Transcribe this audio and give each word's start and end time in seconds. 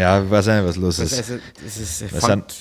Ja, 0.00 0.24
ich 0.24 0.30
weiß 0.30 0.46
nicht, 0.46 0.64
was 0.64 0.76
los 0.76 0.98
ist. 0.98 1.12
also, 1.12 1.38
das 1.62 1.76
ist. 1.76 2.10
Wir 2.10 2.20
sind 2.22 2.54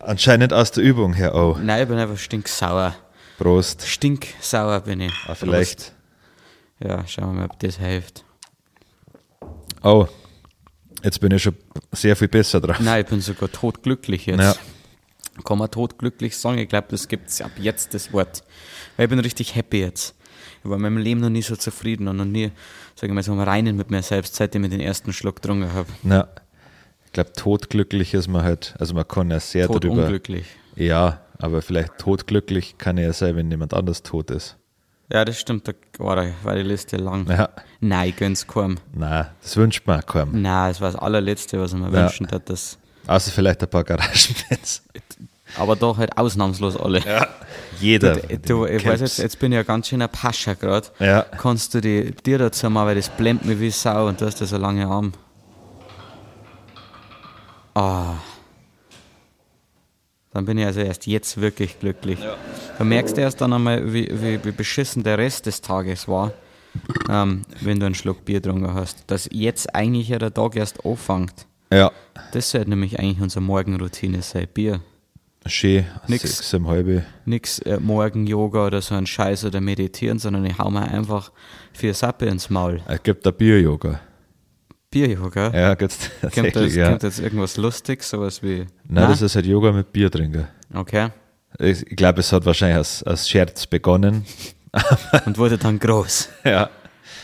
anscheinend 0.00 0.52
aus 0.52 0.70
der 0.70 0.84
Übung 0.84 1.14
her 1.14 1.34
auch. 1.34 1.58
Nein, 1.58 1.82
ich 1.82 1.88
bin 1.88 1.96
einfach 1.96 2.18
stinksauer. 2.18 2.94
Prost. 3.38 3.86
Stinksauer 3.86 4.82
bin 4.82 5.00
ich. 5.00 5.12
Ah, 5.26 5.34
vielleicht. 5.34 5.92
Ja, 6.80 7.06
schauen 7.06 7.28
wir 7.28 7.40
mal, 7.40 7.44
ob 7.46 7.58
das 7.58 7.78
hilft. 7.78 8.26
Oh, 9.82 10.06
jetzt 11.02 11.20
bin 11.20 11.32
ich 11.32 11.42
schon 11.42 11.56
sehr 11.92 12.16
viel 12.16 12.28
besser 12.28 12.60
drauf. 12.60 12.78
Nein, 12.80 13.00
ich 13.02 13.06
bin 13.08 13.22
sogar 13.22 13.50
totglücklich 13.50 14.26
jetzt. 14.26 14.40
Ja. 14.40 14.54
Kann 15.42 15.56
man 15.56 15.70
totglücklich 15.70 16.36
sagen? 16.36 16.58
Ich 16.58 16.68
glaube, 16.68 16.88
das 16.90 17.08
gibt 17.08 17.30
es 17.30 17.40
ab 17.40 17.52
jetzt 17.58 17.94
das 17.94 18.12
Wort. 18.12 18.44
Weil 18.98 19.04
ich 19.04 19.10
bin 19.10 19.20
richtig 19.20 19.54
happy 19.54 19.80
jetzt. 19.80 20.14
Ich 20.62 20.68
war 20.68 20.76
in 20.76 20.82
meinem 20.82 20.98
Leben 20.98 21.22
noch 21.22 21.30
nie 21.30 21.42
so 21.42 21.56
zufrieden 21.56 22.08
und 22.08 22.18
noch 22.18 22.26
nie, 22.26 22.52
sag 22.94 23.08
ich 23.08 23.14
mal, 23.14 23.22
so 23.22 23.32
am 23.32 23.40
Reinen 23.40 23.74
mit 23.74 23.90
mir 23.90 24.02
selbst, 24.02 24.34
seitdem 24.34 24.64
ich 24.64 24.70
den 24.70 24.80
ersten 24.80 25.14
Schluck 25.14 25.36
getrunken 25.36 25.72
habe. 25.72 25.88
Ich 26.02 26.43
glaube, 27.14 27.32
totglücklich 27.32 28.12
ist 28.14 28.28
man 28.28 28.42
halt, 28.42 28.74
also 28.78 28.92
man 28.94 29.08
kann 29.08 29.30
ja 29.30 29.40
sehr 29.40 29.66
Tot 29.66 29.84
darüber. 29.84 30.02
unglücklich. 30.02 30.44
Ja, 30.76 31.20
aber 31.38 31.62
vielleicht 31.62 31.96
totglücklich 31.98 32.76
kann 32.78 32.98
ja 32.98 33.12
sein, 33.12 33.36
wenn 33.36 33.50
jemand 33.50 33.72
anders 33.74 34.02
tot 34.02 34.30
ist. 34.30 34.56
Ja, 35.12 35.24
das 35.24 35.38
stimmt, 35.38 35.68
da 35.68 35.72
war, 35.98 36.16
die- 36.54 36.62
Liste 36.62 36.96
lang. 36.96 37.26
Ja, 37.28 37.48
Nein, 37.80 38.12
gönn's 38.16 38.46
keinem. 38.46 38.78
nein, 38.94 39.26
das 39.42 39.56
wünscht 39.56 39.86
man 39.86 40.00
keinem. 40.04 40.40
Nein, 40.42 40.70
es 40.70 40.80
war 40.80 40.90
das 40.92 41.00
allerletzte, 41.00 41.60
was 41.60 41.72
mir 41.74 41.86
Ja. 41.86 41.92
wünschen 41.92 42.26
hat. 42.30 42.48
Das, 42.50 42.78
Außer 43.06 43.30
vielleicht 43.30 43.62
ein 43.62 43.68
paar 43.68 43.84
Garagenfans. 43.84 44.82
aber 45.58 45.76
doch 45.76 45.98
halt 45.98 46.16
ausnahmslos 46.16 46.76
alle. 46.78 47.00
Ja, 47.00 47.28
jeder. 47.80 48.16
Du, 48.16 48.38
du, 48.38 48.64
ich 48.66 48.84
weiß 48.84 49.00
jetzt, 49.00 49.18
jetzt 49.18 49.38
bin 49.38 49.52
ich 49.52 49.56
ja 49.56 49.62
ganz 49.62 49.88
schön 49.88 50.00
ein 50.00 50.08
Pascha 50.08 50.54
gerade. 50.54 50.88
Ja. 50.98 51.22
Kannst 51.22 51.74
du 51.74 51.80
die, 51.82 52.12
dir 52.12 52.38
dazu 52.38 52.70
mal, 52.70 52.86
weil 52.86 52.94
das 52.96 53.10
blendet 53.10 53.46
mich 53.46 53.60
wie 53.60 53.70
Sau 53.70 54.08
und 54.08 54.20
du 54.20 54.24
hast 54.26 54.40
ja 54.40 54.46
so 54.46 54.56
lange 54.56 54.86
Arm. 54.86 55.12
Ah. 57.74 58.14
Dann 60.32 60.46
bin 60.46 60.58
ich 60.58 60.66
also 60.66 60.80
erst 60.80 61.06
jetzt 61.06 61.40
wirklich 61.40 61.78
glücklich. 61.78 62.18
Du 62.78 62.84
merkst 62.84 63.16
erst 63.18 63.40
dann 63.40 63.52
einmal, 63.52 63.92
wie, 63.92 64.08
wie, 64.10 64.44
wie 64.44 64.50
beschissen 64.50 65.04
der 65.04 65.16
Rest 65.18 65.46
des 65.46 65.60
Tages 65.60 66.08
war, 66.08 66.32
ähm, 67.08 67.42
wenn 67.60 67.78
du 67.78 67.86
einen 67.86 67.94
Schluck 67.94 68.24
Bier 68.24 68.40
getrunken 68.40 68.74
hast. 68.74 69.04
Dass 69.06 69.28
jetzt 69.30 69.74
eigentlich 69.74 70.08
ja 70.08 70.18
der 70.18 70.34
Tag 70.34 70.56
erst 70.56 70.84
anfängt. 70.84 71.46
Ja, 71.72 71.92
Das 72.32 72.50
sollte 72.50 72.70
nämlich 72.70 72.98
eigentlich 72.98 73.20
unsere 73.20 73.42
Morgenroutine 73.42 74.22
sein. 74.22 74.48
Bier. 74.52 74.80
schön. 75.46 75.86
Nix. 76.08 76.22
Sechs 76.22 76.52
im 76.52 76.66
halbe. 76.66 77.04
Nix 77.26 77.60
äh, 77.60 77.78
Morgen-Yoga 77.78 78.66
oder 78.66 78.82
so 78.82 78.94
ein 78.96 79.06
Scheiß 79.06 79.44
oder 79.44 79.60
meditieren, 79.60 80.18
sondern 80.18 80.44
ich 80.46 80.58
hau 80.58 80.70
mir 80.70 80.82
einfach 80.82 81.30
vier 81.72 81.94
Sappe 81.94 82.26
ins 82.26 82.50
Maul. 82.50 82.80
Es 82.88 83.02
gibt 83.02 83.26
ein 83.26 83.34
Bier-Yoga. 83.34 84.00
Bier-Yoga? 84.94 85.50
Ja, 85.52 85.74
gibt's 85.74 86.08
Kommt, 86.20 86.34
tatsächlich, 86.34 86.52
das, 86.54 86.74
ja. 86.76 86.88
kommt 86.90 87.02
jetzt 87.02 87.18
irgendwas 87.20 87.56
Lustiges, 87.56 88.08
sowas 88.10 88.42
wie. 88.42 88.66
Nein, 88.88 89.08
das 89.08 89.20
ist 89.22 89.34
halt 89.34 89.44
Yoga 89.46 89.72
mit 89.72 89.92
Bier 89.92 90.10
trinken. 90.10 90.46
Okay. 90.72 91.08
Ich, 91.58 91.86
ich 91.86 91.96
glaube, 91.96 92.20
es 92.20 92.32
hat 92.32 92.46
wahrscheinlich 92.46 92.76
als, 92.78 93.02
als 93.02 93.28
Scherz 93.28 93.66
begonnen. 93.66 94.24
Und 95.26 95.38
wurde 95.38 95.58
dann 95.58 95.78
groß. 95.78 96.28
Ja. 96.44 96.70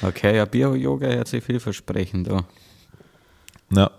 Okay, 0.02 0.36
ja, 0.36 0.44
Bier-Yoga 0.46 1.08
hört 1.08 1.28
sich 1.28 1.44
vielversprechend 1.44 2.28
an. 2.30 2.44
Ja. 3.70 3.90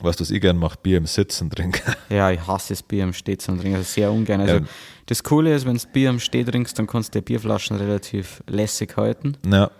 Weißt 0.00 0.18
du, 0.18 0.22
was 0.22 0.30
ich 0.30 0.40
gern 0.40 0.56
mache? 0.56 0.76
Bier 0.82 0.96
im 0.98 1.06
Sitzen 1.06 1.50
trinken. 1.50 1.80
Ja, 2.08 2.30
ich 2.30 2.44
hasse 2.46 2.70
das 2.74 2.82
Bier 2.82 3.04
im 3.04 3.12
Steh 3.12 3.36
zum 3.36 3.58
Trinken, 3.60 3.76
also 3.76 3.88
sehr 3.90 4.10
ungern. 4.10 4.40
Also, 4.40 4.54
Ja. 4.56 4.60
das 5.06 5.22
Coole 5.22 5.54
ist, 5.54 5.66
wenn 5.66 5.76
du 5.76 5.86
Bier 5.92 6.10
im 6.10 6.18
Steh 6.20 6.42
trinkst, 6.42 6.78
dann 6.78 6.86
kannst 6.86 7.14
du 7.14 7.20
die 7.20 7.24
Bierflaschen 7.24 7.76
relativ 7.76 8.42
lässig 8.48 8.96
halten. 8.96 9.36
Ja. 9.50 9.70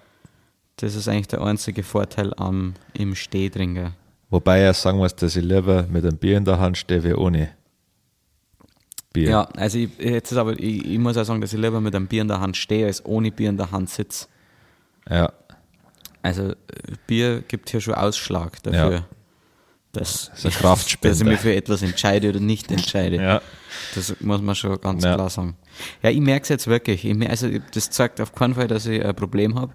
Das 0.80 0.94
ist 0.94 1.08
eigentlich 1.08 1.28
der 1.28 1.42
einzige 1.42 1.82
Vorteil 1.82 2.32
am 2.36 2.74
im 2.94 3.14
Steh 3.14 3.50
trinken. 3.50 3.92
Wobei 4.30 4.68
ich 4.70 4.76
sagen 4.76 4.98
muss, 4.98 5.14
dass 5.14 5.36
ich 5.36 5.44
lieber 5.44 5.82
mit 5.84 6.04
einem 6.04 6.16
Bier 6.16 6.36
in 6.38 6.44
der 6.44 6.58
Hand 6.58 6.78
stehe 6.78 7.02
wie 7.04 7.12
ohne 7.14 7.50
Bier. 9.12 9.28
Ja, 9.30 9.42
also 9.56 9.78
ich, 9.78 9.90
jetzt 9.98 10.30
ist 10.32 10.38
aber, 10.38 10.52
ich, 10.52 10.84
ich 10.84 10.98
muss 10.98 11.16
auch 11.16 11.24
sagen, 11.24 11.40
dass 11.40 11.52
ich 11.52 11.58
lieber 11.58 11.80
mit 11.80 11.94
einem 11.94 12.06
Bier 12.06 12.22
in 12.22 12.28
der 12.28 12.40
Hand 12.40 12.56
stehe, 12.56 12.86
als 12.86 13.04
ohne 13.04 13.30
Bier 13.32 13.48
in 13.50 13.56
der 13.56 13.70
Hand 13.70 13.90
sitze. 13.90 14.26
Ja. 15.08 15.32
Also 16.22 16.54
Bier 17.06 17.42
gibt 17.48 17.70
hier 17.70 17.80
schon 17.80 17.94
Ausschlag 17.94 18.62
dafür, 18.62 18.92
Ja. 18.92 19.06
dass, 19.92 20.30
ist 20.34 20.46
ein 20.46 20.52
Kraftspender. 20.52 21.08
dass 21.12 21.20
ich 21.20 21.26
mich 21.26 21.40
für 21.40 21.54
etwas 21.54 21.82
entscheide 21.82 22.28
oder 22.28 22.40
nicht 22.40 22.70
entscheide. 22.70 23.16
Ja. 23.16 23.42
Das 23.94 24.14
muss 24.20 24.40
man 24.40 24.54
schon 24.54 24.80
ganz 24.80 25.02
Ja. 25.02 25.14
klar 25.14 25.28
sagen. 25.30 25.56
Ja, 26.02 26.10
ich 26.10 26.20
merke 26.20 26.42
es 26.44 26.48
jetzt 26.48 26.66
wirklich. 26.66 27.04
Ich, 27.04 27.14
mer- 27.14 27.30
also 27.30 27.48
das 27.74 27.90
zeigt 27.90 28.20
auf 28.20 28.34
keinen 28.34 28.54
Fall, 28.54 28.68
dass 28.68 28.86
ich 28.86 29.04
ein 29.04 29.14
Problem 29.14 29.58
habe. 29.58 29.72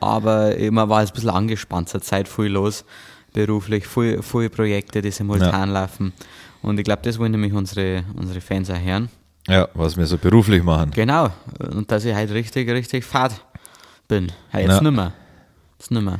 Aber 0.00 0.54
man 0.70 0.88
war 0.88 1.00
jetzt 1.00 1.10
ein 1.12 1.14
bisschen 1.14 1.30
angespannt, 1.30 1.88
zur 1.88 2.00
Zeit 2.02 2.28
viel 2.28 2.46
los, 2.46 2.84
beruflich, 3.32 3.86
viel, 3.86 4.22
viel 4.22 4.50
Projekte, 4.50 5.02
die 5.02 5.10
simultan 5.10 5.70
laufen. 5.70 6.12
Und 6.62 6.78
ich 6.78 6.84
glaube, 6.84 7.02
das 7.02 7.18
wollen 7.18 7.32
nämlich 7.32 7.52
unsere, 7.52 8.04
unsere 8.16 8.40
Fans 8.40 8.70
auch 8.70 8.78
hören. 8.80 9.08
Ja, 9.48 9.68
was 9.74 9.96
wir 9.96 10.04
so 10.06 10.18
beruflich 10.18 10.62
machen. 10.62 10.90
Genau. 10.94 11.30
Und 11.58 11.90
dass 11.90 12.04
ich 12.04 12.14
halt 12.14 12.30
richtig, 12.30 12.68
richtig 12.68 13.04
fad 13.04 13.32
bin. 14.06 14.30
Hey, 14.50 14.64
jetzt 14.64 14.74
Ja. 14.76 14.80
nimmer. 14.82 15.12
Jetzt 15.78 15.90
nimmer. 15.90 16.18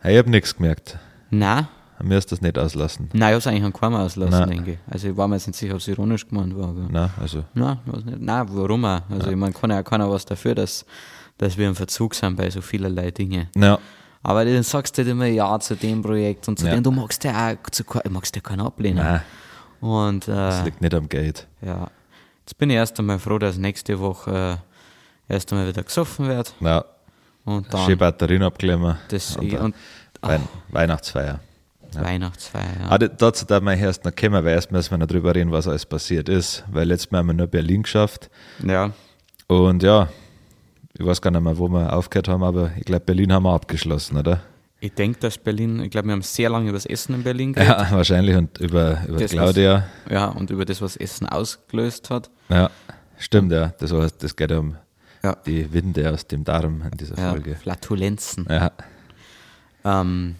Hey, 0.00 0.14
ich 0.14 0.18
habe 0.18 0.30
nichts 0.30 0.56
gemerkt. 0.56 0.98
Nein, 1.30 1.68
Mir 2.02 2.18
ist 2.18 2.30
das 2.32 2.40
nicht 2.40 2.58
auslassen. 2.58 3.08
nein, 3.12 3.20
ich 3.20 3.24
habe 3.26 3.36
es 3.36 3.46
eigentlich 3.46 3.64
an 3.64 3.72
keinem 3.72 3.94
auslassen, 3.94 4.38
Nein. 4.40 4.48
denke 4.50 4.72
ich. 4.72 4.78
Also 4.90 5.08
ich 5.08 5.16
war 5.16 5.26
mir 5.28 5.36
jetzt 5.36 5.46
nicht 5.46 5.56
sicher, 5.58 5.74
ob 5.74 5.80
es 5.80 5.88
ironisch 5.88 6.26
gemeint 6.28 6.56
war. 6.56 6.68
Aber 6.68 6.86
Na, 6.90 7.10
also. 7.20 7.44
Nein, 7.54 7.78
nicht. 8.04 8.20
Nein, 8.20 8.46
warum 8.50 8.84
auch? 8.84 9.00
Also 9.10 9.30
ich 9.30 9.36
meine, 9.36 9.52
kann 9.52 9.70
ja 9.70 9.82
keiner 9.82 10.10
was 10.10 10.24
dafür, 10.24 10.54
dass, 10.54 10.84
dass 11.38 11.56
wir 11.56 11.66
im 11.68 11.74
Verzug 11.74 12.14
sind 12.14 12.36
bei 12.36 12.50
so 12.50 12.60
vielerlei 12.60 13.10
Dinge. 13.10 13.48
Ja. 13.56 13.78
Aber 14.22 14.44
dann 14.44 14.62
sagst 14.62 14.96
du 14.98 15.02
halt 15.02 15.10
immer 15.10 15.26
Ja 15.26 15.58
zu 15.60 15.74
dem 15.76 16.02
Projekt 16.02 16.48
und 16.48 16.58
zu 16.58 16.66
Ja. 16.66 16.74
dem, 16.74 16.82
du 16.82 16.90
magst 16.90 17.22
ja 17.24 17.52
auch 17.52 17.70
zu, 17.70 17.84
magst 18.10 18.34
ja 18.36 18.42
keinen 18.42 18.60
ablehnen. 18.60 18.98
Nein, 19.04 19.20
Und 19.80 20.26
das 20.28 20.60
äh, 20.60 20.64
liegt 20.64 20.80
nicht 20.82 20.94
am 20.94 21.08
Geld. 21.08 21.46
ja, 21.62 21.88
jetzt 22.40 22.58
bin 22.58 22.70
ich 22.70 22.76
erst 22.76 22.98
einmal 22.98 23.18
froh, 23.18 23.38
dass 23.38 23.56
nächste 23.56 23.98
Woche 24.00 24.58
äh, 25.28 25.32
erst 25.32 25.52
einmal 25.52 25.68
wieder 25.68 25.82
gesoffen 25.82 26.26
wird. 26.28 26.54
Ja. 26.60 26.84
Und 27.44 27.66
Schön 27.70 27.86
dann 27.86 27.98
Batterien 27.98 28.42
abklemmen. 28.42 28.96
das 29.08 29.36
und, 29.36 29.52
und, 29.54 29.74
dann 30.20 30.30
Wein 30.32 30.48
Weihnachtsfeier. 30.70 31.38
Weihnachtsfeier. 32.04 32.64
Ja. 32.80 32.88
Ah, 32.90 32.98
dazu 32.98 33.44
darf 33.46 33.62
man 33.62 33.78
erst 33.78 34.04
noch 34.04 34.14
kommen, 34.14 34.44
weil 34.44 34.54
erst 34.54 34.70
müssen 34.72 34.90
wir 34.92 34.98
noch 34.98 35.06
drüber 35.06 35.34
reden, 35.34 35.52
was 35.52 35.66
alles 35.68 35.86
passiert 35.86 36.28
ist. 36.28 36.64
Weil 36.70 36.88
letztes 36.88 37.10
Mal 37.10 37.18
haben 37.18 37.26
wir 37.28 37.34
nur 37.34 37.46
Berlin 37.46 37.82
geschafft. 37.82 38.30
ja. 38.64 38.92
Und 39.48 39.82
ja, 39.84 40.08
ich 40.98 41.06
weiß 41.06 41.22
gar 41.22 41.30
nicht 41.30 41.40
mehr, 41.40 41.56
wo 41.56 41.68
wir 41.68 41.92
aufgehört 41.92 42.26
haben, 42.26 42.42
aber 42.42 42.72
ich 42.76 42.84
glaube, 42.84 43.04
Berlin 43.04 43.32
haben 43.32 43.44
wir 43.44 43.52
abgeschlossen, 43.54 44.16
oder? 44.16 44.40
Ich 44.80 44.92
denke, 44.92 45.20
dass 45.20 45.38
Berlin, 45.38 45.80
ich 45.80 45.90
glaube, 45.90 46.08
wir 46.08 46.12
haben 46.12 46.22
sehr 46.22 46.50
lange 46.50 46.68
über 46.68 46.76
das 46.76 46.84
Essen 46.86 47.14
in 47.14 47.22
Berlin 47.22 47.52
geredet. 47.52 47.76
Ja, 47.78 47.90
wahrscheinlich 47.96 48.34
und 48.36 48.58
über, 48.58 48.98
über 49.06 49.18
Das, 49.20 49.30
Claudia. 49.30 49.84
Was, 50.04 50.12
ja, 50.12 50.24
und 50.26 50.50
über 50.50 50.64
das, 50.64 50.82
was 50.82 50.96
Essen 50.96 51.28
ausgelöst 51.28 52.10
hat. 52.10 52.28
Ja, 52.48 52.70
stimmt, 53.18 53.52
ja. 53.52 53.72
Das, 53.78 53.92
heißt, 53.92 54.22
das 54.24 54.34
geht 54.34 54.50
um 54.50 54.76
Ja. 55.22 55.36
die 55.46 55.72
Winde 55.72 56.12
aus 56.12 56.26
dem 56.26 56.42
Darm 56.42 56.82
in 56.90 56.98
dieser 56.98 57.16
Ja, 57.16 57.30
Folge. 57.30 57.54
Flatulenzen. 57.54 58.46
Ja, 58.50 58.72
Ähm, 59.84 60.36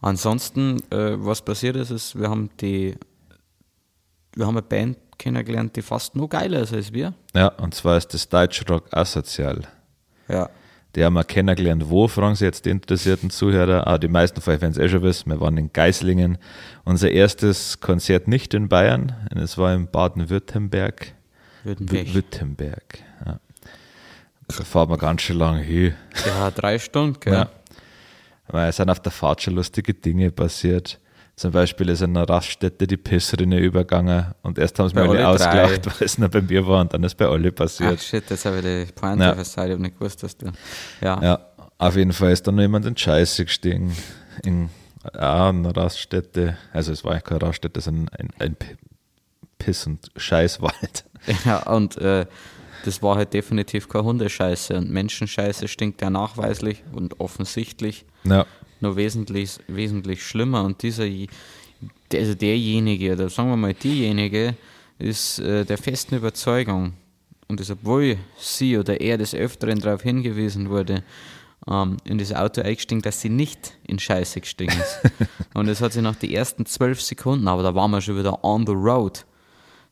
ansonsten, 0.00 0.78
äh, 0.90 1.14
was 1.18 1.42
passiert 1.42 1.76
ist, 1.76 1.90
ist, 1.90 2.18
wir 2.18 2.28
haben 2.30 2.50
die, 2.60 2.96
wir 4.34 4.46
haben 4.46 4.56
eine 4.56 4.62
Band 4.62 4.98
kennengelernt, 5.18 5.74
die 5.76 5.82
fast 5.82 6.14
noch 6.14 6.28
geiler 6.28 6.60
ist 6.60 6.72
als 6.72 6.92
wir. 6.92 7.12
ja, 7.34 7.48
und 7.48 7.74
zwar 7.74 7.96
ist 7.96 8.14
das 8.14 8.28
Deutschrock 8.28 8.84
asozial. 8.92 9.62
Ja. 10.28 10.48
Die 10.94 11.04
haben 11.04 11.14
wir 11.14 11.24
kennengelernt. 11.24 11.90
Wo, 11.90 12.08
fragen 12.08 12.34
Sie 12.34 12.44
jetzt 12.44 12.64
die 12.64 12.70
interessierten 12.70 13.28
Zuhörer? 13.30 13.86
Ah, 13.86 13.98
die 13.98 14.08
meisten 14.08 14.40
von 14.40 14.54
euch 14.54 14.60
werden 14.60 14.72
es 14.72 14.78
eh 14.78 14.88
schon 14.88 15.02
wissen. 15.02 15.30
Wir 15.30 15.40
waren 15.40 15.56
in 15.58 15.70
Geislingen. 15.72 16.38
Unser 16.84 17.10
erstes 17.10 17.78
Konzert 17.80 18.26
nicht 18.26 18.54
in 18.54 18.68
Bayern, 18.68 19.12
es 19.34 19.58
war 19.58 19.74
in 19.74 19.86
Baden-Württemberg. 19.90 21.12
Württemberg. 21.62 22.06
Wü- 22.06 22.14
Württemberg, 22.14 22.98
ja. 23.26 23.38
Da 24.48 24.64
fahren 24.64 24.88
wir 24.88 24.96
ganz 24.96 25.20
schön 25.22 25.36
lange 25.36 25.60
hin. 25.60 25.94
Ja, 26.26 26.50
drei 26.50 26.78
Stunden, 26.78 27.20
gell? 27.20 27.34
Ja. 27.34 27.50
Weil 28.50 28.68
es 28.70 28.76
sind 28.76 28.90
auf 28.90 29.00
der 29.00 29.12
Fahrt 29.12 29.42
schon 29.42 29.54
lustige 29.54 29.94
Dinge 29.94 30.30
passiert. 30.30 30.98
Zum 31.36 31.52
Beispiel 31.52 31.88
ist 31.90 32.00
in 32.02 32.16
einer 32.16 32.28
Raststätte 32.28 32.86
die 32.88 32.96
Pissrinne 32.96 33.58
übergegangen 33.60 34.34
und 34.42 34.58
erst 34.58 34.76
haben 34.78 34.88
sie 34.88 34.94
mir 34.96 35.02
alle 35.02 35.28
ausgelacht, 35.28 35.86
weil 35.86 36.04
es 36.06 36.18
nur 36.18 36.28
bei 36.28 36.40
mir 36.42 36.66
war 36.66 36.80
und 36.80 36.92
dann 36.92 37.04
ist 37.04 37.14
bei 37.16 37.26
alle 37.26 37.50
Ach 37.50 37.54
passiert. 37.54 38.00
shit, 38.02 38.28
jetzt 38.28 38.44
habe 38.44 38.56
ich 38.58 38.62
die 38.88 38.92
Pointe 38.92 39.22
Ja. 39.24 39.34
versagt, 39.34 39.68
ich 39.68 39.72
habe 39.74 39.82
nicht 39.82 39.98
gewusst, 39.98 40.20
dass 40.24 40.36
du. 40.36 40.46
Ja. 41.00 41.22
Ja, 41.22 41.38
auf 41.78 41.94
jeden 41.94 42.12
Fall 42.12 42.32
ist 42.32 42.44
dann 42.48 42.56
noch 42.56 42.62
jemand 42.62 42.86
in 42.86 42.96
Scheiße 42.96 43.44
gestiegen. 43.44 43.96
In 44.44 44.68
einer 45.12 45.76
Raststätte. 45.76 46.56
Also 46.72 46.90
es 46.92 47.04
war 47.04 47.12
eigentlich 47.12 47.24
keine 47.24 47.42
Raststätte, 47.42 47.80
sondern 47.80 48.08
ein, 48.18 48.30
ein 48.40 48.56
P- 48.56 48.76
Piss- 49.58 49.86
und 49.86 50.10
Scheißwald. 50.16 51.04
Ja, 51.44 51.58
und 51.70 51.98
äh, 51.98 52.26
das 52.84 53.02
war 53.02 53.16
halt 53.16 53.34
definitiv 53.34 53.88
keine 53.88 54.04
Hundescheiße. 54.04 54.76
Und 54.76 54.90
Menschenscheiße 54.90 55.68
stinkt 55.68 56.00
ja 56.02 56.10
nachweislich 56.10 56.82
und 56.92 57.20
offensichtlich 57.20 58.04
Ja, 58.24 58.46
nur 58.80 58.96
wesentlich, 58.96 59.58
wesentlich 59.66 60.24
schlimmer. 60.24 60.64
Und 60.64 60.82
dieser, 60.82 61.04
also 62.12 62.34
derjenige, 62.34 63.12
oder 63.12 63.28
sagen 63.28 63.50
wir 63.50 63.56
mal 63.56 63.74
diejenige, 63.74 64.54
ist 64.98 65.38
äh, 65.38 65.64
der 65.64 65.78
festen 65.78 66.16
Überzeugung, 66.16 66.94
und 67.48 67.60
das 67.60 67.70
obwohl 67.70 68.18
sie 68.36 68.76
oder 68.76 69.00
er 69.00 69.16
des 69.16 69.34
Öfteren 69.34 69.78
darauf 69.78 70.02
hingewiesen 70.02 70.68
wurde, 70.68 71.02
ähm, 71.68 71.96
in 72.04 72.18
das 72.18 72.32
Auto 72.34 72.60
eingestiegen, 72.60 73.02
dass 73.02 73.20
sie 73.20 73.30
nicht 73.30 73.74
in 73.86 73.98
Scheiße 73.98 74.40
gestiegen 74.40 74.72
ist. 74.78 75.00
und 75.54 75.66
das 75.66 75.80
hat 75.80 75.92
sich 75.92 76.02
nach 76.02 76.16
den 76.16 76.30
ersten 76.30 76.66
zwölf 76.66 77.00
Sekunden, 77.00 77.48
aber 77.48 77.62
da 77.62 77.74
waren 77.74 77.90
wir 77.90 78.00
schon 78.00 78.18
wieder 78.18 78.44
on 78.44 78.66
the 78.66 78.72
road, 78.72 79.24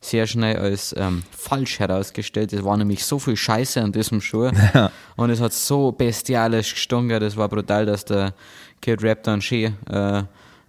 sehr 0.00 0.26
schnell 0.26 0.56
als 0.56 0.94
ähm, 0.96 1.22
falsch 1.30 1.78
herausgestellt. 1.78 2.52
Es 2.52 2.64
war 2.64 2.76
nämlich 2.76 3.04
so 3.04 3.18
viel 3.18 3.36
Scheiße 3.36 3.80
an 3.82 3.92
diesem 3.92 4.20
Schuh 4.20 4.50
Ja. 4.74 4.90
und 5.16 5.30
es 5.30 5.40
hat 5.40 5.52
so 5.52 5.92
bestialisch 5.92 6.74
gestunken, 6.74 7.18
das 7.20 7.36
war 7.36 7.48
brutal, 7.48 7.86
dass 7.86 8.04
der 8.04 8.34
Kid 8.80 9.02
Rap 9.02 9.22
dann 9.24 9.40
schön 9.40 9.74
äh, 9.90 10.22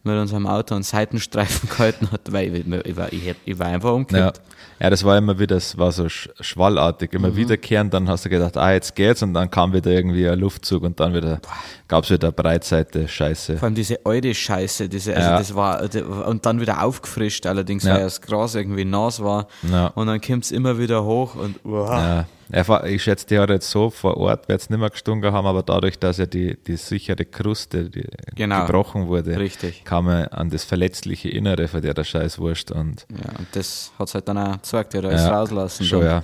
mit 0.08 0.18
unserem 0.18 0.48
Auto 0.48 0.74
einen 0.76 0.84
Seitenstreifen 0.84 1.70
gehalten 1.78 2.10
hat, 2.12 2.22
weil 2.32 2.56
ich, 2.56 2.66
ich, 2.86 2.96
war, 2.98 3.14
ich, 3.14 3.36
ich 3.46 3.60
war 3.60 3.68
einfach 3.68 3.90
Ja. 3.90 3.96
umgekippt. 3.96 4.42
ja, 4.80 4.90
das 4.90 5.04
war 5.04 5.18
immer 5.18 5.38
wieder, 5.38 5.56
es 5.58 5.78
war 5.78 5.92
so 5.92 6.10
sch 6.10 6.30
schwallartig, 6.40 7.14
immer 7.14 7.36
wiederkehrend, 7.36 7.94
dann 7.94 8.08
hast 8.10 8.26
du 8.26 8.30
gedacht, 8.30 8.58
ah, 8.58 8.72
jetzt 8.74 8.96
geht's 8.96 9.22
und 9.22 9.34
dann 9.34 9.52
kam 9.52 9.74
wieder 9.74 9.92
irgendwie 9.92 10.28
ein 10.28 10.40
Luftzug 10.40 10.84
und 10.84 11.00
dann 11.00 11.14
wieder 11.14 11.40
gab's 11.88 12.10
wieder 12.10 12.32
Breitseite, 12.32 13.08
Scheiße. 13.08 13.58
Vor 13.58 13.66
allem 13.68 13.76
diese 13.76 14.00
alte 14.06 14.34
Scheiße, 14.34 14.90
diese, 14.90 15.16
also 15.16 15.30
Ja. 15.30 15.38
das 15.38 15.56
war, 15.56 16.28
und 16.28 16.46
dann 16.46 16.60
wieder 16.62 16.84
aufgefrischt, 16.84 17.46
allerdings, 17.46 17.84
Ja. 17.84 17.96
weil 17.96 18.02
das 18.04 18.22
Gras 18.22 18.56
irgendwie 18.56 18.86
nass 18.86 19.24
war. 19.24 19.48
Ja. 19.72 19.88
Und 19.88 20.08
dann 20.08 20.20
kommt 20.22 20.44
es 20.46 20.52
immer 20.52 20.78
wieder 20.80 21.04
hoch 21.04 21.36
und 21.36 21.64
uah. 21.66 22.26
Ja, 22.50 22.84
ich 22.86 23.04
schätze, 23.04 23.28
die 23.28 23.40
hat 23.40 23.50
jetzt 23.50 23.70
so 23.70 23.90
vor 23.90 24.16
Ort, 24.18 24.48
wird 24.48 24.62
es 24.62 24.70
nicht 24.70 24.80
mehr 24.80 24.90
gestunken 24.90 25.34
haben, 25.34 25.46
aber 25.46 25.64
dadurch, 25.64 26.00
dass 26.00 26.18
ja 26.18 26.26
die, 26.26 26.58
die 26.64 26.78
sichere 26.78 27.26
Kruste 27.26 27.90
die 27.90 28.08
Genau. 28.36 28.66
gebrochen 28.66 29.08
wurde, 29.08 29.38
Richtig. 29.38 29.84
kam 29.84 30.08
er 30.08 30.34
an 30.38 30.50
das 30.50 30.64
verletzliche 30.64 31.30
Innere 31.30 31.68
von 31.68 31.82
der 31.82 31.94
der 31.94 32.06
Scheißwurst 32.06 32.72
und 32.72 33.06
Ja, 33.12 33.38
und 33.38 33.48
das 33.52 33.92
hat 34.00 34.08
es 34.08 34.14
halt 34.14 34.28
dann 34.30 34.38
auch 34.38 34.54
gezeigt, 34.54 34.94
wie 34.94 34.98
er 35.00 35.06
alles 35.06 35.22
ja, 35.24 35.38
rauslassen. 35.40 35.86
schon, 35.86 36.04
ja. 36.06 36.24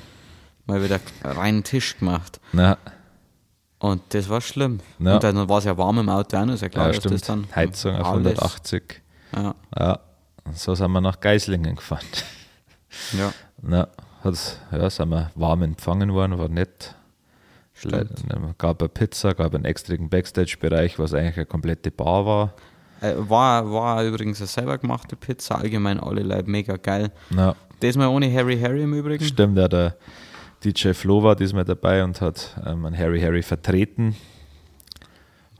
Mal 0.65 0.81
wieder 0.81 0.99
reinen 1.23 1.63
Tisch 1.63 1.97
gemacht. 1.97 2.39
Na, 2.53 2.77
Und 3.79 4.01
das 4.13 4.29
war 4.29 4.39
schlimm. 4.39 4.79
Ja. 4.99 5.15
Und 5.15 5.23
dann 5.25 5.49
war 5.49 5.57
es 5.57 5.65
ja 5.65 5.77
warm 5.77 5.99
im 5.99 6.07
Auto 6.07 6.37
auch 6.37 6.45
noch, 6.45 6.53
ist 6.53 6.61
ja 6.61 6.69
klar, 6.69 6.87
ja, 6.87 6.93
dass 6.93 7.03
das 7.03 7.21
dann 7.23 7.45
Heizung 7.53 7.95
auf 7.97 8.07
alles- 8.07 8.37
180. 8.39 9.01
Ja, 9.35 9.55
Ja, 9.77 9.99
und 10.45 10.57
so 10.57 10.73
sind 10.73 10.89
wir 10.91 11.01
nach 11.01 11.19
Geislingen 11.19 11.75
gefahren. 11.75 12.05
ja. 13.17 13.33
Na, 13.61 13.87
hat's, 14.23 14.59
ja, 14.71 14.89
sind 14.89 15.09
wir 15.09 15.31
warm 15.35 15.63
empfangen 15.63 16.13
worden, 16.13 16.37
war 16.37 16.49
nett. 16.49 16.95
Stimmt. 17.73 18.23
Gab 18.59 18.81
eine 18.81 18.89
Pizza, 18.89 19.33
gab 19.33 19.55
einen 19.55 19.65
extrigen 19.65 20.09
Backstage-Bereich, 20.09 20.99
was 20.99 21.13
eigentlich 21.13 21.37
eine 21.37 21.45
komplette 21.47 21.89
Bar 21.91 22.25
war. 22.25 22.53
Äh, 23.01 23.15
War, 23.17 23.69
war 23.71 24.03
übrigens 24.05 24.39
eine 24.39 24.47
selber 24.47 24.77
gemachte 24.77 25.15
Pizza, 25.15 25.55
allgemein 25.55 25.99
alle 25.99 26.21
Leute 26.21 26.49
mega 26.49 26.77
geil. 26.77 27.11
Na, 27.31 27.55
Diesmal 27.81 28.07
ohne 28.07 28.31
Harry 28.33 28.57
Harry 28.59 28.83
im 28.83 28.93
Übrigen. 28.93 29.25
Stimmt, 29.25 29.57
ja, 29.57 29.67
der 29.67 29.95
DJ 30.63 30.93
Flo 30.93 31.21
war 31.23 31.35
diesmal 31.35 31.65
dabei 31.65 32.03
und 32.03 32.21
hat 32.21 32.55
ähm, 32.65 32.85
einen 32.85 32.97
Harry 32.97 33.19
Harry 33.19 33.41
vertreten. 33.43 34.15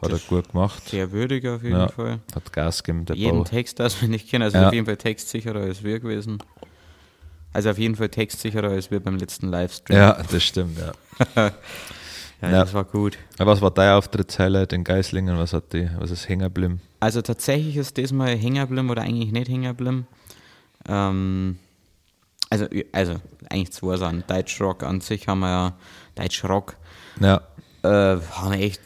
Hat 0.02 0.12
er 0.12 0.20
gut 0.20 0.52
gemacht. 0.52 0.88
Sehr 0.90 1.12
würdig 1.12 1.48
auf 1.48 1.64
jeden 1.64 1.76
Ja, 1.78 1.88
Fall. 1.90 2.20
hat 2.36 2.54
Gas 2.54 2.84
gegeben, 2.84 3.06
der 3.06 3.16
jeden 3.16 3.40
Bau. 3.40 3.44
Text 3.44 3.82
auswendig 3.82 4.30
kennen, 4.30 4.44
also 4.44 4.58
Ja. 4.58 4.68
auf 4.68 4.74
jeden 4.74 4.86
Fall 4.86 4.98
textsicherer 4.98 5.60
als 5.62 5.84
wir 5.84 6.00
gewesen. 6.00 6.38
Also 7.54 7.70
auf 7.70 7.78
jeden 7.78 7.96
Fall 7.96 8.10
textsicherer 8.10 8.70
als 8.70 8.90
wir 8.92 9.00
beim 9.00 9.16
letzten 9.18 9.48
Livestream. 9.50 9.98
Ja, 9.98 10.22
das 10.32 10.44
stimmt, 10.44 10.78
ja. 10.80 10.92
ja, 11.36 11.52
Ja. 12.42 12.50
das 12.50 12.74
war 12.74 12.84
gut. 12.84 13.18
Aber 13.38 13.52
Was 13.52 13.62
war 13.62 13.72
dein 13.72 13.92
Auftrittshighlight 13.94 14.74
in 14.74 14.84
Geislingen? 14.84 15.38
Was 15.38 15.54
hat 15.54 15.72
die, 15.74 15.90
was 16.00 16.12
ist 16.12 16.28
hängen 16.28 16.42
geblieben? 16.44 16.82
Also 17.00 17.22
tatsächlich 17.22 17.78
ist 17.78 17.98
das 17.98 18.12
mal 18.12 18.36
hängen 18.36 18.62
geblieben 18.68 18.90
oder 18.90 19.04
eigentlich 19.04 19.32
nicht 19.32 19.48
hängen 19.50 19.64
geblieben. 19.76 20.08
Ähm, 20.88 21.58
also, 22.50 22.68
also 22.92 23.16
eigentlich 23.50 23.72
zwei 23.72 23.98
Sachen. 23.98 24.24
Deutschrock 24.28 24.84
an 24.84 25.02
sich 25.02 25.28
haben 25.28 25.40
wir 25.40 25.50
ja, 25.50 25.74
Deutschrock, 26.16 26.76
Ja, 27.20 27.42
äh, 27.84 28.18
haben 28.32 28.54
echt 28.54 28.82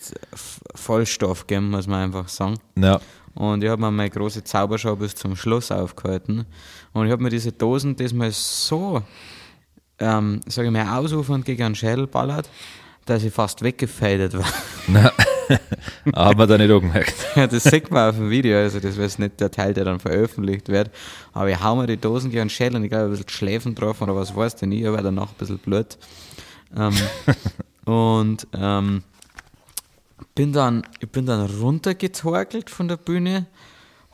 Vollstoff 0.75 1.48
gegeben, 1.48 1.70
muss 1.72 1.88
man 1.88 2.04
einfach 2.06 2.28
sagen. 2.30 2.58
ja, 2.75 3.00
Und 3.38 3.63
ich 3.63 3.69
habe 3.69 3.80
mir 3.80 3.92
meine 3.92 4.10
große 4.10 4.44
Zaubershow 4.44 4.95
bis 4.95 5.13
zum 5.13 5.36
Schluss 5.36 5.72
aufgehalten. 5.72 6.45
Und 6.92 7.06
ich 7.06 7.12
habe 7.12 7.22
mir 7.22 7.30
diese 7.30 7.51
Dosen 7.51 7.95
diesmal 7.95 8.31
so, 8.31 9.04
ähm, 10.00 10.42
sage 10.48 10.69
ich 10.69 10.74
mal, 10.74 10.98
ausufernd 10.98 11.45
gegen 11.45 11.63
einen 11.63 11.75
Schädel 11.75 12.07
ballert, 12.07 12.50
dass 13.06 13.24
ich 13.24 13.31
fast 13.31 13.62
weggefadet 13.62 14.36
war. 14.36 14.51
na, 14.88 15.12
haben 16.16 16.39
wir 16.39 16.48
da 16.48 16.57
nicht 16.57 16.72
angemerkt. 16.72 17.13
Ja, 17.36 17.45
das 17.45 17.63
sieht 17.63 17.92
man 17.92 18.10
auf 18.10 18.16
dem 18.16 18.31
Video, 18.31 18.57
also 18.57 18.80
das 18.80 18.98
ist 18.98 19.19
nicht 19.19 19.39
der 19.39 19.51
Teil, 19.51 19.72
der 19.72 19.86
dann 19.86 20.00
veröffentlicht 20.00 20.69
wird. 20.69 20.89
Aber 21.31 21.50
ich 21.51 21.62
hau 21.62 21.75
mir 21.75 21.86
die 21.86 21.98
Dosen 21.98 22.31
gegen 22.31 22.45
den 22.45 22.50
Schädel 22.50 22.78
und 22.78 22.86
ich 22.86 22.89
glaube, 22.89 23.06
ein 23.06 23.12
bisschen 23.12 23.30
Schläfen 23.30 23.75
drauf 23.75 24.01
oder 24.01 24.16
was 24.16 24.36
weiß 24.36 24.56
denn 24.56 24.72
ich, 24.72 24.88
aber 24.88 25.04
danach 25.04 25.30
ein 25.30 25.38
bisschen 25.38 25.60
Blut. 25.60 26.00
Ähm, 26.75 26.95
und 27.86 28.48
ähm, 28.56 29.04
bin 30.36 30.54
dann, 30.54 30.84
ich 31.00 31.10
bin 31.10 31.25
dann 31.25 31.46
runtergetorkelt 31.46 32.69
von 32.69 32.88
der 32.88 32.98
Bühne, 32.98 33.46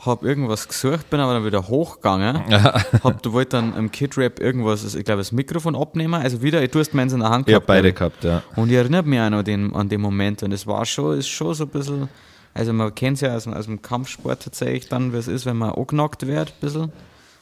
hab 0.06 0.24
irgendwas 0.24 0.68
gesucht, 0.68 1.10
bin 1.10 1.20
aber 1.22 1.34
dann 1.34 1.46
wieder 1.46 1.68
hochgegangen, 1.68 2.42
hab, 3.04 3.22
du 3.24 3.32
wollte 3.32 3.52
dann 3.58 3.76
im 3.78 3.90
Kid-Rap 3.92 4.40
irgendwas, 4.42 4.96
ich 4.96 5.06
glaube, 5.06 5.20
das 5.22 5.32
Mikrofon 5.32 5.76
abnehmen, 5.76 6.16
also 6.16 6.42
wieder, 6.42 6.62
ich 6.62 6.72
tust 6.72 6.94
meins 6.94 7.14
in 7.14 7.22
der 7.22 7.30
Hand 7.30 7.48
Ich 7.48 7.54
habe 7.56 7.66
gehabt, 7.66 7.68
beide 7.68 7.94
gehabt, 7.94 8.24
ja. 8.24 8.44
Und 8.58 8.70
ich 8.70 8.76
erinnere 8.76 9.04
mich 9.04 9.20
auch 9.22 9.30
noch 9.30 9.44
den, 9.44 9.74
an 9.74 9.88
den 9.88 10.02
Moment. 10.02 10.44
Und 10.44 10.52
es 10.52 10.68
war 10.68 10.86
schon, 10.86 11.18
ist 11.18 11.30
schon 11.30 11.54
so 11.54 11.64
ein 11.64 11.70
bisschen, 11.70 12.10
also 12.54 12.74
man 12.74 12.94
kennt 12.94 13.16
es 13.16 13.22
ja 13.22 13.34
aus, 13.36 13.44
dem- 13.46 13.54
aus 13.54 13.66
dem 13.66 13.82
Kampfsport 13.82 14.44
tatsächlich 14.44 14.90
dann, 14.90 15.14
wie 15.14 15.18
es 15.18 15.28
ist, 15.30 15.46
wenn 15.46 15.56
man 15.58 15.72
angenockt 15.72 16.28
wird, 16.28 16.50
ein 16.50 16.60
bisschen. 16.60 16.92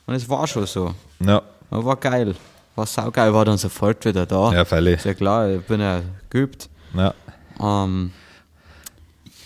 Und 0.06 0.14
es 0.14 0.30
war 0.30 0.46
schon 0.46 0.66
so. 0.68 0.94
Ja, 1.20 1.42
Aber 1.72 1.86
war 1.86 1.96
geil. 1.96 2.36
War 2.76 2.86
saugeil, 2.86 3.34
war 3.34 3.44
dann 3.46 3.58
sofort 3.58 4.06
wieder 4.06 4.26
da. 4.28 4.54
ja 4.54 4.66
freilich. 4.66 4.98
Ist 4.98 5.06
ja 5.06 5.14
klar, 5.16 5.50
ich 5.50 5.62
bin 5.62 5.82
ja 5.82 6.02
geübt. 6.30 6.70
Ja, 6.94 7.14
Ähm, 7.60 8.12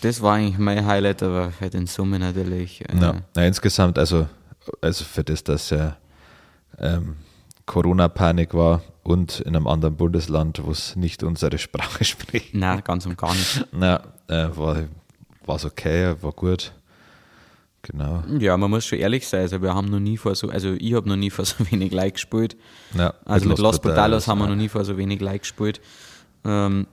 das 0.00 0.22
war 0.22 0.34
eigentlich 0.34 0.58
mein 0.58 0.84
Highlight, 0.84 1.22
aber 1.22 1.52
halt 1.60 1.74
in 1.74 1.86
Summe 1.86 2.18
natürlich. 2.18 2.82
Äh, 2.88 2.96
ja. 3.00 3.14
ja, 3.36 3.42
insgesamt, 3.44 3.98
also, 3.98 4.26
also 4.80 5.04
für 5.04 5.24
das, 5.24 5.44
dass 5.44 5.70
ja 5.70 5.96
ähm, 6.78 7.16
Corona-Panik 7.66 8.54
war 8.54 8.82
und 9.02 9.40
in 9.40 9.56
einem 9.56 9.66
anderen 9.66 9.96
Bundesland, 9.96 10.60
wo 10.64 10.70
es 10.70 10.96
nicht 10.96 11.22
unsere 11.22 11.58
Sprache 11.58 12.04
spricht. 12.04 12.54
Nein, 12.54 12.82
ganz 12.84 13.06
und 13.06 13.16
gar 13.16 13.34
nicht. 13.34 13.66
Na, 13.72 14.02
äh, 14.28 14.48
war 14.56 14.76
es 15.48 15.64
okay, 15.64 16.14
war 16.20 16.32
gut. 16.32 16.72
Genau. 17.82 18.24
Ja, 18.40 18.56
man 18.56 18.70
muss 18.70 18.84
schon 18.84 18.98
ehrlich 18.98 19.28
sein, 19.28 19.42
also 19.42 19.62
wir 19.62 19.72
haben 19.72 19.88
noch 19.88 20.00
nie 20.00 20.16
vor 20.16 20.34
so, 20.34 20.48
also 20.48 20.72
ich 20.72 20.94
habe 20.94 21.08
noch 21.08 21.16
nie 21.16 21.30
vor 21.30 21.44
so 21.44 21.70
wenig 21.70 21.92
Like 21.92 22.14
gespielt. 22.14 22.56
Ja, 22.94 23.14
Also 23.24 23.48
mit 23.48 23.58
Los 23.58 23.78
Brutalos 23.80 24.26
haben 24.26 24.38
wir 24.38 24.44
ja. 24.44 24.50
noch 24.50 24.56
nie 24.56 24.68
vor 24.68 24.84
so 24.84 24.96
wenig 24.96 25.20
Like 25.20 25.42
gespielt. 25.42 25.80
Ähm, 26.44 26.86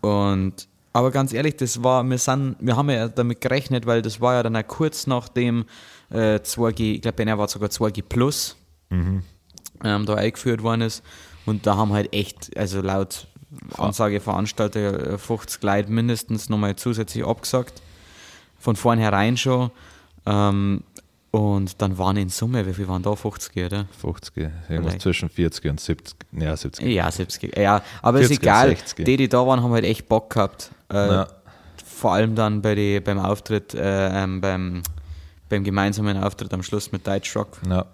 und 0.00 0.68
aber 0.92 1.10
ganz 1.10 1.32
ehrlich, 1.32 1.56
das 1.56 1.82
war, 1.82 2.02
wir 2.04 2.18
sind, 2.18 2.56
wir 2.60 2.76
haben 2.76 2.90
ja 2.90 3.08
damit 3.08 3.40
gerechnet, 3.40 3.86
weil 3.86 4.02
das 4.02 4.20
war 4.20 4.34
ja 4.34 4.42
dann 4.42 4.56
auch 4.56 4.66
kurz 4.66 5.06
nachdem 5.06 5.64
äh, 6.10 6.36
2G, 6.36 6.94
ich 6.96 7.02
glaube, 7.02 7.16
bei 7.16 7.22
einer 7.22 7.38
war 7.38 7.48
sogar 7.48 7.68
2G 7.70 8.02
Plus 8.02 8.56
Mhm. 8.90 9.22
ähm, 9.84 10.04
da 10.04 10.14
eingeführt 10.16 10.62
worden 10.62 10.82
ist. 10.82 11.02
Und 11.46 11.66
da 11.66 11.76
haben 11.76 11.92
halt 11.94 12.12
echt, 12.12 12.54
also 12.58 12.82
laut 12.82 13.26
Ansage 13.78 14.20
Veranstalter, 14.20 15.14
äh, 15.14 15.18
50 15.18 15.62
Leute 15.62 15.90
mindestens 15.90 16.48
nochmal 16.50 16.76
zusätzlich 16.76 17.24
abgesagt. 17.24 17.80
Von 18.58 18.76
vornherein 18.76 19.36
schon. 19.38 19.70
Ähm, 20.26 20.82
und 21.30 21.80
dann 21.80 21.96
waren 21.96 22.18
in 22.18 22.28
Summe, 22.28 22.66
wie 22.66 22.74
viel 22.74 22.86
waren 22.86 23.02
da? 23.02 23.16
50, 23.16 23.64
oder? 23.64 23.86
50, 24.02 24.36
irgendwas 24.36 24.56
Vielleicht. 24.68 25.00
zwischen 25.00 25.28
40 25.30 25.70
und 25.70 25.80
70, 25.80 26.16
ja 26.32 26.54
70. 26.56 26.86
Ja, 26.86 27.10
70. 27.10 27.56
Ja, 27.56 27.82
aber 28.02 28.20
ist 28.20 28.28
40, 28.28 28.42
egal. 28.42 28.68
60. 28.68 29.04
Die, 29.06 29.16
die 29.16 29.28
da 29.28 29.46
waren, 29.46 29.62
haben 29.62 29.72
halt 29.72 29.84
echt 29.86 30.06
Bock 30.08 30.28
gehabt. 30.28 30.70
Äh, 30.92 31.08
Ja. 31.08 31.26
Vor 31.84 32.12
allem 32.14 32.34
dann 32.34 32.62
bei 32.62 32.74
die, 32.74 33.00
beim 33.00 33.18
Auftritt, 33.18 33.74
äh, 33.74 34.22
ähm, 34.22 34.40
beim, 34.40 34.82
beim 35.48 35.62
gemeinsamen 35.64 36.16
Auftritt 36.22 36.52
am 36.52 36.62
Schluss 36.62 36.90
mit 36.92 37.06
Deutschrock. 37.06 37.58
Ja, 37.68 37.86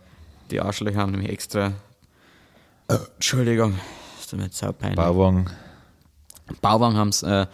Die 0.50 0.60
Arschlöcher 0.60 0.98
haben 1.00 1.12
nämlich 1.12 1.30
extra. 1.30 1.72
Äh, 2.88 2.96
Entschuldigung, 3.16 3.78
ist 4.18 4.32
mir 4.34 4.44
jetzt 4.44 4.58
saupeinlich. 4.58 4.96
Bauwagen, 4.96 5.50
Bauwagen 6.62 6.96
haben 6.96 7.08
es 7.10 7.22
äh, 7.22 7.46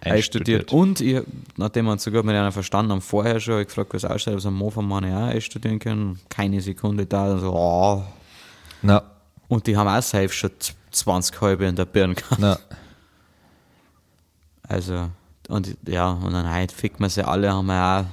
einstudiert. 0.00 0.72
Und 0.72 1.00
ich, 1.00 1.20
nachdem 1.56 1.86
wir 1.86 1.92
uns 1.92 2.04
sogar 2.04 2.22
mit 2.22 2.34
einer 2.34 2.52
verstanden 2.52 2.92
haben, 2.92 3.00
vorher 3.02 3.38
schon, 3.40 3.60
ich 3.60 3.68
gefragt, 3.68 3.92
was 3.92 4.04
ausschaut, 4.04 4.34
ob 4.34 4.40
sie 4.40 4.48
am 4.48 4.54
Mofa-Mann 4.54 5.04
ja 5.04 5.26
auch 5.26 5.30
einstudieren 5.30 5.78
können. 5.78 6.20
Keine 6.28 6.60
Sekunde 6.60 7.04
da. 7.06 7.36
So, 7.38 7.52
oh. 7.52 8.02
na, 8.82 9.02
Und 9.48 9.66
die 9.66 9.76
haben 9.76 9.88
auch 9.88 10.02
safe 10.02 10.30
schon 10.30 10.50
20 10.90 11.40
halbe 11.40 11.66
in 11.66 11.76
der 11.76 11.84
Birne 11.84 12.14
gehabt. 12.14 12.38
na, 12.40 12.58
Also, 14.68 15.08
und 15.48 15.76
ja, 15.86 16.10
und 16.12 16.32
dann 16.32 16.48
halt 16.50 16.72
fickt 16.72 17.00
man 17.00 17.08
sie 17.10 17.26
alle, 17.26 17.52
haben 17.52 17.66
wir 17.66 17.74
auch. 17.82 18.04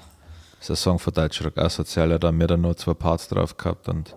das 0.60 0.70
ist 0.70 0.70
ein 0.72 0.76
Song 0.78 1.00
von 1.00 1.14
Deutschrock 1.14 1.58
asozial, 1.58 2.18
da 2.18 2.28
haben 2.30 2.40
wir 2.40 2.48
dann 2.48 2.62
noch 2.62 2.76
zwei 2.76 2.94
Parts 2.94 3.28
drauf 3.28 3.58
gehabt 3.58 3.90
und 3.90 4.16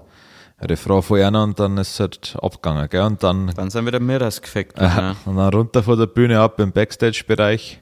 Refrain 0.61 1.03
von 1.03 1.21
einer 1.21 1.43
und 1.45 1.59
dann 1.61 1.79
ist 1.79 1.93
es 1.95 2.01
halt 2.01 2.37
abgegangen, 2.41 2.89
gell, 2.89 3.03
und 3.03 3.23
dann, 3.23 3.53
Dann 3.55 3.71
sind 3.71 3.87
wieder 3.87 4.01
Mirrors 4.01 4.41
gefickt. 4.43 4.79
Aha, 4.81 4.97
worden, 4.97 5.17
und 5.27 5.37
dann 5.37 5.49
runter 5.55 5.83
von 5.83 5.99
der 5.99 6.07
Bühne 6.07 6.41
ab 6.41 6.59
im 6.61 6.73
Backstage-Bereich, 6.73 7.81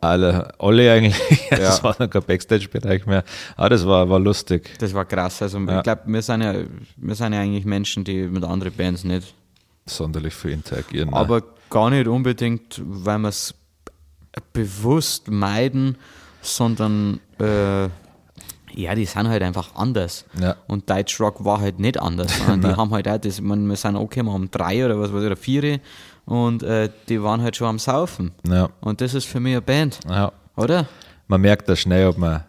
alle, 0.00 0.52
alle 0.58 0.92
eigentlich, 0.92 1.16
Ja. 1.50 1.56
es 1.70 1.82
war 1.82 1.96
noch 1.98 2.08
kein 2.08 2.22
Backstage-Bereich 2.22 3.04
mehr, 3.06 3.24
aber 3.56 3.70
das 3.70 3.86
war, 3.86 4.08
war 4.08 4.18
lustig, 4.20 4.70
Das 4.78 4.94
war 4.94 5.04
krass. 5.04 5.42
Also, 5.42 5.58
Ja. 5.58 5.78
ich 5.78 5.82
glaube, 5.82 6.02
wir, 6.06 6.22
sind 6.22 6.42
ja, 6.42 6.54
wir 6.96 7.14
sind 7.14 7.32
ja 7.32 7.40
eigentlich 7.40 7.64
Menschen, 7.64 8.04
die 8.04 8.22
mit 8.26 8.44
anderen 8.44 8.72
Bands 8.72 9.04
nicht. 9.04 9.34
sonderlich 9.86 10.34
viel 10.34 10.52
interagieren. 10.52 11.10
ne? 11.10 11.16
Aber 11.16 11.42
gar 11.70 11.90
nicht 11.90 12.06
unbedingt, 12.06 12.80
weil 12.84 13.18
wir 13.18 13.28
es 13.28 13.54
bewusst 14.52 15.28
meiden, 15.30 15.96
sondern 16.40 17.20
äh, 17.40 17.88
ja, 18.74 18.94
die 18.94 19.06
sind 19.06 19.28
halt 19.28 19.42
einfach 19.42 19.74
anders. 19.74 20.24
Ja. 20.40 20.56
Und 20.66 20.88
Deutschrock 20.88 21.44
war 21.44 21.60
halt 21.60 21.80
nicht 21.80 22.00
anders. 22.00 22.32
die 22.38 22.66
haben 22.76 22.90
halt 22.90 23.08
auch 23.08 23.18
das, 23.18 23.38
ich 23.38 23.44
meine, 23.44 23.66
wir 23.66 23.76
sind 23.76 23.96
okay, 23.96 24.22
wir 24.22 24.32
haben 24.32 24.50
drei 24.50 24.84
oder 24.84 24.98
was 24.98 25.12
weiß 25.12 25.20
ich, 25.20 25.26
oder 25.26 25.36
vier 25.36 25.80
und 26.26 26.62
äh, 26.62 26.90
die 27.08 27.22
waren 27.22 27.42
halt 27.42 27.56
schon 27.56 27.68
am 27.68 27.78
Saufen. 27.78 28.32
Ja. 28.46 28.68
Und 28.80 29.00
das 29.00 29.14
ist 29.14 29.24
für 29.24 29.40
mich 29.40 29.52
eine 29.52 29.62
Band, 29.62 30.00
ja. 30.08 30.30
oder? 30.56 30.86
Man 31.26 31.40
merkt 31.40 31.68
da 31.68 31.76
schnell, 31.76 32.06
ob 32.06 32.18
man 32.18 32.44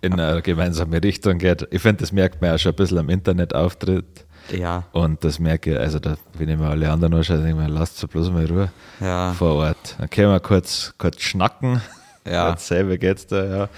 in 0.00 0.18
eine 0.18 0.40
gemeinsame 0.40 1.02
Richtung 1.02 1.38
geht. 1.38 1.66
Ich 1.70 1.82
finde, 1.82 2.00
das 2.00 2.12
merkt 2.12 2.40
man 2.40 2.50
ja 2.50 2.58
schon 2.58 2.72
ein 2.72 2.76
bisschen 2.76 2.98
am 2.98 3.08
Internetauftritt. 3.10 4.26
Ja, 4.52 4.84
Und 4.92 5.22
das 5.24 5.38
merke 5.38 5.72
ich, 5.72 5.78
also 5.78 5.98
da, 5.98 6.16
wenn 6.34 6.48
ich 6.48 6.58
mir 6.58 6.68
alle 6.68 6.90
anderen 6.90 7.14
anschaue, 7.14 7.36
denke 7.38 7.50
ich 7.50 7.56
mir, 7.56 7.68
lasst 7.68 7.98
sie 7.98 8.06
bloß 8.06 8.30
mal 8.30 8.46
Ruhe 8.46 8.70
ja, 9.00 9.32
vor 9.32 9.54
Ort. 9.54 9.96
Dann 9.98 10.10
können 10.10 10.32
wir 10.32 10.40
kurz, 10.40 10.94
kurz 10.98 11.20
schnacken. 11.20 11.80
ja. 12.26 12.54
Wie 12.70 12.98
geht's 12.98 13.26
da? 13.26 13.44
Ja. 13.44 13.68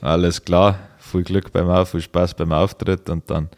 Alles 0.00 0.44
klar, 0.44 0.78
viel 0.98 1.22
Glück 1.22 1.52
beim 1.52 1.68
Auf, 1.68 1.90
viel 1.90 2.00
Spaß 2.00 2.34
beim 2.34 2.52
Auftritt 2.52 3.08
und 3.10 3.28
dann, 3.30 3.48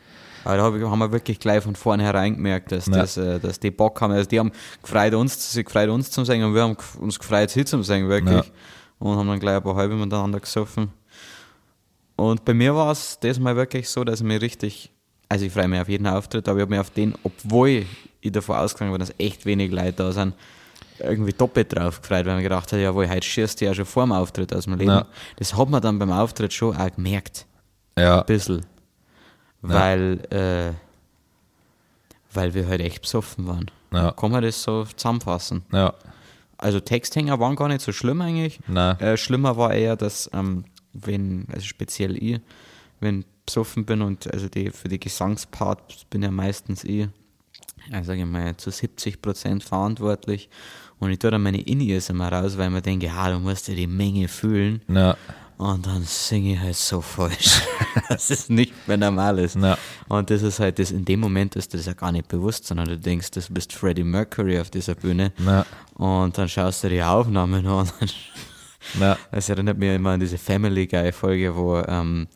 Aber 0.44 0.56
da 0.56 0.62
haben 0.90 0.98
wir 0.98 1.12
wirklich 1.12 1.38
gleich 1.38 1.62
von 1.62 1.76
vornherein 1.76 2.34
gemerkt, 2.36 2.72
dass, 2.72 2.86
Ja. 2.86 2.92
das, 2.94 3.16
äh, 3.16 3.38
dass 3.38 3.60
die 3.60 3.70
Bock 3.70 4.00
haben. 4.00 4.12
Also 4.12 4.28
die 4.28 4.38
haben 4.38 4.52
gefreut 4.82 5.14
uns, 5.14 5.52
sie 5.52 5.64
gefreut 5.64 5.88
uns 5.90 6.10
zum 6.10 6.24
Singen 6.24 6.46
und 6.48 6.54
wir 6.54 6.62
haben 6.62 6.76
uns 7.00 7.18
gefreut, 7.18 7.50
sie 7.50 7.64
zum 7.64 7.82
Singen, 7.82 8.08
wirklich. 8.08 8.34
Ja. 8.34 8.52
Und 8.98 9.16
haben 9.18 9.28
dann 9.28 9.40
gleich 9.40 9.56
ein 9.56 9.62
paar 9.62 9.74
halbe 9.76 9.94
miteinander 9.94 10.38
gesoffen. 10.40 10.90
Und 12.16 12.44
bei 12.44 12.54
mir 12.54 12.74
war 12.74 12.92
es 12.92 13.18
das 13.20 13.38
Mal 13.40 13.56
wirklich 13.56 13.88
so, 13.88 14.04
dass 14.04 14.20
ich 14.20 14.26
mich 14.26 14.40
richtig, 14.40 14.92
also 15.32 15.46
ich 15.46 15.52
freue 15.52 15.66
mich 15.66 15.80
auf 15.80 15.88
jeden 15.88 16.06
Auftritt, 16.06 16.46
aber 16.46 16.58
ich 16.58 16.62
habe 16.62 16.70
mich 16.70 16.80
auf 16.80 16.90
den, 16.90 17.14
obwohl 17.22 17.86
ich 18.20 18.32
davon 18.32 18.56
ausgegangen 18.56 18.92
bin, 18.92 19.00
dass 19.00 19.14
echt 19.16 19.46
wenig 19.46 19.72
Leute 19.72 19.92
da 19.94 20.12
sind, 20.12 20.34
irgendwie 20.98 21.32
doppelt 21.32 21.74
drauf 21.74 22.02
gefreut, 22.02 22.26
weil 22.26 22.34
man 22.34 22.42
gedacht 22.42 22.70
hat, 22.70 22.78
jawohl, 22.78 23.08
heute 23.08 23.26
schießt 23.26 23.58
du 23.60 23.64
ja 23.64 23.72
schon 23.74 23.86
vor 23.86 24.04
dem 24.04 24.12
Auftritt 24.12 24.54
aus 24.54 24.64
dem 24.64 24.74
Leben. 24.74 24.90
Ja. 24.90 25.06
Das 25.36 25.56
hat 25.56 25.70
man 25.70 25.80
dann 25.80 25.98
beim 25.98 26.12
Auftritt 26.12 26.52
schon 26.52 26.76
auch 26.76 26.94
gemerkt. 26.94 27.46
ja, 27.98 28.20
Ein 28.20 28.26
bisschen. 28.26 28.66
Weil, 29.62 30.20
äh, 30.30 30.72
weil 32.34 32.52
wir 32.52 32.66
halt 32.68 32.82
echt 32.82 33.00
besoffen 33.00 33.46
waren. 33.46 33.70
Ja. 33.90 34.10
Kann 34.12 34.32
man 34.32 34.42
das 34.42 34.62
so 34.62 34.84
zusammenfassen? 34.84 35.64
ja, 35.72 35.94
Also 36.58 36.78
Texthänger 36.78 37.40
waren 37.40 37.56
gar 37.56 37.68
nicht 37.68 37.80
so 37.80 37.92
schlimm 37.92 38.20
eigentlich. 38.20 38.60
Äh, 38.92 39.16
schlimmer 39.16 39.56
war 39.56 39.72
eher, 39.72 39.96
dass, 39.96 40.28
ähm, 40.34 40.64
wenn, 40.92 41.46
also 41.50 41.64
speziell 41.64 42.22
ich, 42.22 42.40
wenn 43.02 43.20
ich 43.20 43.26
besoffen 43.44 43.84
bin 43.84 44.02
und 44.02 44.32
also 44.32 44.48
die, 44.48 44.70
für 44.70 44.88
die 44.88 45.00
Gesangspart 45.00 46.06
bin 46.10 46.22
ja 46.22 46.30
meistens 46.30 46.84
ich, 46.84 47.08
also 47.90 48.08
sage 48.08 48.20
ich 48.20 48.26
mal, 48.26 48.56
zu 48.56 48.70
70 48.70 49.20
Prozent 49.20 49.64
verantwortlich. 49.64 50.48
Und 50.98 51.10
ich 51.10 51.18
tue 51.18 51.32
dann 51.32 51.42
meine 51.42 51.60
In-Ears 51.60 52.10
immer 52.10 52.30
raus, 52.30 52.56
weil 52.56 52.68
ich 52.68 52.72
mir 52.72 52.82
denke, 52.82 53.06
ja, 53.06 53.28
du 53.30 53.40
musst 53.40 53.66
ja 53.66 53.74
die 53.74 53.88
Menge 53.88 54.28
fühlen. 54.28 54.82
ja, 54.86 55.16
Und 55.56 55.84
dann 55.84 56.04
singe 56.04 56.52
ich 56.52 56.60
halt 56.60 56.76
so 56.76 57.00
falsch, 57.00 57.62
dass 58.08 58.30
es 58.30 58.48
nicht 58.48 58.72
mehr 58.86 58.98
normal 58.98 59.40
ist. 59.40 59.56
Ja. 59.56 59.76
Und 60.08 60.30
das 60.30 60.42
ist 60.42 60.60
halt 60.60 60.78
das, 60.78 60.92
in 60.92 61.04
dem 61.04 61.18
Moment 61.18 61.56
ist 61.56 61.74
das 61.74 61.86
ja 61.86 61.94
gar 61.94 62.12
nicht 62.12 62.28
bewusst, 62.28 62.68
sondern 62.68 62.86
du 62.86 62.96
denkst, 62.96 63.32
du 63.32 63.40
bist 63.50 63.72
Freddie 63.72 64.04
Mercury 64.04 64.60
auf 64.60 64.70
dieser 64.70 64.94
Bühne. 64.94 65.32
Ja. 65.44 65.66
Und 65.94 66.38
dann 66.38 66.48
schaust 66.48 66.84
du 66.84 66.88
die 66.88 67.02
Aufnahmen 67.02 67.66
an. 67.66 67.90
Ja, 69.00 69.18
das 69.32 69.48
erinnert 69.48 69.78
mich 69.78 69.92
immer 69.92 70.10
an 70.10 70.20
diese 70.20 70.38
Family 70.38 70.86
Guy 70.86 71.10
Folge, 71.10 71.56
wo, 71.56 71.78
ähm, 71.80 72.28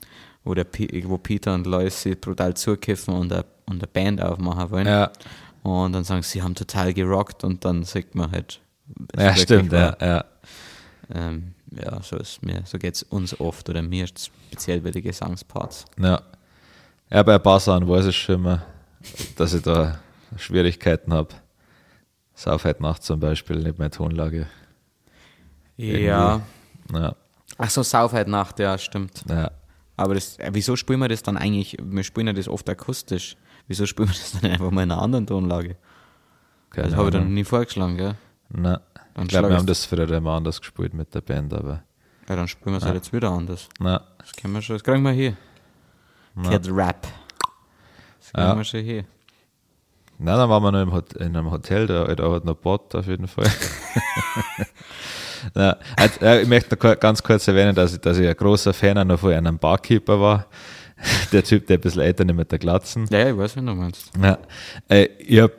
wo, 0.46 0.54
der, 0.54 0.66
wo 1.04 1.18
Peter 1.18 1.52
und 1.54 1.66
Lois 1.66 2.02
sich 2.02 2.18
brutal 2.20 2.54
zukiffen 2.54 3.14
und 3.14 3.32
eine, 3.32 3.44
und 3.66 3.78
eine 3.82 3.86
Band 3.86 4.22
aufmachen 4.22 4.70
wollen. 4.70 4.86
ja, 4.86 5.10
Und 5.62 5.92
dann 5.92 6.04
sagen 6.04 6.22
sie, 6.22 6.30
sie 6.38 6.42
haben 6.42 6.54
total 6.54 6.94
gerockt 6.94 7.44
und 7.44 7.64
dann 7.64 7.82
sieht 7.84 8.14
man 8.14 8.30
halt. 8.30 8.60
es 9.14 9.22
ja, 9.22 9.36
stimmt, 9.36 9.72
war. 9.72 10.00
ja, 10.00 10.06
ja, 10.06 10.24
Ähm, 11.14 11.54
ja, 11.72 12.00
so 12.02 12.16
ist 12.16 12.42
mir, 12.42 12.62
so 12.64 12.78
geht's 12.78 13.02
uns 13.02 13.38
oft 13.40 13.68
oder 13.68 13.82
mir 13.82 14.06
speziell 14.06 14.80
bei 14.80 14.90
den 14.92 15.02
Gesangsparts. 15.02 15.84
ja. 15.98 16.22
Ja, 17.08 17.22
bei 17.22 17.38
Sachen 17.60 17.88
weiß 17.88 18.06
ich 18.06 18.16
schon 18.18 18.36
immer, 18.36 18.62
dass 19.36 19.54
ich 19.54 19.62
da 19.62 20.00
Schwierigkeiten 20.36 21.12
habe. 21.12 21.28
Sauf 22.34 22.64
heute 22.64 22.82
Nacht 22.82 23.04
zum 23.04 23.20
Beispiel, 23.20 23.58
nicht 23.60 23.78
meine 23.78 23.90
Tonlage. 23.92 24.48
Ja. 25.76 26.40
Ja, 26.92 27.14
Ach 27.58 27.70
so, 27.70 27.82
Saufheit 27.84 28.26
Nacht, 28.28 28.58
ja, 28.58 28.76
stimmt. 28.76 29.22
ja. 29.28 29.50
Aber 29.96 30.14
das, 30.14 30.38
äh, 30.38 30.50
wieso 30.52 30.76
spielen 30.76 31.00
wir 31.00 31.08
das 31.08 31.22
dann 31.22 31.36
eigentlich? 31.36 31.76
Wir 31.80 32.04
spielen 32.04 32.26
ja 32.26 32.32
das 32.32 32.48
oft 32.48 32.68
akustisch. 32.68 33.36
Wieso 33.68 33.86
spielen 33.86 34.08
wir 34.08 34.14
das 34.14 34.32
dann 34.40 34.50
einfach 34.50 34.70
mal 34.70 34.82
in 34.82 34.90
einer 34.92 35.00
anderen 35.02 35.26
Tonlage? 35.26 35.76
Keine 36.70 36.88
das 36.88 36.96
habe 36.96 37.08
ich 37.08 37.12
dann 37.14 37.24
noch 37.24 37.30
nie 37.30 37.44
vorgeschlagen, 37.44 37.96
gell? 37.96 38.14
Nein. 38.50 38.78
Dann 39.14 39.24
Ich 39.24 39.28
glaube, 39.30 39.48
wir 39.48 39.56
haben 39.56 39.66
das 39.66 39.86
früher 39.86 40.10
immer 40.10 40.32
anders 40.32 40.60
gespielt 40.60 40.92
mit 40.92 41.14
der 41.14 41.22
Band, 41.22 41.54
aber 41.54 41.82
Ja, 42.28 42.36
dann 42.36 42.46
spielen 42.48 42.74
wir 42.74 42.78
es 42.78 42.84
halt 42.84 42.96
jetzt 42.96 43.12
wieder 43.14 43.30
anders. 43.30 43.68
na, 43.80 44.04
Das 44.18 44.32
können 44.32 44.52
wir 44.54 44.60
schon, 44.62 44.76
das 44.76 44.84
kriegen 44.84 45.02
wir 45.02 45.12
hier. 45.12 45.36
Cat 46.44 46.68
Rap. 46.68 47.06
Das 48.20 48.32
kriegen 48.32 48.46
Ja. 48.46 48.54
wir 48.56 48.64
schon 48.64 48.80
hier. 48.80 49.04
Nein, 50.18 50.36
dann 50.36 50.48
waren 50.50 50.62
wir 50.62 50.72
noch 50.72 50.82
im 50.82 50.92
Hot 50.92 51.12
in 51.14 51.34
einem 51.36 51.50
Hotel, 51.50 51.86
da, 51.86 52.14
da 52.14 52.30
hat 52.32 52.44
noch 52.44 52.56
Bot 52.56 52.94
auf 52.94 53.06
jeden 53.06 53.26
Fall. 53.26 53.50
Na, 55.54 55.76
also, 55.96 56.20
äh, 56.20 56.42
ich 56.42 56.48
möchte 56.48 56.76
noch 56.76 57.00
ganz 57.00 57.22
kurz 57.22 57.46
erwähnen, 57.48 57.74
dass 57.74 57.94
ich, 57.94 58.00
dass 58.00 58.18
ich 58.18 58.28
ein 58.28 58.36
großer 58.36 58.72
Fan 58.72 59.06
noch 59.06 59.20
von 59.20 59.32
einem 59.32 59.58
Barkeeper 59.58 60.20
war. 60.20 60.46
Der 61.32 61.44
Typ, 61.44 61.66
der 61.66 61.76
ein 61.76 61.80
bisschen 61.82 62.00
älter 62.00 62.24
mit 62.24 62.50
der 62.50 62.58
Glatzen. 62.58 63.06
Ja, 63.10 63.18
ja, 63.18 63.30
ich 63.30 63.36
weiß, 63.36 63.56
wie 63.56 63.60
du 63.60 63.74
meinst. 63.74 64.10
Ja, 64.18 64.38
äh, 64.88 65.08
ich 65.18 65.40
habe 65.40 65.52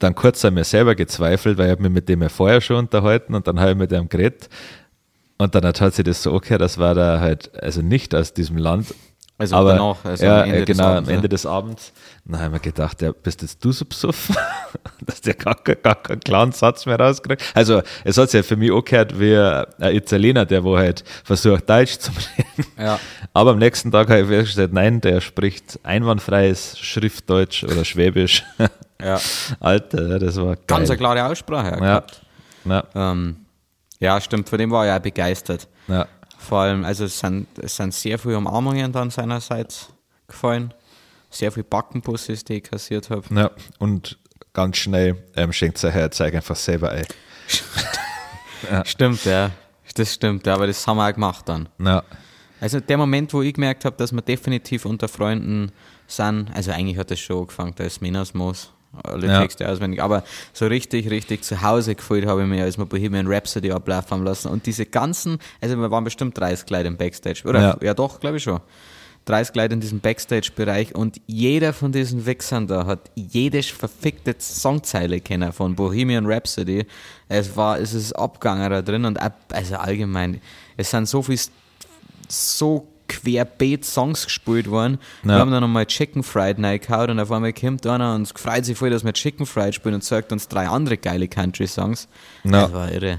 dann 0.00 0.16
kurz 0.16 0.44
an 0.44 0.54
mir 0.54 0.64
selber 0.64 0.96
gezweifelt, 0.96 1.58
weil 1.58 1.66
ich 1.66 1.72
hab 1.72 1.80
mich 1.80 1.92
mit 1.92 2.08
dem 2.08 2.22
ja 2.22 2.28
vorher 2.28 2.60
schon 2.60 2.76
unterhalten 2.76 3.34
und 3.34 3.46
dann 3.46 3.60
habe 3.60 3.70
ich 3.70 3.76
mit 3.76 3.92
dem 3.92 4.08
geredet. 4.08 4.48
Und 5.38 5.54
dann 5.54 5.64
hat 5.64 5.94
sich 5.94 6.04
das 6.04 6.22
so 6.22 6.32
okay, 6.32 6.58
das 6.58 6.76
war 6.78 6.94
da 6.94 7.20
halt, 7.20 7.50
also 7.62 7.82
nicht 7.82 8.14
aus 8.14 8.34
diesem 8.34 8.56
Land. 8.56 8.94
Also 9.38 9.56
aber 9.56 9.72
danach, 9.72 10.04
also 10.04 10.24
ja, 10.24 10.42
am 10.42 10.48
Ende 10.48 10.58
äh, 10.58 10.64
des 10.66 10.76
genau, 10.76 10.88
Abends, 10.88 11.08
am 11.08 11.14
Ende 11.14 11.24
ja. 11.24 11.28
des 11.28 11.46
Abends. 11.46 11.92
Dann 12.30 12.40
habe 12.40 12.56
ich 12.56 12.62
mir 12.62 12.70
gedacht, 12.70 13.02
ja, 13.02 13.10
bist 13.12 13.42
jetzt 13.42 13.64
du 13.64 13.72
so 13.72 13.84
besoffen, 13.84 14.36
dass 15.06 15.20
der 15.20 15.34
gar, 15.34 15.56
gar 15.56 15.96
keinen 15.96 16.20
klaren 16.20 16.52
Satz 16.52 16.86
mehr 16.86 16.98
rauskriegt. 16.98 17.42
Also 17.54 17.82
es 18.04 18.18
hat 18.18 18.30
sich 18.30 18.38
ja 18.38 18.42
für 18.44 18.56
mich 18.56 18.70
auch 18.70 18.84
gehört 18.84 19.18
wie 19.18 19.36
ein 19.36 19.96
Italiener, 19.96 20.46
der 20.46 20.62
wo 20.62 20.76
halt 20.76 21.02
versucht, 21.24 21.68
Deutsch 21.68 21.98
zu 21.98 22.12
reden. 22.12 22.70
Ja. 22.78 23.00
Aber 23.32 23.50
am 23.50 23.58
nächsten 23.58 23.90
Tag 23.90 24.08
habe 24.10 24.20
ich 24.20 24.28
festgestellt, 24.28 24.72
nein, 24.72 25.00
der 25.00 25.20
spricht 25.20 25.80
einwandfreies 25.82 26.78
Schriftdeutsch 26.78 27.64
oder 27.64 27.84
Schwäbisch. 27.84 28.44
Ja. 29.02 29.18
Alter, 29.60 30.18
das 30.18 30.36
war 30.36 30.56
geil. 30.56 30.64
Ganz 30.66 30.90
eine 30.90 30.98
klare 30.98 31.24
Aussprache 31.24 31.78
ja. 31.82 32.04
Ja, 32.66 32.84
Ähm, 32.94 33.46
ja, 33.98 34.20
stimmt, 34.20 34.46
von 34.46 34.58
dem 34.58 34.70
war 34.70 34.86
ich 34.86 34.92
auch 34.92 34.98
begeistert. 34.98 35.66
ja, 35.88 36.06
Vor 36.36 36.58
allem, 36.58 36.84
also 36.84 37.06
es 37.06 37.18
sind, 37.18 37.46
es 37.62 37.74
sind 37.76 37.94
sehr 37.94 38.18
viele 38.18 38.36
Umarmungen 38.36 38.92
dann 38.92 39.08
seinerseits 39.08 39.88
gefallen. 40.28 40.74
Sehr 41.30 41.52
viele 41.52 41.64
Backenbusses, 41.64 42.44
die 42.44 42.54
ich 42.54 42.64
kassiert 42.64 43.08
habe. 43.10 43.22
ja. 43.34 43.50
Und 43.78 44.18
ganz 44.52 44.76
schnell 44.78 45.16
ähm, 45.36 45.52
schenkt 45.52 45.78
sein 45.78 45.92
Herz 45.92 46.20
einfach 46.20 46.56
selber 46.56 46.90
ein. 46.90 47.06
Stimmt, 48.84 49.24
ja. 49.24 49.50
Das 49.94 50.14
stimmt, 50.14 50.46
ja, 50.46 50.54
aber 50.54 50.66
das 50.66 50.86
haben 50.86 50.98
wir 50.98 51.08
auch 51.08 51.12
gemacht 51.14 51.48
dann. 51.48 51.68
Ja, 51.78 52.04
Also 52.60 52.78
der 52.78 52.96
Moment, 52.96 53.32
wo 53.32 53.42
ich 53.42 53.54
gemerkt 53.54 53.84
habe, 53.84 53.96
dass 53.96 54.12
wir 54.12 54.22
definitiv 54.22 54.84
unter 54.84 55.08
Freunden 55.08 55.72
sind, 56.06 56.48
also 56.54 56.70
eigentlich 56.70 56.96
hat 56.96 57.10
das 57.10 57.18
schon 57.18 57.40
angefangen, 57.40 57.72
da 57.76 57.84
ist 57.84 58.00
Minas 58.00 58.32
Moos, 58.34 58.70
alle 59.02 59.26
Ja. 59.26 59.40
Texte 59.40 59.68
auswendig, 59.68 60.00
aber 60.02 60.22
so 60.52 60.66
richtig, 60.66 61.10
richtig 61.10 61.42
zu 61.42 61.60
Hause 61.62 61.94
gefühlt 61.96 62.26
habe 62.26 62.42
ich 62.42 62.48
mich, 62.48 62.60
als 62.60 62.78
wir 62.78 62.86
Bohemian 62.86 63.26
Rhapsody 63.26 63.72
ablaufen 63.72 64.24
lassen 64.24 64.48
und 64.48 64.66
diese 64.66 64.86
ganzen, 64.86 65.38
also 65.60 65.76
wir 65.76 65.90
waren 65.90 66.04
bestimmt 66.04 66.38
30 66.38 66.70
Leute 66.70 66.86
im 66.88 66.96
Backstage, 66.96 67.42
oder? 67.46 67.60
Ja. 67.60 67.78
Ja, 67.82 67.94
doch, 67.94 68.20
glaube 68.20 68.36
ich 68.36 68.42
schon. 68.44 68.60
30 69.30 69.54
Leute 69.54 69.74
in 69.74 69.80
diesem 69.80 70.00
Backstage-Bereich 70.00 70.94
und 70.94 71.20
jeder 71.26 71.72
von 71.72 71.92
diesen 71.92 72.26
Wichsern 72.26 72.66
da 72.66 72.84
hat 72.86 73.10
jede 73.14 73.62
verfickte 73.62 74.34
Songzeile 74.38 75.20
kennen 75.20 75.52
von 75.52 75.74
Bohemian 75.76 76.26
Rhapsody. 76.26 76.84
Es 77.28 77.56
war, 77.56 77.78
es 77.78 77.94
ist 77.94 78.12
Abganger 78.12 78.68
da 78.68 78.82
drin 78.82 79.04
und 79.04 79.20
ab, 79.20 79.36
also 79.52 79.76
allgemein, 79.76 80.40
es 80.76 80.90
sind 80.90 81.08
so 81.08 81.22
viel 81.22 81.38
so 82.28 82.88
querbeet 83.08 83.84
Songs 83.84 84.24
gespielt 84.24 84.70
worden. 84.70 84.98
Wir 85.22 85.34
Ja. 85.34 85.40
haben 85.40 85.50
dann 85.50 85.62
nochmal 85.62 85.86
Chicken 85.86 86.22
Fried 86.22 86.58
reingehauen 86.62 87.10
und 87.10 87.20
auf 87.20 87.30
einmal 87.32 87.52
kommt 87.52 87.86
einer 87.86 88.14
und 88.14 88.26
freut 88.38 88.64
sich 88.64 88.78
voll, 88.78 88.90
dass 88.90 89.04
wir 89.04 89.12
Chicken 89.12 89.46
Fried 89.46 89.74
spielen 89.74 89.94
und 89.96 90.02
zeigt 90.02 90.30
uns 90.32 90.46
drei 90.48 90.68
andere 90.68 90.96
geile 90.96 91.26
Country-Songs. 91.28 92.08
Ja. 92.44 92.50
Das 92.62 92.72
war 92.72 92.90
irre. 92.92 93.18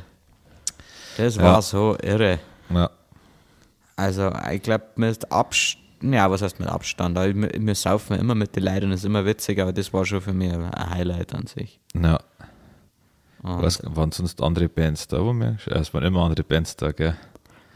Das 1.18 1.36
Ja. 1.36 1.44
war 1.44 1.62
so 1.62 1.98
irre. 2.02 2.40
Also, 3.98 4.32
ich 4.52 4.62
glaube, 4.64 4.86
mit 4.96 5.30
Abstand, 5.32 5.81
ja, 6.02 6.30
was 6.32 6.42
heißt 6.42 6.60
mit 6.60 6.68
Abstand? 6.70 7.16
Wir, 7.18 7.52
wir 7.54 7.76
saufen 7.76 8.18
immer 8.18 8.36
mit 8.36 8.56
den 8.56 8.64
Leuten 8.64 8.92
ist 8.92 9.06
immer 9.06 9.26
witzig, 9.26 9.60
aber 9.60 9.74
das 9.74 9.92
war 9.94 10.06
schon 10.06 10.22
für 10.22 10.34
mich 10.34 10.52
ein 10.52 10.72
Highlight 10.90 11.34
an 11.36 11.48
sich. 11.48 11.80
ja. 11.94 12.20
Und, 13.44 13.64
Was 13.64 13.82
waren 13.84 14.12
sonst 14.12 14.40
andere 14.44 14.70
Bands 14.70 15.08
da, 15.08 15.20
wo 15.20 15.34
wir, 15.34 15.58
es 15.66 15.92
waren 15.96 16.04
immer 16.04 16.24
andere 16.26 16.44
Bands 16.44 16.76
da, 16.76 16.92
gell? 16.92 17.16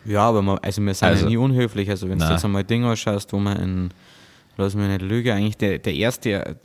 ja, 0.06 0.22
aber 0.22 0.44
man, 0.44 0.60
also 0.60 0.80
wir 0.84 0.94
sind 0.94 1.08
Also- 1.08 1.24
ja 1.24 1.30
nie 1.30 1.38
unhöflich. 1.38 1.90
Also, 1.90 2.08
wenn 2.08 2.20
du 2.20 2.26
jetzt 2.30 2.46
einmal 2.46 2.64
Dinge 2.64 2.88
anschaust, 2.88 3.34
wo 3.34 3.40
man 3.40 3.58
in, 3.58 3.90
lass 4.58 4.76
mich 4.76 4.88
nicht 4.88 5.02
lügen, 5.02 5.32
eigentlich 5.32 5.58
der, 5.58 5.80
der 5.80 5.96
erste 5.96 6.58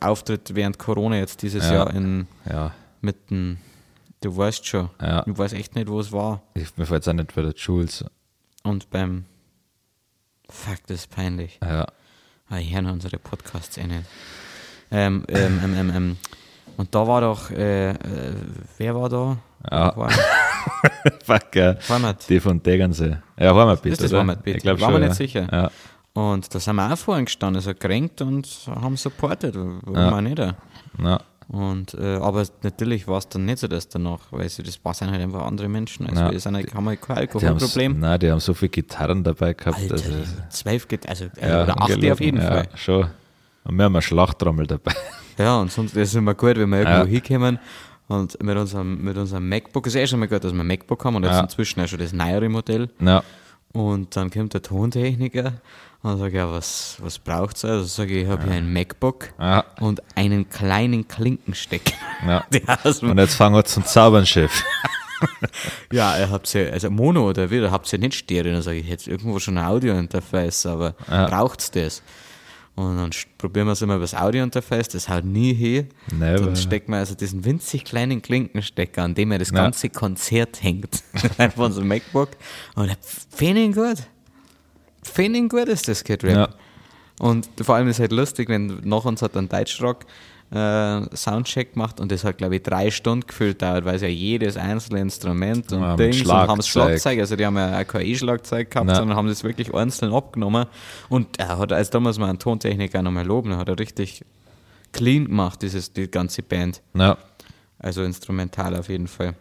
Auftritt 0.00 0.56
während 0.56 0.76
Corona 0.76 1.18
jetzt 1.18 1.40
dieses 1.42 1.66
Ja. 1.68 1.72
Jahr 1.74 1.94
in, 1.94 2.26
Ja, 2.50 2.72
mit 3.00 3.30
dem 3.30 3.58
Du 4.20 4.36
weißt 4.36 4.66
schon. 4.66 4.90
Ja. 5.00 5.24
Ich 5.24 5.38
weiß 5.38 5.52
echt 5.52 5.76
nicht, 5.76 5.86
wo 5.86 6.00
es 6.00 6.10
war. 6.10 6.42
Ich, 6.54 6.76
mir 6.76 6.86
fällt 6.86 7.02
es 7.02 7.08
auch 7.08 7.12
nicht 7.12 7.32
bei 7.36 7.42
der 7.42 7.54
Jules. 7.54 8.04
Und 8.64 8.90
beim. 8.90 9.24
Fuck, 10.50 10.78
das 10.86 11.00
ist 11.00 11.10
peinlich. 11.14 11.58
Ja. 11.62 11.86
Ah, 12.50 12.58
ich 12.58 12.74
höre 12.74 12.90
unsere 12.90 13.18
Podcasts 13.18 13.76
eh 13.76 13.86
nicht. 13.86 14.04
Ähm, 14.90 15.24
ähm, 15.28 15.60
ähm, 15.62 15.74
ähm, 15.78 15.92
ähm. 15.94 16.16
Und 16.78 16.94
da 16.94 17.06
war 17.06 17.20
doch, 17.20 17.50
äh, 17.50 17.90
äh, 17.90 17.94
wer 18.78 18.94
war 18.94 19.08
da? 19.08 19.36
Ja. 19.70 19.96
War, 19.96 20.10
Fuck, 21.24 21.54
ja. 21.56 21.74
Heimat. 21.88 22.28
Die 22.28 22.40
von 22.40 22.62
Degernsee. 22.62 23.16
Ja, 23.38 23.54
Heimatbiet, 23.54 23.92
Ist 23.92 24.02
das 24.02 24.12
oder? 24.12 24.20
Heimatbiet? 24.20 24.56
Ich 24.56 24.62
glaube 24.62 24.80
War 24.80 24.88
schon. 24.90 24.94
mir 24.94 25.00
ja. 25.02 25.08
nicht 25.08 25.16
sicher. 25.18 25.48
Ja. 25.50 25.70
Und 26.14 26.54
da 26.54 26.58
sind 26.60 26.76
wir 26.76 26.92
auch 26.92 26.96
vorhin 26.98 27.26
gestanden, 27.26 27.60
so 27.60 27.70
gekränkt 27.70 28.22
und 28.22 28.48
haben 28.68 28.96
supportet. 28.96 29.54
Warum 29.56 29.94
Ja. 29.94 30.16
auch 30.16 30.20
nicht? 30.20 30.38
Ja. 30.38 31.20
Und, 31.48 31.94
äh, 31.94 32.16
aber 32.16 32.44
natürlich 32.62 33.08
war 33.08 33.16
es 33.18 33.28
dann 33.28 33.46
nicht 33.46 33.58
so, 33.58 33.68
dass 33.68 33.88
danach, 33.88 34.20
weil 34.30 34.48
sie, 34.50 34.62
das 34.62 34.74
sind 34.74 35.10
halt 35.10 35.22
einfach 35.22 35.46
andere 35.46 35.68
Menschen. 35.68 36.06
Also 36.06 36.20
Ja. 36.22 36.30
wir 36.30 36.38
sind 36.40 36.54
halt, 36.54 36.74
haben 36.74 36.86
halt 36.86 37.00
kein 37.00 37.16
Alkoholproblem. 37.16 37.98
Nein, 37.98 38.20
die 38.20 38.30
haben 38.30 38.40
so 38.40 38.52
viele 38.52 38.68
Gitarren 38.68 39.24
dabei 39.24 39.54
gehabt. 39.54 39.78
Alter, 39.78 39.94
also, 39.94 40.10
zwölf 40.50 40.86
geht, 40.88 41.08
also, 41.08 41.24
äh, 41.40 41.48
ja, 41.48 41.62
oder 41.62 41.80
acht 41.80 42.10
auf 42.10 42.20
jeden 42.20 42.38
ja, 42.38 42.46
Fall. 42.48 42.68
schon. 42.74 43.06
Und 43.64 43.76
wir 43.76 43.84
haben 43.84 43.96
eine 43.96 44.02
Schlachtrommel 44.02 44.66
dabei. 44.66 44.92
Ja, 45.38 45.60
und 45.60 45.70
sonst 45.70 45.94
ist 45.96 46.08
es 46.08 46.14
immer 46.16 46.34
gut, 46.34 46.56
wenn 46.56 46.68
wir 46.68 46.78
irgendwo 46.80 47.04
Ja. 47.04 47.06
hinkommen 47.06 47.60
und 48.08 48.42
mit 48.42 48.56
unserem, 48.56 49.00
mit 49.04 49.16
unserem 49.16 49.48
MacBook, 49.48 49.86
es 49.86 49.94
ist 49.94 50.00
eh 50.00 50.06
schon 50.08 50.18
mal 50.18 50.26
gut, 50.26 50.42
dass 50.42 50.52
wir 50.52 50.58
ein 50.60 50.66
MacBook 50.66 51.04
haben 51.04 51.14
und 51.14 51.22
jetzt 51.24 51.40
inzwischen 51.40 51.80
auch 51.80 51.86
schon 51.86 52.00
das 52.00 52.12
neuere 52.12 52.48
Modell. 52.48 52.88
Ja. 53.00 53.22
Und 53.72 54.16
dann 54.16 54.30
kommt 54.30 54.54
der 54.54 54.62
Tontechniker 54.62 55.54
und 56.02 56.18
sagt, 56.18 56.34
ja, 56.34 56.50
was, 56.50 56.96
was 57.00 57.18
braucht's? 57.18 57.64
Also 57.64 57.84
sage 57.84 58.16
ich, 58.16 58.22
ich 58.24 58.28
habe 58.28 58.44
hier 58.44 58.52
ein 58.52 58.72
MacBook 58.72 59.30
Ja. 59.38 59.64
und 59.80 60.00
einen 60.16 60.48
kleinen 60.48 61.06
Klinkenstecker. 61.08 61.94
Ja. 62.26 62.44
Und 63.02 63.18
jetzt 63.18 63.34
fangen 63.34 63.54
wir 63.54 63.64
zum 63.64 63.84
Zaubern, 63.84 64.26
Chef. 64.26 64.52
Ja, 65.92 66.16
ihr 66.16 66.30
habt 66.30 66.52
ja, 66.54 66.66
also 66.70 66.90
Mono 66.90 67.28
oder 67.28 67.50
wieder, 67.50 67.72
habt 67.72 67.92
ihr 67.92 67.98
nicht 67.98 68.14
Stereo. 68.14 68.52
Dann 68.52 68.62
sage 68.62 68.78
ich, 68.78 68.86
jetzt 68.86 69.08
irgendwo 69.08 69.40
schon 69.40 69.58
ein 69.58 69.64
Audio-Interface, 69.66 70.66
aber 70.66 70.94
Ja. 71.10 71.26
braucht's 71.28 71.72
das? 71.72 72.02
Und 72.78 72.96
dann 72.96 73.10
probieren 73.38 73.66
wir 73.66 73.72
es 73.72 73.82
immer 73.82 73.94
über 73.96 74.04
das 74.04 74.14
Audio-Interface, 74.14 74.86
das 74.90 75.08
haut 75.08 75.24
nie 75.24 75.52
hin. 75.52 75.88
Nee, 76.12 76.36
dann 76.36 76.54
stecken 76.54 76.92
wir 76.92 76.98
also 76.98 77.16
diesen 77.16 77.44
winzig 77.44 77.84
kleinen 77.84 78.22
Klinkenstecker, 78.22 79.02
an 79.02 79.16
dem 79.16 79.32
er 79.32 79.40
das 79.40 79.50
Ja. 79.50 79.62
ganze 79.64 79.88
Konzert 79.88 80.62
hängt. 80.62 81.02
Einfach 81.38 81.64
unser 81.64 81.82
MacBook. 81.82 82.28
Und 82.76 82.96
ihn 83.40 83.72
gut. 83.72 83.96
Ihn 85.18 85.48
gut 85.48 85.66
ist 85.66 85.88
das 85.88 86.04
Kid 86.04 86.22
Rap. 86.22 86.36
Ja. 86.36 86.48
Und 87.18 87.48
vor 87.60 87.74
allem 87.74 87.88
ist 87.88 87.96
es 87.96 88.00
halt 88.00 88.12
lustig, 88.12 88.48
wenn 88.48 88.80
nach 88.84 89.04
uns 89.04 89.22
hat 89.22 89.36
ein 89.36 89.48
Deutschrock 89.48 90.04
äh, 90.50 91.14
Soundcheck 91.16 91.74
gemacht 91.74 92.00
und 92.00 92.10
das 92.10 92.24
hat, 92.24 92.38
glaube 92.38 92.56
ich, 92.56 92.62
drei 92.62 92.90
Stunden 92.90 93.26
gefühlt 93.26 93.60
dauert, 93.60 93.84
weil 93.84 93.96
es 93.96 94.02
ja 94.02 94.08
jedes 94.08 94.56
einzelne 94.56 95.00
Instrument 95.00 95.70
und 95.72 95.80
Ja, 95.82 95.96
Dings 95.96 96.22
und 96.22 96.32
haben 96.32 96.56
das 96.56 96.68
Schlagzeug. 96.68 97.18
Also 97.20 97.36
die 97.36 97.44
haben 97.44 97.56
ja 97.56 97.80
auch 97.80 97.86
kein 97.86 98.06
E-Schlagzeug 98.06 98.70
gehabt, 98.70 98.88
Ja. 98.88 98.96
sondern 98.96 99.16
haben 99.16 99.28
das 99.28 99.44
wirklich 99.44 99.74
einzeln 99.74 100.12
abgenommen. 100.12 100.66
Und 101.10 101.38
er 101.38 101.58
hat, 101.58 101.72
also 101.72 101.90
da 101.90 102.00
muss 102.00 102.18
man 102.18 102.30
einen 102.30 102.38
Tontechniker 102.38 103.02
nochmal 103.02 103.26
loben, 103.26 103.50
er 103.52 103.58
hat 103.58 103.68
er 103.68 103.78
richtig 103.78 104.24
clean 104.92 105.26
gemacht, 105.26 105.60
dieses, 105.60 105.92
die 105.92 106.10
ganze 106.10 106.42
Band. 106.42 106.80
Ja. 106.94 107.18
Also 107.78 108.02
instrumental 108.02 108.74
auf 108.76 108.88
jeden 108.88 109.06
Fall. 109.06 109.34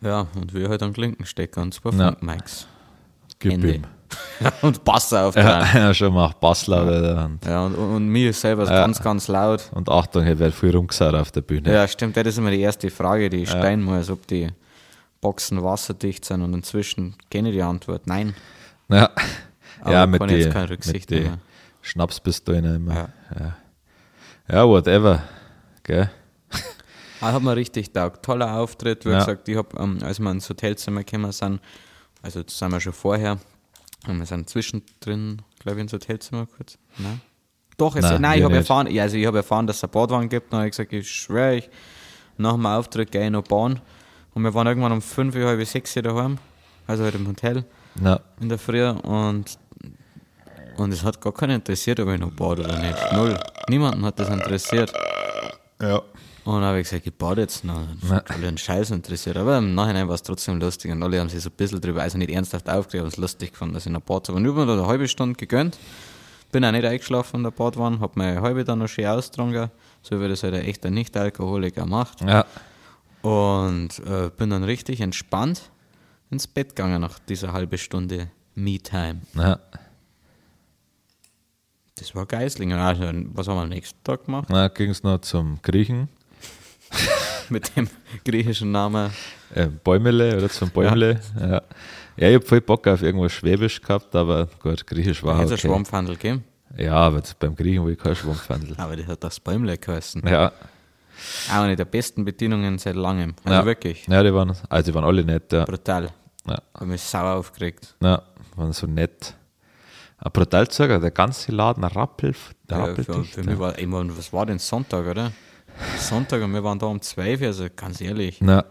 Ja, 0.00 0.26
und 0.34 0.54
wir 0.54 0.68
halt 0.68 0.82
einen 0.82 0.92
Klinkenstecker 0.92 1.60
und 1.62 1.74
zwei 1.74 1.90
Ja. 1.90 2.12
Funk-Mics. 2.12 2.66
Gib 3.38 3.52
Ende. 3.52 3.74
ihm. 3.76 3.82
und 4.62 4.84
Basser 4.84 5.26
auf 5.26 5.36
Ja, 5.36 5.64
ja, 5.74 5.94
schon 5.94 6.14
mal 6.14 6.32
Basslaut. 6.40 6.88
Und, 6.88 7.44
Ja, 7.44 7.64
und, 7.66 7.74
und, 7.74 8.08
mir 8.08 8.32
selber 8.32 8.64
Ja. 8.64 8.80
ganz, 8.80 9.02
ganz 9.02 9.28
laut. 9.28 9.70
und 9.74 9.88
Achtung, 9.88 10.24
hier 10.24 10.38
wird 10.38 10.54
viel 10.54 10.74
rumgesagt 10.74 11.14
auf 11.14 11.30
der 11.30 11.42
Bühne. 11.42 11.72
Ja, 11.72 11.86
stimmt, 11.88 12.16
das 12.16 12.26
ist 12.26 12.38
immer 12.38 12.50
die 12.50 12.60
erste 12.60 12.90
Frage, 12.90 13.28
die 13.30 13.38
ich 13.42 13.50
stellen 13.50 13.82
muss, 13.82 14.10
ob 14.10 14.26
die 14.26 14.48
Boxen 15.20 15.62
wasserdicht 15.62 16.24
sind 16.24 16.42
und 16.42 16.54
inzwischen 16.54 17.16
kenne 17.30 17.48
ich 17.50 17.56
die 17.56 17.62
Antwort, 17.62 18.06
nein. 18.06 18.34
Ja, 18.88 19.10
Aber 19.80 19.92
ja 19.92 20.06
mit 20.06 20.22
ich 20.24 20.30
jetzt 20.30 20.44
den 20.46 20.52
keine 20.52 20.70
Rücksicht 20.70 21.10
mit 21.10 21.20
die. 21.24 21.30
Schnapspistolen 21.82 22.76
immer. 22.76 22.94
Ja. 22.94 23.08
Ja. 23.38 23.56
ja. 24.50 24.68
whatever. 24.68 25.22
Gell? 25.82 26.10
Ah, 27.20 27.32
hat 27.32 27.42
mir 27.42 27.56
richtig 27.56 27.92
taugt. 27.92 28.24
Toller 28.24 28.54
Auftritt, 28.60 29.04
wie 29.04 29.10
Ja. 29.10 29.18
gesagt, 29.18 29.48
ich 29.48 29.56
hab, 29.56 29.76
ähm, 29.80 29.98
als 30.02 30.20
wir 30.20 30.30
ins 30.30 30.48
Hotelzimmer 30.48 31.02
gekommen 31.02 31.32
sind, 31.32 31.60
also 32.22 32.44
das 32.44 32.56
sind 32.56 32.70
wir 32.70 32.80
schon 32.80 32.92
vorher, 32.92 33.38
und 34.06 34.18
wir 34.18 34.26
sind 34.26 34.48
zwischendrin, 34.48 35.42
glaube 35.58 35.78
ich, 35.78 35.82
ins 35.82 35.92
Hotelzimmer 35.92 36.46
kurz. 36.46 36.78
Nein. 36.98 37.20
Doch, 37.76 37.94
es, 37.94 38.02
Nein, 38.02 38.20
nein, 38.22 38.38
ich 38.38 38.44
habe 38.44 38.56
erfahren, 38.56 38.90
ja, 38.90 39.04
also 39.04 39.16
ich 39.16 39.26
habe 39.26 39.36
erfahren, 39.38 39.66
dass 39.66 39.76
es 39.76 39.84
einen 39.84 39.92
Badwagen 39.92 40.28
gibt, 40.28 40.52
dann 40.52 40.58
habe 40.60 40.68
ich 40.68 40.72
gesagt, 40.72 40.92
ich 40.92 41.08
schwöre, 41.10 41.56
ich, 41.56 41.70
nach 42.36 42.54
dem 42.54 42.66
Auftritt 42.66 43.12
gehe 43.12 43.24
ich 43.24 43.30
noch 43.30 43.42
Bahn. 43.44 43.80
Und 44.34 44.42
wir 44.42 44.52
waren 44.54 44.66
irgendwann 44.66 44.92
um 44.92 45.00
fünf, 45.02 45.34
halb 45.36 45.64
sechs 45.66 45.94
daheim, 45.94 46.38
also 46.86 47.04
halt 47.04 47.14
im 47.14 47.26
Hotel 47.28 47.64
Ja. 48.02 48.20
in 48.40 48.48
der 48.48 48.58
Früh 48.58 48.84
und 48.88 49.58
und 50.76 50.92
es 50.92 51.02
hat 51.02 51.20
gar 51.20 51.32
keinen 51.34 51.56
interessiert, 51.56 51.98
ob 51.98 52.08
ich 52.08 52.20
noch 52.20 52.30
bade 52.30 52.62
oder 52.62 52.78
nicht. 52.78 52.96
Null. 53.12 53.36
Niemanden 53.68 54.04
hat 54.04 54.16
das 54.20 54.28
interessiert. 54.28 54.92
Ja. 55.82 56.02
Und 56.48 56.62
dann 56.62 56.64
habe 56.64 56.80
ich 56.80 56.88
gesagt, 56.88 57.06
ich 57.06 57.12
bade 57.12 57.42
jetzt 57.42 57.62
noch. 57.62 57.86
Alle 58.10 58.48
einen 58.48 58.56
Scheiß 58.56 58.90
interessiert. 58.92 59.36
Aber 59.36 59.58
im 59.58 59.74
Nachhinein 59.74 60.08
war 60.08 60.14
es 60.14 60.22
trotzdem 60.22 60.58
lustig 60.58 60.90
und 60.90 61.02
alle 61.02 61.20
haben 61.20 61.28
sich 61.28 61.42
so 61.42 61.50
ein 61.50 61.56
bisschen 61.58 61.78
drüber, 61.78 62.00
also 62.00 62.16
nicht 62.16 62.30
ernsthaft 62.30 62.70
aufgeregt, 62.70 63.02
aber 63.02 63.08
es 63.08 63.18
lustig 63.18 63.52
gefunden, 63.52 63.74
dass 63.74 63.84
ich 63.84 63.92
noch 63.92 64.00
bad 64.00 64.28
habe. 64.28 64.38
Und 64.38 64.46
ich 64.46 64.50
habe 64.52 64.60
mir 64.60 64.66
da 64.66 64.72
eine 64.78 64.86
halbe 64.86 65.08
Stunde 65.08 65.36
gegönnt. 65.36 65.76
Bin 66.50 66.64
auch 66.64 66.72
nicht 66.72 66.86
eingeschlafen 66.86 67.36
in 67.36 67.42
der 67.42 67.50
Badwanne, 67.50 68.00
habe 68.00 68.14
meine 68.14 68.40
halbe 68.40 68.64
dann 68.64 68.78
noch 68.78 68.88
schön 68.88 69.04
ausgetrunken, 69.04 69.70
so 70.00 70.22
wie 70.22 70.26
das 70.26 70.42
halt 70.42 70.54
ein 70.54 70.64
echter 70.64 70.88
Nicht-Alkoholiker 70.88 71.84
macht. 71.84 72.22
Ja. 72.22 72.46
Und 73.20 73.98
äh, 74.06 74.30
bin 74.34 74.48
dann 74.48 74.64
richtig 74.64 75.02
entspannt 75.02 75.70
ins 76.30 76.46
Bett 76.46 76.70
gegangen 76.70 77.02
nach 77.02 77.18
dieser 77.18 77.52
halben 77.52 77.76
Stunde 77.76 78.30
Me-Time. 78.54 79.20
Ja. 79.34 79.58
Das 81.98 82.14
war 82.14 82.24
Geislingen. 82.24 82.78
Also, 82.78 83.02
was 83.34 83.48
haben 83.48 83.56
wir 83.56 83.62
am 83.64 83.68
nächsten 83.68 84.02
Tag 84.02 84.24
gemacht? 84.24 84.48
Na, 84.50 84.68
ging 84.68 84.88
es 84.88 85.02
noch 85.02 85.18
zum 85.18 85.60
Griechen. 85.60 86.08
Mit 87.48 87.76
dem 87.76 87.88
griechischen 88.24 88.72
Namen. 88.72 89.10
Äh, 89.54 89.66
Bäumele 89.66 90.36
oder 90.36 90.48
zum 90.48 90.70
Bäumle. 90.70 91.20
Ja. 91.38 91.48
ja. 91.48 91.62
ich 92.28 92.34
habe 92.34 92.46
voll 92.46 92.60
Bock 92.60 92.86
auf 92.86 93.02
irgendwas 93.02 93.32
Schwäbisch 93.32 93.80
gehabt, 93.80 94.14
aber 94.14 94.48
gut, 94.62 94.86
Griechisch 94.86 95.22
war 95.22 95.38
ein 95.38 95.46
okay. 95.46 95.56
Schwammfandel 95.56 96.16
gegeben. 96.16 96.44
Ja, 96.76 96.94
aber 96.94 97.22
beim 97.38 97.56
Griechen 97.56 97.84
will 97.84 97.94
ich 97.94 97.98
kein 97.98 98.14
Schwammfandel. 98.14 98.74
Aber 98.78 98.94
das 98.94 99.06
hat 99.06 99.24
das 99.24 99.40
Bäumle 99.40 99.78
geheißen. 99.78 100.22
Ja. 100.28 100.52
Auch 101.50 101.62
eine 101.62 101.74
der 101.74 101.86
besten 101.86 102.26
Bedienungen 102.26 102.78
seit 102.78 102.94
langem. 102.94 103.34
Also 103.42 103.60
ja. 103.60 103.64
wirklich 103.64 104.06
Ja, 104.06 104.22
die 104.22 104.32
waren, 104.34 104.54
also 104.68 104.90
die 104.90 104.94
waren 104.94 105.04
alle 105.04 105.24
nett, 105.24 105.50
ja. 105.50 105.64
brutal. 105.64 106.10
Ja, 106.46 106.58
Habe 106.74 106.86
mich 106.86 107.00
sauer 107.00 107.36
aufgeregt. 107.36 107.96
ja 108.02 108.22
waren 108.58 108.72
so 108.72 108.86
nett. 108.86 109.34
Ein 110.18 110.32
brutal 110.32 110.70
sogar, 110.70 110.98
der 110.98 111.12
ganze 111.12 111.52
Laden 111.52 111.84
rappel, 111.84 112.34
Ja, 112.68 112.94
für, 112.94 113.24
für 113.24 113.42
mich 113.44 113.58
war, 113.58 113.78
ich 113.78 113.86
mein, 113.86 114.16
was 114.16 114.32
war 114.32 114.46
denn 114.46 114.58
Sonntag, 114.58 115.06
oder? 115.06 115.30
Sonntag 115.98 116.42
und 116.42 116.52
wir 116.52 116.62
waren 116.64 116.78
da 116.78 116.86
um 116.86 117.00
12 117.00 117.40
Uhr, 117.40 117.46
also 117.48 117.66
ganz 117.74 118.00
ehrlich. 118.00 118.40
ja. 118.40 118.64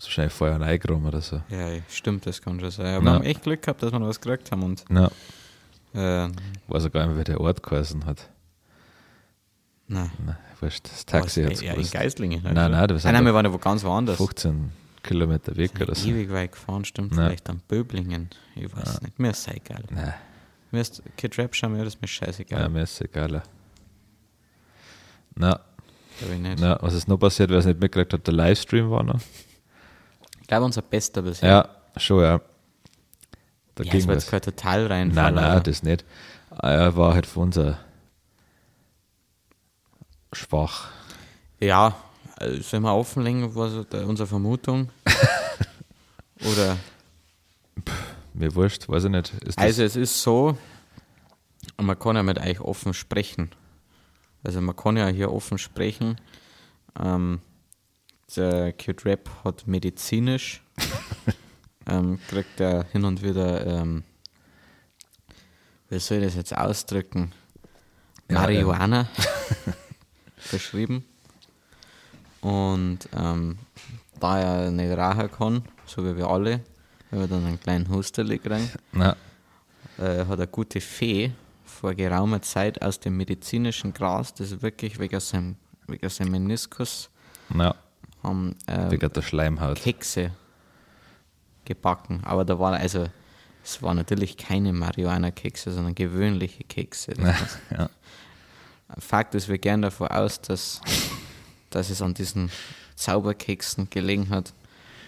Wahrscheinlich 0.00 0.34
vorher 0.34 0.60
reingeräumt 0.60 1.06
oder 1.06 1.22
so. 1.22 1.40
Ja, 1.48 1.68
stimmt, 1.88 2.26
das 2.26 2.42
kann 2.42 2.60
schon 2.60 2.70
sein. 2.70 2.96
Aber 2.96 3.04
wir 3.04 3.10
Ja. 3.10 3.14
haben 3.16 3.24
echt 3.24 3.42
Glück 3.42 3.62
gehabt, 3.62 3.82
dass 3.82 3.90
wir 3.90 3.98
noch 3.98 4.08
was 4.08 4.20
gekriegt 4.20 4.50
haben. 4.52 4.62
Und 4.62 4.84
Ja. 4.90 5.06
äh, 5.94 6.30
Weiß 6.68 6.84
auch 6.84 6.92
gar 6.92 7.06
nicht, 7.06 7.18
wie 7.18 7.24
der 7.24 7.40
Ort 7.40 7.62
geheißen 7.62 8.04
hat. 8.04 8.28
nein. 9.86 10.10
Nein, 10.26 10.36
wurscht, 10.60 10.84
das 10.90 11.06
Taxi 11.06 11.42
Was, 11.44 11.50
hat's 11.52 11.62
ja, 11.62 11.72
in. 11.72 11.88
Geislingen. 11.90 12.42
Nein, 12.42 12.52
nein, 12.54 12.74
ah, 12.74 12.86
sind 12.98 13.04
nein, 13.04 13.14
doch 13.14 13.24
wir 13.30 13.34
waren 13.34 13.46
ja 13.46 13.52
wo 13.52 13.56
ganz 13.58 13.82
woanders. 13.82 14.18
15 14.18 14.72
Kilometer 15.02 15.56
Weg 15.56 15.70
oder 15.80 15.94
so. 15.94 16.06
Ewig 16.08 16.30
weit 16.30 16.52
gefahren, 16.52 16.84
stimmt. 16.84 17.12
Nein. 17.14 17.28
Vielleicht 17.28 17.48
an 17.48 17.62
Böblingen. 17.66 18.28
Ich 18.56 18.74
weiß 18.76 19.00
nicht. 19.02 19.18
Mir 19.18 19.30
ist 19.30 19.46
es 19.48 19.54
egal. 19.54 19.84
Nein, 19.90 20.12
Mir 20.70 20.80
ist 20.82 21.02
Kid 21.16 21.38
Rap 21.38 21.54
schauen, 21.54 21.72
mir 21.72 21.84
ist 21.84 22.00
mir 22.02 22.08
scheißegal. 22.08 22.60
ja, 22.60 22.68
mir 22.68 22.82
ist 22.82 23.00
egal. 23.00 23.42
Na, 25.36 25.60
Ich 26.20 26.38
nicht. 26.38 26.60
na, 26.60 26.78
was 26.80 26.94
ist 26.94 27.08
noch 27.08 27.18
passiert, 27.18 27.50
wer 27.50 27.58
es 27.58 27.66
nicht 27.66 27.80
mitgekriegt 27.80 28.12
hat, 28.12 28.26
der 28.26 28.34
Livestream 28.34 28.90
war 28.90 29.02
noch. 29.02 29.20
Ich 30.40 30.46
glaube, 30.46 30.64
unser 30.66 30.82
Bester 30.82 31.22
bisher. 31.22 31.48
Ja, 31.48 31.68
schon, 31.96 32.22
ja. 32.22 32.38
Da 33.74 33.82
Ja, 33.82 33.90
das 33.90 33.92
ging 33.92 34.08
war 34.08 34.16
was. 34.16 34.24
jetzt 34.24 34.30
kein 34.30 34.42
total 34.42 34.86
rein. 34.86 35.08
Nein, 35.08 35.34
nein, 35.34 35.62
das 35.62 35.82
nicht. 35.82 36.04
Ah, 36.50 36.70
Er 36.70 36.96
war 36.96 37.14
halt 37.14 37.26
für 37.26 37.40
unser 37.40 37.78
schwach. 40.32 40.88
Ja, 41.60 41.96
also 42.36 42.60
sollen 42.62 42.82
wir 42.82 42.94
offenlegen, 42.94 43.54
was 43.54 43.72
unsere 44.04 44.26
Vermutung? 44.26 44.90
Oder, 46.52 46.76
Mir 48.34 48.54
wurscht, 48.54 48.88
weiß 48.88 49.04
ich 49.04 49.10
nicht. 49.10 49.32
Das, 49.44 49.56
also 49.56 49.82
es 49.84 49.96
ist 49.96 50.20
so, 50.22 50.58
man 51.80 51.98
kann 51.98 52.16
ja 52.16 52.22
mit 52.22 52.38
euch 52.38 52.60
offen 52.60 52.92
sprechen. 52.94 53.50
Also 54.44 54.60
man 54.60 54.76
kann 54.76 54.96
ja 54.96 55.08
hier 55.08 55.32
offen 55.32 55.58
sprechen. 55.58 56.20
Ähm, 57.02 57.40
der 58.36 58.72
Kid 58.72 59.04
Rap 59.04 59.30
hat 59.44 59.66
medizinisch, 59.66 60.62
ähm, 61.86 62.18
kriegt 62.28 62.60
er 62.60 62.84
hin 62.92 63.04
und 63.04 63.22
wieder, 63.22 63.66
ähm, 63.66 64.04
wie 65.88 65.98
soll 65.98 66.18
ich 66.18 66.24
das 66.26 66.36
jetzt 66.36 66.56
ausdrücken? 66.56 67.32
Ja, 68.30 68.40
Marihuana 68.40 69.08
verschrieben. 70.36 71.04
Und 72.40 73.08
ähm, 73.16 73.58
da 74.20 74.38
er 74.38 74.70
nicht 74.70 74.96
rauchen 74.96 75.30
kann, 75.30 75.64
so 75.86 76.04
wie 76.04 76.14
wir 76.14 76.28
alle, 76.28 76.60
haben 77.10 77.20
wir 77.20 77.26
dann 77.26 77.46
einen 77.46 77.60
kleinen 77.60 77.88
Husteli 77.88 78.38
gekriegt. 78.38 78.78
Ja. 78.92 79.16
Äh, 79.98 80.26
hat 80.26 80.38
eine 80.38 80.46
gute 80.48 80.80
Fee 80.80 81.32
vor 81.84 81.94
geraumer 81.94 82.40
Zeit 82.40 82.80
aus 82.80 82.98
dem 82.98 83.14
medizinischen 83.18 83.92
Gras, 83.92 84.32
das 84.32 84.62
wirklich 84.62 84.98
wegen 84.98 85.20
seinem, 85.20 85.56
wegen 85.86 86.08
seinem 86.08 86.30
Meniskus 86.30 87.10
Ja. 87.54 87.74
haben 88.22 88.56
äh, 88.66 88.90
Wegen 88.90 89.12
der 89.12 89.20
Schleimhaut. 89.20 89.76
Kekse 89.76 90.30
gebacken. 91.66 92.22
Aber 92.24 92.46
da 92.46 92.58
waren 92.58 92.72
also, 92.72 93.06
es 93.62 93.82
waren 93.82 93.98
natürlich 93.98 94.38
keine 94.38 94.72
Marihuana-Kekse, 94.72 95.72
sondern 95.72 95.94
gewöhnliche 95.94 96.64
Kekse. 96.64 97.12
Ja. 97.70 97.90
Fakt 98.98 99.34
ist, 99.34 99.48
wir 99.50 99.58
gehen 99.58 99.82
davon 99.82 100.08
aus, 100.08 100.40
dass, 100.40 100.80
dass 101.68 101.90
es 101.90 102.00
an 102.00 102.14
diesen 102.14 102.50
Zauberkeksen 102.94 103.90
gelegen 103.90 104.30
hat, 104.30 104.54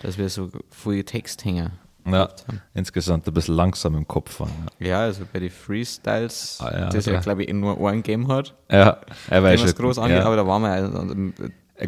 dass 0.03 0.19
wir 0.19 0.29
so 0.29 0.51
viel 0.71 1.05
Texthänger 1.05 1.71
Ja. 2.07 2.29
Insgesamt 2.75 3.27
ein 3.27 3.35
bisschen 3.35 3.55
langsam 3.57 3.97
im 3.97 4.07
Kopf 4.07 4.41
waren. 4.41 4.51
Ja, 4.79 5.01
also 5.01 5.23
bei 5.33 5.41
den 5.41 5.51
Freestyles, 5.51 6.59
Ah, 6.61 6.73
ja, 6.79 6.89
das 6.91 7.07
ja, 7.07 7.21
glaube 7.21 7.45
ich, 7.45 7.53
nur 7.53 7.79
einen 7.89 8.03
Game 8.03 8.29
hat, 8.29 8.55
Ja, 8.71 8.79
ja 8.79 9.01
er 9.31 9.43
weiß 9.43 9.61
schon. 9.61 9.73
groß 9.75 9.99
angeht, 9.99 10.19
ja. 10.19 10.25
aber 10.27 10.37
da 10.37 10.47
waren 10.47 10.63
wir, 10.63 10.71
also, 10.71 11.33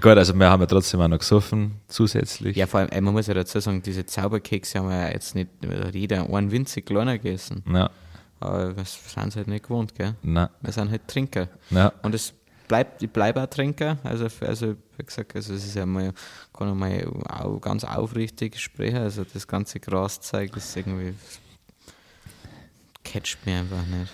Gut, 0.00 0.18
also 0.18 0.34
wir 0.34 0.50
haben 0.50 0.60
ja 0.60 0.66
trotzdem 0.66 1.00
auch 1.00 1.08
noch 1.08 1.18
gesoffen, 1.18 1.76
zusätzlich. 1.88 2.56
ja, 2.56 2.66
vor 2.66 2.80
allem, 2.80 2.90
ey, 2.90 3.00
man 3.00 3.14
muss 3.14 3.26
ja 3.26 3.34
dazu 3.34 3.58
sagen, 3.60 3.80
diese 3.82 4.04
Zauberkekse 4.04 4.78
haben 4.80 4.90
wir 4.90 4.96
ja 4.96 5.08
jetzt 5.12 5.34
nicht 5.34 5.48
jeder 5.92 6.28
einen 6.32 6.50
winzig 6.50 6.84
kleiner 6.84 7.16
gegessen. 7.16 7.62
Ja, 7.72 7.88
Aber 8.40 8.76
wir 8.76 8.84
sind 8.84 9.28
es 9.28 9.36
halt 9.36 9.48
nicht 9.48 9.64
gewohnt, 9.64 9.94
gell? 9.94 10.14
na, 10.22 10.50
Wir 10.60 10.72
sind 10.72 10.90
halt 10.90 11.08
Trinker. 11.08 11.48
na, 11.70 11.92
Und 12.02 12.14
es 12.14 12.34
bleibt, 12.68 13.02
ich 13.02 13.10
bleibe 13.10 13.42
auch 13.42 13.46
Trinker. 13.46 13.98
Also, 14.04 14.28
also 14.46 14.76
wie 14.96 15.04
gesagt, 15.04 15.34
also 15.34 15.54
es 15.54 15.64
ist 15.64 15.74
ja 15.74 15.86
mal, 15.86 16.12
kann 16.52 16.76
mal 16.78 17.04
auch 17.28 17.58
ganz 17.60 17.84
aufrichtig 17.84 18.58
sprechen. 18.60 18.98
Also 18.98 19.24
das 19.24 19.46
ganze 19.46 19.80
Graszeug 19.80 20.56
ist 20.56 20.76
irgendwie 20.76 21.14
catcht 23.04 23.44
mich 23.46 23.54
einfach 23.54 23.84
nicht. 23.86 24.12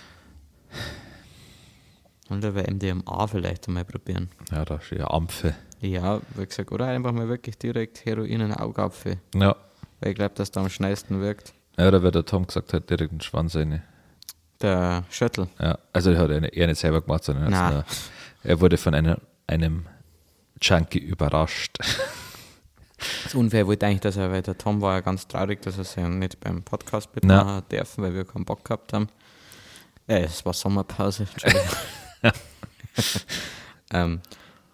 Und 2.29 2.43
aber 2.43 2.63
MDMA 2.63 3.27
vielleicht 3.27 3.67
einmal 3.67 3.85
probieren. 3.85 4.29
ja, 4.51 4.65
da 4.65 4.75
ist 4.77 4.89
ja 4.91 5.09
Ampfe. 5.11 5.53
Ja, 5.81 6.19
wie 6.35 6.45
gesagt, 6.45 6.71
oder 6.71 6.87
einfach 6.87 7.11
mal 7.11 7.27
wirklich 7.27 7.57
direkt 7.57 8.03
Heroin 8.05 8.31
in 8.31 8.39
den 8.39 8.53
Augapfel. 8.53 9.17
Ja. 9.35 9.55
Weil 9.99 10.09
ich 10.11 10.15
glaube, 10.15 10.33
dass 10.35 10.49
da 10.49 10.61
am 10.61 10.69
schnellsten 10.69 11.21
wirkt. 11.21 11.53
Ja, 11.77 11.91
da 11.91 12.01
wird 12.01 12.15
der 12.15 12.25
Tom 12.25 12.47
gesagt 12.47 12.73
hat, 12.73 12.89
direkt 12.89 13.11
den 13.11 13.21
Schwanz 13.21 13.55
rein. 13.55 13.83
Der 14.61 15.03
Schüttel. 15.11 15.47
Ja, 15.59 15.77
also 15.93 16.11
er 16.11 16.17
hat 16.17 16.29
er 16.31 16.41
nicht- 16.41 16.55
er 16.55 16.67
nicht 16.67 16.79
selber 16.79 17.01
gemacht, 17.01 17.23
sondern 17.25 17.51
Nein. 17.51 17.83
Er, 18.45 18.61
wurde 18.61 18.77
von 18.77 18.93
einem, 18.93 19.17
einem 19.47 19.85
Junkie 20.61 20.99
überrascht. 20.99 21.77
Das 23.23 23.35
Unfair 23.35 23.67
wollte 23.67 23.85
eigentlich, 23.85 24.01
dass 24.01 24.17
er, 24.17 24.31
weil 24.31 24.41
der 24.41 24.57
Tom 24.57 24.81
war 24.81 24.93
ja 24.95 25.01
ganz 25.01 25.27
traurig, 25.27 25.61
dass 25.61 25.77
er 25.77 25.83
sich 25.83 26.03
nicht 26.03 26.39
beim 26.39 26.63
Podcast 26.63 27.13
mitmachen 27.13 27.63
dürfen, 27.69 28.03
weil 28.03 28.13
wir 28.13 28.25
keinen 28.25 28.45
Bock 28.45 28.63
gehabt 28.63 28.93
haben. 28.93 29.09
Äh, 30.07 30.23
es 30.23 30.45
war 30.45 30.53
Sommerpause, 30.53 31.27
ähm, 33.93 34.21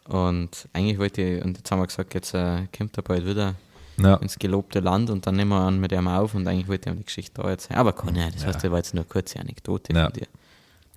und 0.07 0.67
eigentlich 0.73 0.97
wollte 0.99 1.21
ich, 1.21 1.43
und 1.43 1.57
jetzt 1.57 1.71
haben 1.71 1.79
wir 1.79 1.87
gesagt, 1.87 2.13
jetzt 2.13 2.33
äh, 2.33 2.67
kommt 2.75 2.97
er 2.97 3.03
bald 3.03 3.25
wieder 3.25 3.55
Ja, 3.97 4.15
ins 4.15 4.37
gelobte 4.37 4.79
Land 4.79 5.09
und 5.09 5.25
dann 5.25 5.35
nehmen 5.35 5.51
wir 5.51 5.59
an 5.61 5.79
mit 5.79 5.91
ihm 5.91 6.07
auf 6.07 6.33
und 6.35 6.47
eigentlich 6.47 6.67
wollte 6.67 6.89
ich 6.89 6.95
ihm 6.95 6.99
die 6.99 7.05
Geschichte 7.05 7.41
da 7.41 7.49
erzählen. 7.49 7.79
Aber 7.79 7.93
kann 7.93 8.15
ja, 8.15 8.29
das 8.29 8.45
heißt, 8.45 8.63
das 8.63 8.71
war 8.71 8.77
jetzt 8.77 8.93
nur 8.93 9.03
eine 9.03 9.09
kurze 9.09 9.39
Anekdote 9.39 9.93
Ja. 9.93 10.05
von 10.05 10.13
dir. 10.13 10.27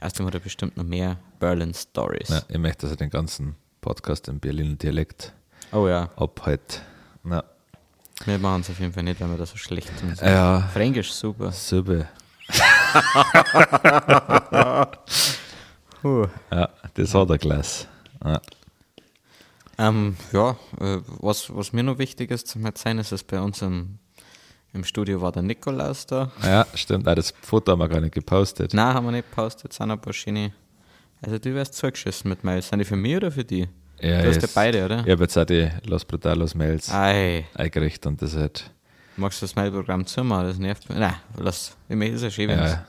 Außerdem 0.04 0.26
hat 0.26 0.34
er 0.34 0.40
bestimmt 0.40 0.76
noch 0.76 0.84
mehr 0.84 1.16
Berlin 1.40 1.72
Stories. 1.72 2.28
ja, 2.28 2.42
ich 2.46 2.58
möchte, 2.58 2.82
dass 2.82 2.90
er 2.90 2.96
den 2.98 3.08
ganzen 3.08 3.56
Podcast 3.80 4.28
im 4.28 4.38
Berliner 4.38 4.76
Dialekt 4.76 5.32
Oh 5.72 5.88
ja, 5.88 6.10
abhält. 6.16 6.82
Ja, 7.24 7.42
wir 8.26 8.38
machen 8.38 8.60
es 8.60 8.70
auf 8.70 8.78
jeden 8.78 8.92
Fall 8.92 9.02
nicht, 9.02 9.18
wenn 9.20 9.30
wir 9.30 9.38
das 9.38 9.50
so 9.50 9.56
schlecht 9.56 9.90
tun. 9.98 10.14
ja 10.20 10.60
Fränkisch 10.72 11.10
super. 11.12 11.50
super. 11.52 12.06
Ja, 16.52 16.68
das 16.92 17.14
hat 17.14 17.30
er 17.30 17.38
gleich. 17.38 17.88
Ja, 18.22 18.40
Ähm, 19.78 20.18
ja, 20.32 20.50
äh, 20.78 20.98
was, 21.06 21.48
was 21.56 21.72
mir 21.72 21.82
noch 21.82 21.96
wichtig 21.96 22.30
ist 22.30 22.46
zu 22.46 22.58
erzählen, 22.60 22.98
ist, 22.98 23.10
dass 23.10 23.24
bei 23.24 23.40
uns 23.40 23.62
im, 24.74 24.84
Studio 24.84 25.20
war 25.22 25.32
der 25.32 25.42
Nikolaus 25.42 26.04
da. 26.06 26.30
ja 26.42 26.66
stimmt. 26.74 27.08
Auch 27.08 27.14
das 27.14 27.32
Foto 27.42 27.72
haben 27.72 27.78
wir 27.78 27.88
gar 27.88 28.00
nicht 28.00 28.14
gepostet. 28.14 28.74
Nein, 28.74 28.94
haben 28.94 29.06
wir 29.06 29.12
nicht 29.12 29.30
gepostet, 29.30 29.76
paar 29.78 30.12
Schiene. 30.12 30.52
Also 31.22 31.38
du 31.38 31.54
wirst 31.54 31.74
zugeschissen 31.74 32.28
mit 32.28 32.44
Mails. 32.44 32.68
Sind 32.68 32.80
die 32.80 32.84
für 32.84 32.96
mich 32.96 33.16
oder 33.16 33.30
für 33.30 33.44
die? 33.44 33.68
Ja, 34.00 34.22
du 34.22 34.28
hast 34.28 34.42
ja 34.42 34.48
beide, 34.54 34.84
oder? 34.84 35.00
Ich 35.06 35.10
habe 35.12 35.22
jetzt 35.22 35.38
auch 35.38 35.44
die 35.46 35.70
Los 35.86 36.04
Brutalos 36.04 36.54
Mails 36.54 36.90
Ei, 36.92 37.46
eingerichtet 37.54 38.06
und 38.06 38.20
das 38.20 38.36
hat. 38.36 38.70
magst 39.16 39.40
du 39.40 39.46
das 39.46 39.54
Mailprogramm 39.54 40.04
zumachen? 40.06 40.46
Das 40.48 40.58
nervt 40.58 40.88
mich. 40.88 40.98
Nein, 40.98 41.14
lass. 41.38 41.76
Ich 41.88 41.96
meine, 41.96 42.10
ist 42.14 42.22
ja 42.22 42.30
schön, 42.30 42.48
wenn 42.48 42.58
was- 42.60 42.72
Ja, 42.72 42.86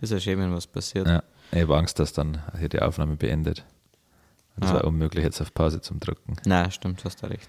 ist 0.00 0.12
ja 0.12 0.20
schön, 0.20 0.38
wenn 0.38 0.54
was 0.54 0.66
passiert. 0.66 1.06
ja, 1.06 1.22
ich 1.50 1.60
habe 1.62 1.76
Angst, 1.76 1.98
dass 1.98 2.12
dann 2.12 2.40
hier 2.58 2.68
die 2.68 2.80
Aufnahme 2.80 3.16
beendet. 3.16 3.64
Das 4.56 4.70
Ah. 4.70 4.74
war 4.74 4.84
unmöglich, 4.84 5.24
jetzt 5.24 5.40
auf 5.40 5.52
Pause 5.52 5.80
zu 5.80 5.94
drücken. 5.94 6.36
Nein, 6.46 6.70
stimmt, 6.70 7.04
hast 7.04 7.22
du 7.22 7.26
recht. 7.26 7.48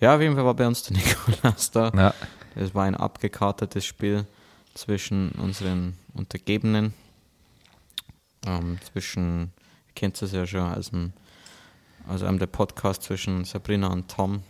Ja, 0.00 0.14
auf 0.16 0.20
jeden 0.20 0.34
Fall 0.34 0.44
war 0.46 0.54
bei 0.54 0.66
uns 0.66 0.82
der 0.82 0.96
Nikolaus 0.96 1.70
da. 1.70 1.92
Ja, 1.94 2.14
Es 2.56 2.74
war 2.74 2.84
ein 2.84 2.94
abgekartetes 2.94 3.84
Spiel 3.84 4.26
zwischen 4.74 5.30
unseren 5.32 5.94
Untergebenen. 6.14 6.94
Ähm, 8.46 8.78
zwischen, 8.90 9.52
ihr 9.88 9.94
kennt 9.94 10.20
es 10.20 10.32
ja 10.32 10.46
schon 10.46 10.60
aus 10.60 10.90
dem, 10.90 11.12
aus 12.08 12.22
einem 12.22 12.38
der 12.38 12.46
Podcast 12.46 13.02
zwischen 13.02 13.44
Sabrina 13.44 13.88
und 13.88 14.10
Tom. 14.10 14.42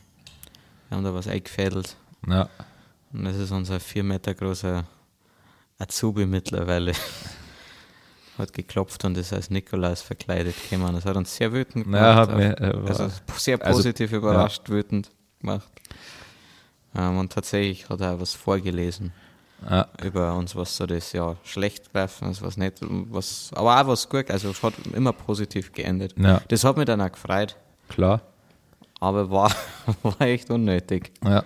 Wir 0.88 0.96
haben 0.96 1.04
da 1.04 1.14
was 1.14 1.26
eingefädelt. 1.26 1.96
ja, 2.26 2.48
Und 3.12 3.24
das 3.24 3.36
ist 3.36 3.50
unser 3.50 3.80
vier 3.80 4.04
Meter 4.04 4.34
großer 4.34 4.84
Azubi 5.78 6.26
mittlerweile. 6.26 6.92
Hat 8.38 8.52
geklopft 8.54 9.04
und 9.04 9.18
ist 9.18 9.32
als 9.34 9.50
Nikolaus 9.50 10.00
verkleidet 10.00 10.54
gekommen. 10.62 10.94
Das 10.94 11.04
hat 11.04 11.14
uns 11.14 11.36
sehr 11.36 11.52
wütend 11.52 11.84
gemacht. 11.84 12.00
Ja, 12.00 12.14
hat 12.14 12.34
mich, 12.34 12.46
äh, 12.46 12.72
also 12.86 13.10
sehr 13.36 13.60
also, 13.60 13.76
positiv 13.76 14.12
überrascht, 14.12 14.66
wütend 14.70 15.10
gemacht. 15.40 15.68
Ähm, 16.94 17.18
und 17.18 17.32
tatsächlich 17.32 17.88
hat 17.88 18.00
er 18.00 18.14
auch 18.14 18.20
was 18.20 18.34
vorgelesen 18.34 19.12
ja, 19.68 19.86
über 20.02 20.34
uns, 20.34 20.56
was 20.56 20.76
so 20.76 20.86
das 20.86 21.12
Jahr 21.12 21.36
schlecht 21.44 21.92
gelaufen 21.92 22.30
ist, 22.30 22.40
was 22.42 22.56
nicht, 22.56 22.78
was, 22.80 23.50
aber 23.54 23.80
auch 23.80 23.86
was 23.88 24.08
gut, 24.08 24.30
also 24.30 24.50
es 24.50 24.62
hat 24.62 24.72
immer 24.94 25.12
positiv 25.12 25.72
geendet. 25.72 26.14
ja, 26.18 26.40
Das 26.48 26.64
hat 26.64 26.76
mich 26.76 26.86
dann 26.86 27.00
auch 27.00 27.12
gefreut, 27.12 27.56
klar. 27.88 28.22
aber 29.00 29.30
war, 29.30 29.54
war 30.02 30.20
echt 30.22 30.50
unnötig. 30.50 31.12
Ja. 31.24 31.44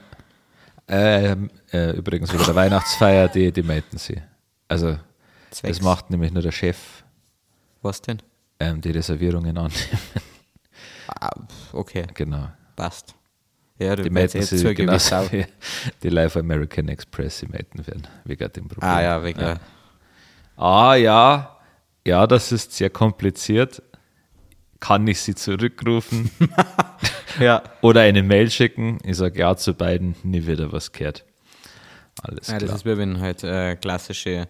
Ähm, 0.87 1.50
äh, 1.72 1.90
übrigens 1.96 2.33
wieder 2.33 2.44
der 2.44 2.54
Weihnachtsfeier, 2.54 3.28
die, 3.28 3.50
die 3.50 3.62
meinten 3.62 3.98
sie. 3.98 4.20
Also, 4.68 4.96
Zwecks- 5.50 5.78
das 5.78 5.80
macht 5.83 6.11
nämlich 6.11 6.30
nur 6.30 6.42
der 6.42 6.52
Chef, 6.52 7.02
Was 7.83 8.00
denn? 8.02 8.22
ähm, 8.61 8.80
die 8.80 8.90
Reservierungen 8.92 9.57
an. 9.59 9.72
Ah, 11.09 11.30
okay, 11.72 12.07
genau. 12.14 12.48
passt. 12.76 13.14
Ja, 13.78 13.96
du 13.96 14.04
Die 14.04 14.10
meinst 14.10 14.34
jetzt 14.34 14.50
genauso 14.76 14.98
Sau. 15.08 15.32
wie 15.32 15.44
die 16.02 16.08
Live 16.08 16.37
American 16.37 16.88
Express, 16.88 17.40
die 17.40 17.46
meinten 17.46 17.84
werden, 17.87 18.06
wegen 18.24 18.52
dem 18.52 18.68
Problem. 18.68 18.88
Ah 18.90 19.02
ja, 19.02 19.24
wegen 19.24 19.38
der- 19.40 19.60
Ah 20.56 20.94
ja, 20.94 21.58
ja, 22.06 22.26
das 22.26 22.52
ist 22.52 22.72
sehr 22.72 22.90
kompliziert. 22.90 23.82
Kann 24.78 25.06
ich 25.08 25.20
sie 25.20 25.34
zurückrufen 25.34 26.30
ja. 27.40 27.62
oder 27.80 28.02
eine 28.02 28.22
Mail 28.22 28.50
schicken? 28.50 28.98
Ich 29.02 29.16
sage 29.16 29.40
ja 29.40 29.56
zu 29.56 29.74
beiden, 29.74 30.14
nie 30.22 30.46
wieder 30.46 30.70
was 30.70 30.92
gehört. 30.92 31.24
Alles 32.22 32.48
Ja, 32.48 32.58
klar. 32.58 32.68
das 32.68 32.76
ist 32.80 32.84
wie 32.84 32.96
wenn 32.98 33.18
halt 33.18 33.42
äh, 33.42 33.74
klassische, 33.76 34.46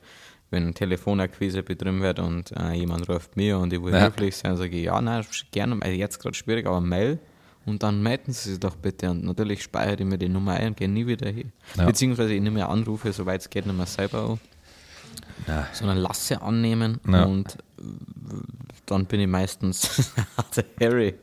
wenn 0.50 0.74
Telefonakquise 0.74 1.62
betrieben 1.62 2.02
wird 2.02 2.18
und 2.18 2.52
äh, 2.52 2.72
jemand 2.72 3.08
ruft 3.08 3.36
mir 3.36 3.58
und 3.58 3.72
ich 3.72 3.82
will 3.82 3.94
Ja. 3.94 4.00
höflich 4.06 4.36
sein, 4.36 4.56
sage 4.56 4.76
ich, 4.76 4.84
ja, 4.84 5.00
nein, 5.00 5.24
gerne, 5.52 5.76
also 5.80 5.96
jetzt 5.96 6.18
gerade 6.18 6.34
schwierig, 6.34 6.66
aber 6.66 6.80
Mail 6.80 7.18
und 7.66 7.82
dann 7.82 8.02
melden 8.02 8.32
Sie 8.32 8.50
sich 8.50 8.60
doch 8.60 8.76
bitte 8.76 9.10
und 9.10 9.24
natürlich 9.24 9.62
speichere 9.62 10.00
ich 10.00 10.04
mir 10.06 10.18
die 10.18 10.28
Nummer 10.28 10.52
ein 10.54 10.68
und 10.68 10.76
gehe 10.76 10.88
nie 10.88 11.06
wieder 11.06 11.28
hin. 11.30 11.52
Ja. 11.76 11.86
Beziehungsweise 11.86 12.34
ich 12.34 12.40
nehme 12.42 12.66
Anrufe, 12.68 13.12
soweit 13.12 13.40
es 13.40 13.50
geht, 13.50 13.66
nicht 13.66 13.76
mehr 13.76 13.86
selber 13.86 14.30
an, 14.30 14.40
Ja. 15.46 15.66
sondern 15.72 15.98
lasse 15.98 16.40
annehmen 16.42 17.00
Ja. 17.08 17.24
und 17.24 17.54
äh, 17.78 17.82
dann 18.86 19.06
bin 19.06 19.20
ich 19.20 19.28
meistens 19.28 20.12
der 20.56 20.64
Harry. 20.80 21.14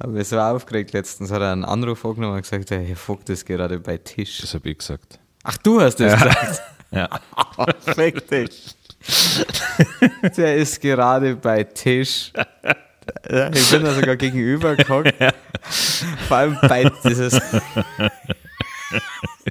Aber 0.00 0.14
wir 0.14 0.24
so 0.24 0.38
aufgeregt 0.38 0.92
letztens, 0.92 1.30
hat 1.30 1.40
er 1.42 1.52
einen 1.52 1.64
Anruf 1.64 2.04
angenommen 2.04 2.34
und 2.36 2.42
gesagt, 2.42 2.70
hey, 2.70 2.94
fuck, 2.96 3.24
das 3.24 3.40
ist 3.40 3.46
gerade 3.46 3.78
bei 3.78 3.96
Tisch. 3.98 4.38
Das 4.40 4.54
habe 4.54 4.68
ich 4.70 4.78
gesagt. 4.78 5.18
Ach, 5.44 5.56
du 5.58 5.80
hast 5.80 5.96
das 6.00 6.14
gesagt. 6.14 6.62
Ja. 6.90 7.06
Fick 7.94 8.26
dich. 8.28 8.74
Der 10.38 10.56
ist 10.56 10.80
gerade 10.80 11.36
bei 11.36 11.62
Tisch. 11.64 12.32
Ich 13.54 13.70
bin 13.70 13.84
da 13.84 13.94
sogar 13.94 14.16
gegenüber 14.16 14.76
geguckt. 14.76 15.14
Vor 16.28 16.36
allem 16.36 16.58
bei 16.62 16.90
dieses. 17.04 17.40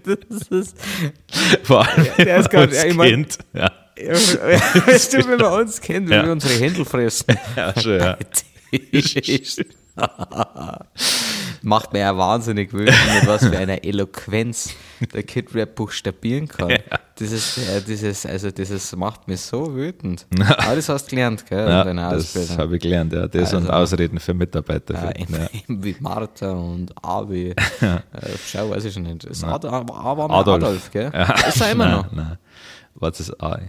Das 0.03 0.47
ist. 0.49 0.75
Vor 1.63 1.87
allem 1.87 2.07
Der 2.17 2.37
ist 2.37 2.53
ja, 2.53 2.85
ich 2.85 2.93
mein- 2.95 3.09
Kind. 3.09 3.37
Ja. 3.53 3.71
Weißt 4.85 5.13
du, 5.13 5.27
wenn 5.27 5.39
wir 5.39 5.51
uns 5.51 5.81
kennen, 5.81 6.07
wie 6.09 6.13
Ja. 6.13 6.23
wir 6.25 6.31
unsere 6.31 6.53
Händel 6.53 6.85
fressen. 6.85 7.37
ja, 7.55 7.73
schon, 7.79 7.99
ja. 7.99 8.17
Macht 11.61 11.93
mir 11.93 11.99
ja 11.99 12.17
wahnsinnig 12.17 12.73
wütend, 12.73 12.97
mit 13.13 13.27
was 13.27 13.45
für 13.45 13.57
einer 13.57 13.83
Eloquenz 13.83 14.71
der 15.13 15.23
Kid 15.23 15.53
Rap 15.55 15.75
buchstabieren 15.75 16.47
kann. 16.47 16.69
Ja. 16.69 16.77
Dieses, 17.19 17.57
äh, 17.57 17.81
dieses, 17.81 18.25
also 18.25 18.51
dieses 18.51 18.95
macht 18.95 19.27
mich 19.27 19.41
so 19.41 19.75
wütend. 19.75 20.25
Aber 20.39 20.75
das 20.75 20.89
hast 20.89 21.05
du 21.05 21.09
gelernt, 21.11 21.45
gell? 21.45 21.67
Ja, 21.67 21.83
das 21.83 22.57
habe 22.57 22.75
ich 22.75 22.81
gelernt, 22.81 23.13
ja. 23.13 23.27
Das 23.27 23.53
also, 23.53 23.59
sind 23.59 23.69
Ausreden 23.71 24.19
für 24.19 24.33
Mitarbeiter. 24.33 24.93
Ja, 24.93 25.11
finden, 25.11 25.33
ja. 25.33 25.49
wie 25.83 25.95
Martha 25.99 26.51
und 26.51 26.93
Abi. 27.03 27.55
Äh, 27.79 28.29
schau, 28.45 28.69
weiß 28.69 28.85
ich 28.85 28.93
schon 28.93 29.03
nicht. 29.03 29.23
Das 29.23 29.37
ist 29.37 29.43
Ad 29.43 29.67
Adolf. 29.67 30.47
Adolf, 30.47 30.91
gell? 30.91 31.11
Ja. 31.13 31.25
Das 31.25 31.55
ist 31.55 31.61
er 31.61 31.71
immer 31.71 31.89
noch. 31.89 32.11
Nein. 32.11 32.37
Was 32.95 33.19
ist 33.19 33.41
A? 33.41 33.59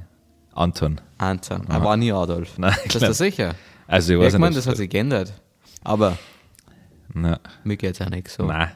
Anton. 0.55 1.01
Anton. 1.19 1.67
Er 1.69 1.85
war 1.85 1.97
nie 1.97 2.13
Adolf. 2.13 2.59
Nein, 2.59 2.75
das 2.87 2.97
ist 2.97 3.03
das 3.03 3.19
sicher. 3.19 3.55
Also 3.87 4.15
ich 4.15 4.19
weiß 4.19 4.35
ich 4.35 4.41
meine, 4.41 4.55
das 4.55 4.67
hat 4.67 4.77
sich 4.77 4.91
geändert. 4.91 5.33
Aber 5.85 6.19
Nein. 7.23 7.39
mir 7.65 7.77
geht 7.77 7.95
es 7.95 8.01
auch 8.01 8.11
nicht 8.11 8.29
so. 8.29 8.45
Nein. 8.45 8.71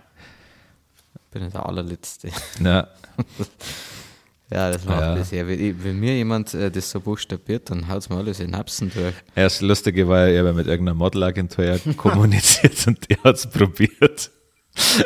Ich 1.15 1.29
bin 1.31 1.43
nicht 1.45 1.55
der 1.55 1.67
allerletzte. 1.67 2.29
Nein. 2.59 2.87
ja, 4.51 4.71
das 4.71 4.85
macht 4.85 5.01
ja. 5.01 5.25
sehr. 5.25 5.49
Wenn, 5.49 5.85
wenn 5.85 5.99
mir 5.99 6.15
jemand 6.17 6.53
äh, 6.55 6.71
das 6.71 6.91
so 6.91 7.01
buchstabiert, 7.01 7.71
dann 7.71 7.89
haut 7.89 7.99
es 7.99 8.09
mir 8.11 8.17
alles 8.17 8.41
in 8.41 8.51
Napsen 8.51 8.91
durch. 8.95 9.15
Ja, 9.35 9.45
das 9.45 9.61
Lustige 9.61 10.09
war, 10.09 10.29
ich 10.29 10.39
habe 10.39 10.53
mit 10.53 10.67
irgendeiner 10.67 10.95
Modelagentur 10.95 11.79
kommuniziert 11.97 12.87
und 12.87 13.09
die 13.09 13.17
hat 13.25 13.37
es 13.37 13.47
probiert. 13.47 14.31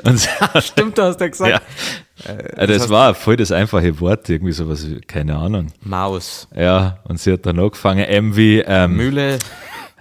Und 0.04 0.20
Stimmt, 0.60 0.96
du 0.96 1.02
hast 1.02 1.20
ja 1.20 1.28
gesagt. 1.28 1.50
Ja. 1.50 2.32
Äh, 2.32 2.66
das, 2.66 2.78
das 2.78 2.88
war 2.88 3.14
voll 3.14 3.36
das 3.36 3.52
einfache 3.52 3.98
Wort, 4.00 4.28
irgendwie 4.28 4.52
sowas, 4.52 4.86
keine 5.06 5.36
Ahnung. 5.36 5.72
Maus. 5.82 6.48
Ja, 6.54 6.98
und 7.04 7.20
sie 7.20 7.32
hat 7.32 7.46
dann 7.46 7.58
angefangen, 7.58 8.04
M 8.04 8.36
wie 8.36 8.60
ähm, 8.60 8.96
Mühle. 8.96 9.38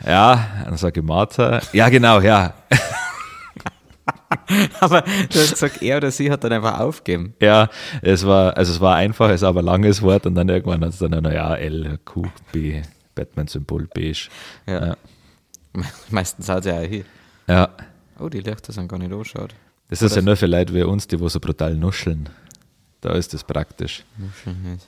Ja, 0.06 0.64
dann 0.66 0.78
sage 0.78 1.00
ich 1.00 1.06
Martha. 1.06 1.62
Ja, 1.74 1.90
genau, 1.90 2.20
ja. 2.20 2.54
aber 4.80 5.02
du 5.02 5.40
hast 5.40 5.52
gesagt, 5.52 5.82
er 5.82 5.98
oder 5.98 6.12
sie 6.12 6.32
hat 6.32 6.44
dann 6.44 6.54
einfach 6.54 6.80
aufgegeben. 6.80 7.36
Ja, 7.42 7.70
es 8.02 8.26
war, 8.26 8.58
also 8.58 8.74
es 8.74 8.82
war 8.82 8.96
einfach, 8.96 9.30
es 9.30 9.42
war 9.42 9.50
aber 9.50 9.62
ein 9.62 9.66
langes 9.66 10.02
Wort 10.02 10.26
und 10.26 10.36
dann 10.36 10.50
irgendwann 10.50 10.82
hat 10.82 10.90
es 10.90 11.00
dann, 11.00 11.12
naja, 11.12 11.56
L, 11.56 12.00
Q, 12.04 12.24
B, 12.52 12.82
Batman-Symbol, 13.14 13.88
beige. 13.94 14.30
Ja. 14.68 14.88
ja. 14.88 14.98
Meistens 16.10 16.50
hat 16.50 16.66
er 16.66 16.84
ja 16.84 16.88
hier. 16.88 17.06
Ja. 17.48 17.70
Oh, 18.20 18.30
die 18.30 18.40
Lichter 18.40 18.72
sind 18.72 18.88
gar 18.88 18.98
nicht 18.98 19.12
angeschaut. 19.12 19.54
Das 19.90 20.02
ist 20.02 20.16
ja 20.16 20.22
nur 20.22 20.36
für 20.36 20.48
Leute 20.48 20.74
wie 20.74 20.84
uns, 20.84 21.08
die 21.08 21.20
wo 21.20 21.30
so 21.30 21.40
brutal 21.40 21.76
nuscheln. 21.76 22.30
Da 23.02 23.14
ist 23.14 23.34
das 23.34 23.44
praktisch. 23.44 24.04
Nuscheln 24.18 24.64
nicht. 24.72 24.88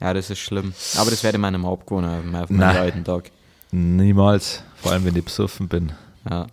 Ja, 0.00 0.12
das 0.14 0.30
ist 0.30 0.40
schlimm. 0.40 0.74
Aber 0.96 1.10
das 1.10 1.24
werde 1.24 1.38
ich 1.38 1.42
meinem 1.42 1.64
abgewohnen 1.64 2.34
auf 2.34 2.50
meinem 2.50 2.76
alten 2.76 3.04
Tag. 3.04 3.30
Niemals. 3.70 4.62
Vor 4.76 4.92
allem, 4.92 5.04
wenn 5.04 5.16
ich 5.16 5.24
besoffen 5.24 5.68
bin. 5.68 5.92
Ja. 6.28 6.46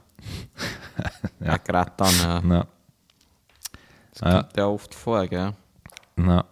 Ja, 1.39 1.57
gerade 1.57 1.91
dann, 1.97 2.49
ja. 2.49 2.67
Das 4.11 4.21
kommt 4.21 4.57
ja. 4.57 4.63
ja 4.63 4.67
oft 4.67 4.95
vor, 4.95 5.27
gell? 5.27 5.53
Na. 6.15 6.45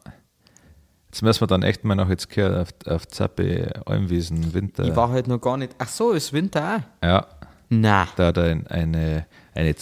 Jetzt 1.07 1.21
müssen 1.21 1.41
wir 1.41 1.47
dann 1.47 1.63
echt 1.63 1.83
mal 1.83 1.95
noch 1.95 2.09
jetzt 2.09 2.29
gehört 2.29 2.73
auf, 2.85 2.91
auf 2.91 3.07
Zappe, 3.07 3.71
Almwiesen, 3.85 4.53
Winter. 4.53 4.83
Ich 4.83 4.95
war 4.95 5.09
halt 5.09 5.27
noch 5.27 5.39
gar 5.39 5.57
nicht. 5.57 5.75
Ach 5.77 5.87
so, 5.87 6.11
ist 6.11 6.33
Winter 6.33 6.83
auch? 7.01 7.05
Ja. 7.05 7.27
Na. 7.69 8.07
Da 8.15 8.27
hat 8.27 8.37
er 8.37 8.45
ein, 8.45 8.67
eine, 8.67 9.25
eine 9.53 9.75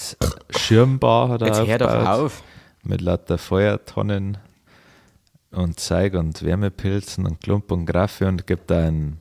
Schirmbar 0.50 1.30
hat 1.30 1.42
er 1.42 1.48
Jetzt 1.48 1.68
hör 1.68 1.78
doch 1.78 2.06
auf. 2.06 2.44
Mit 2.84 3.02
lauter 3.02 3.38
Feuertonnen 3.38 4.40
und 5.52 5.80
Zeig 5.80 6.16
und 6.16 6.44
Wärmepilzen 6.44 7.26
und 7.26 7.40
Klump 7.42 7.72
und 7.72 7.86
Graffe 7.86 8.28
und 8.28 8.46
gibt 8.48 8.72
da 8.72 8.80
einen, 8.80 9.20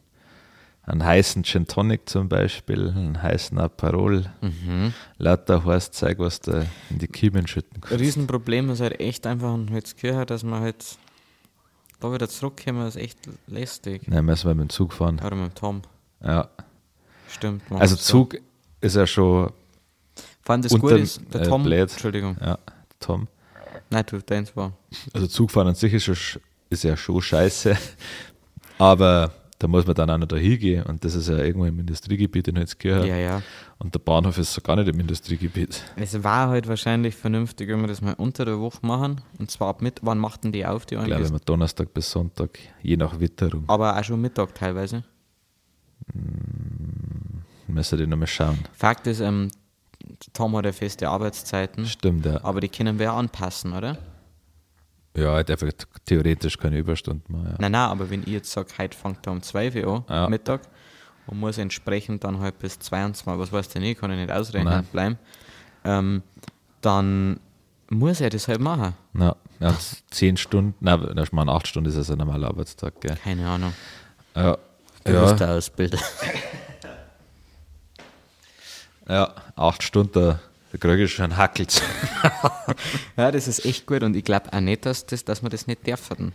einen 0.91 1.05
heißen 1.05 1.45
Gin 1.45 1.67
Tonic 1.67 2.09
zum 2.09 2.29
Beispiel, 2.29 2.89
einen 2.89 3.23
heißen 3.23 3.59
Aperol. 3.59 4.27
Mhm. 4.41 4.93
Lauter 5.19 5.63
Zeig, 5.93 6.19
was 6.19 6.41
da 6.41 6.65
in 6.91 6.99
die 6.99 7.07
Kiemen 7.07 7.47
schütten 7.47 7.81
kann. 7.81 7.99
Riesenproblem 7.99 8.71
ist 8.71 8.81
halt 8.81 9.01
echt 9.01 9.27
einfach 9.27 9.55
in 9.55 9.71
Holzkirche, 9.71 10.27
dass 10.27 10.43
man 10.43 10.61
halt 10.61 10.85
da 12.01 12.13
wieder 12.13 12.29
zurückkommen, 12.29 12.87
ist 12.87 12.97
echt 12.97 13.19
lästig. 13.47 14.09
Nein, 14.09 14.25
müssen 14.25 14.49
wir 14.49 14.55
mit 14.55 14.69
dem 14.69 14.71
Zug 14.71 14.93
fahren. 14.93 15.21
Oder 15.25 15.37
mit 15.37 15.53
dem 15.53 15.55
Tom. 15.55 15.83
Ja. 16.23 16.49
Stimmt. 17.29 17.63
Also 17.71 17.97
Zug 17.97 18.35
so. 18.35 18.41
ist 18.81 18.97
ja 18.97 19.07
schon. 19.07 19.53
Allem 20.47 20.63
das 20.63 20.73
Gute 20.73 20.99
ist, 20.99 21.23
der 21.33 21.45
Tom. 21.45 21.71
Äh, 21.71 21.83
Entschuldigung. 21.83 22.37
Ja, 22.41 22.59
Tom. 22.99 23.29
Nein, 23.89 24.05
du, 24.07 24.19
deins 24.19 24.57
war. 24.57 24.73
Also 25.13 25.29
Zugfahren 25.29 25.69
an 25.69 25.75
sich 25.77 25.95
ist, 25.95 26.05
schon, 26.05 26.43
ist 26.71 26.83
ja 26.83 26.97
schon 26.97 27.23
scheiße. 27.23 27.77
Aber 28.79 29.33
da 29.61 29.69
muss 29.69 29.87
man 29.87 29.95
dann 29.95 30.09
auch 30.09 30.17
noch 30.17 30.27
da 30.27 30.37
hingehen 30.37 30.85
und 30.85 31.05
das 31.05 31.15
ist 31.15 31.29
ja 31.29 31.37
irgendwo 31.37 31.67
im 31.67 31.79
Industriegebiet 31.79 32.49
in 32.49 32.57
Holzkirchen. 32.57 33.07
Ja, 33.07 33.17
ja. 33.17 33.43
Und 33.79 33.95
der 33.95 33.99
Bahnhof 33.99 34.39
ist 34.39 34.55
so 34.55 34.63
gar 34.63 34.75
nicht 34.77 34.89
im 34.89 34.99
Industriegebiet. 34.99 35.85
Es 35.97 36.25
war 36.25 36.49
halt 36.49 36.67
wahrscheinlich 36.67 37.15
vernünftig, 37.15 37.69
wenn 37.69 37.83
wir 37.83 37.89
das 37.89 38.01
mal 38.01 38.15
unter 38.15 38.47
der 38.47 38.59
Woche 38.59 38.79
machen. 38.81 39.21
Und 39.39 39.51
zwar 39.51 39.69
ab 39.69 39.83
mit, 39.83 40.01
wann 40.03 40.17
machten 40.17 40.51
die 40.51 40.65
auf, 40.65 40.87
die 40.87 40.95
Ich 40.95 41.05
glaube, 41.05 41.27
immer 41.27 41.41
Donnerstag 41.41 41.93
bis 41.93 42.11
Sonntag, 42.11 42.59
je 42.83 42.97
nach 42.97 43.21
Witterung. 43.21 43.65
Aber 43.67 43.99
auch 43.99 44.03
schon 44.03 44.23
Mittag 44.23 44.55
teilweise. 44.55 45.05
Hm, 46.11 47.43
müssen 47.69 47.99
die 47.99 48.07
nochmal 48.07 48.29
schauen. 48.29 48.59
Fakt 48.73 49.07
ist, 49.07 49.21
ähm, 49.21 49.51
Tom 50.33 50.57
hat 50.57 50.65
ja 50.65 50.73
feste 50.73 51.07
Arbeitszeiten. 51.07 51.85
Stimmt, 51.85 52.25
ja. 52.25 52.43
Aber 52.43 52.63
die 52.63 52.71
können 52.71 52.99
wir 52.99 53.13
anpassen, 53.13 53.75
oder? 53.75 53.99
Ja, 55.17 55.33
halt 55.33 55.51
einfach 55.51 55.71
theoretisch 56.05 56.57
keine 56.57 56.79
Überstunden 56.79 57.37
mehr. 57.37 57.53
Ja. 57.53 57.57
Nein, 57.59 57.73
nein, 57.73 57.91
aber 57.91 58.09
wenn 58.11 58.23
ich 58.23 58.29
jetzt 58.29 58.53
sage, 58.53 58.69
heute 58.79 58.97
fängt 58.97 59.27
er 59.27 59.33
um 59.33 59.43
2 59.43 59.85
Uhr 59.85 60.05
an, 60.09 60.15
ja. 60.15 60.29
Mittag, 60.29 60.63
und 61.27 61.39
muss 61.39 61.59
entsprechend 61.59 62.25
dann 62.25 62.39
halt 62.39 62.59
bis 62.59 62.79
22, 62.79 63.27
was 63.27 63.53
weißt 63.53 63.75
du 63.75 63.81
nicht, 63.81 64.01
kann 64.01 64.11
ich 64.13 64.19
nicht 64.19 64.31
ausrechnen, 64.31 64.73
nein. 64.73 64.87
bleiben, 64.93 65.19
ähm, 65.85 66.23
dann 66.81 67.41
muss 67.89 68.21
er 68.21 68.31
das 68.31 68.47
halt 68.47 68.61
machen. 68.61 68.95
Ja, 69.15 69.35
ja 69.59 69.75
10 70.11 70.37
Stunden, 70.37 70.75
nein, 70.81 71.19
ich 71.19 71.33
meine 71.33 71.53
8 71.53 71.67
Stunden 71.67 71.89
ist 71.89 71.99
das 71.99 72.11
ein 72.11 72.19
normaler 72.19 72.49
Arbeitstag, 72.49 73.01
gell? 73.01 73.17
Keine 73.23 73.49
Ahnung. 73.49 73.73
Ja. 74.37 74.59
Du 75.05 75.13
ja. 75.13 75.23
bist 75.23 75.41
der 75.41 75.51
Ausbilder. 75.51 75.99
Ja, 79.11 79.35
acht 79.57 79.83
Stunden, 79.83 80.39
kriege 80.79 81.05
ich 81.05 81.15
schon 81.15 81.37
Hackels. 81.37 81.83
ja, 83.17 83.31
das 83.31 83.49
ist 83.49 83.65
echt 83.65 83.87
gut 83.87 84.03
und 84.03 84.15
ich 84.15 84.25
glaube 84.25 84.53
auch 84.53 84.61
nicht, 84.61 84.87
dass, 84.87 85.07
das, 85.07 85.25
dass 85.25 85.43
man 85.43 85.51
das 85.51 85.67
nicht 85.67 85.87
dürfen. 85.87 86.33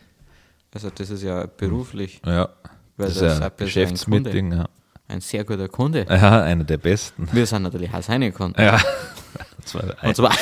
Also 0.74 0.90
das 0.90 1.10
ist 1.10 1.24
ja 1.24 1.46
beruflich. 1.46 2.22
Ja, 2.26 2.50
weil 2.98 3.08
das, 3.08 3.20
das 3.20 3.34
ist 3.36 3.42
ein 3.42 3.52
Geschäftsmeeting. 3.58 4.54
Ein, 4.54 4.58
ja. 4.60 4.70
ein 5.08 5.22
sehr 5.22 5.46
guter 5.46 5.70
Kunde. 5.70 6.06
Ja, 6.10 6.42
einer 6.44 6.66
der 6.66 6.78
besten. 6.78 7.30
Wir 7.32 7.46
sind 7.46 7.64
natürlich 7.64 7.94
auch 7.94 8.04
seine 8.04 8.32
Kunden. 8.34 8.62
Ja. 8.62 8.74
und 9.58 9.68
zwar, 9.68 9.84
und 10.04 10.16
zwar 10.16 10.36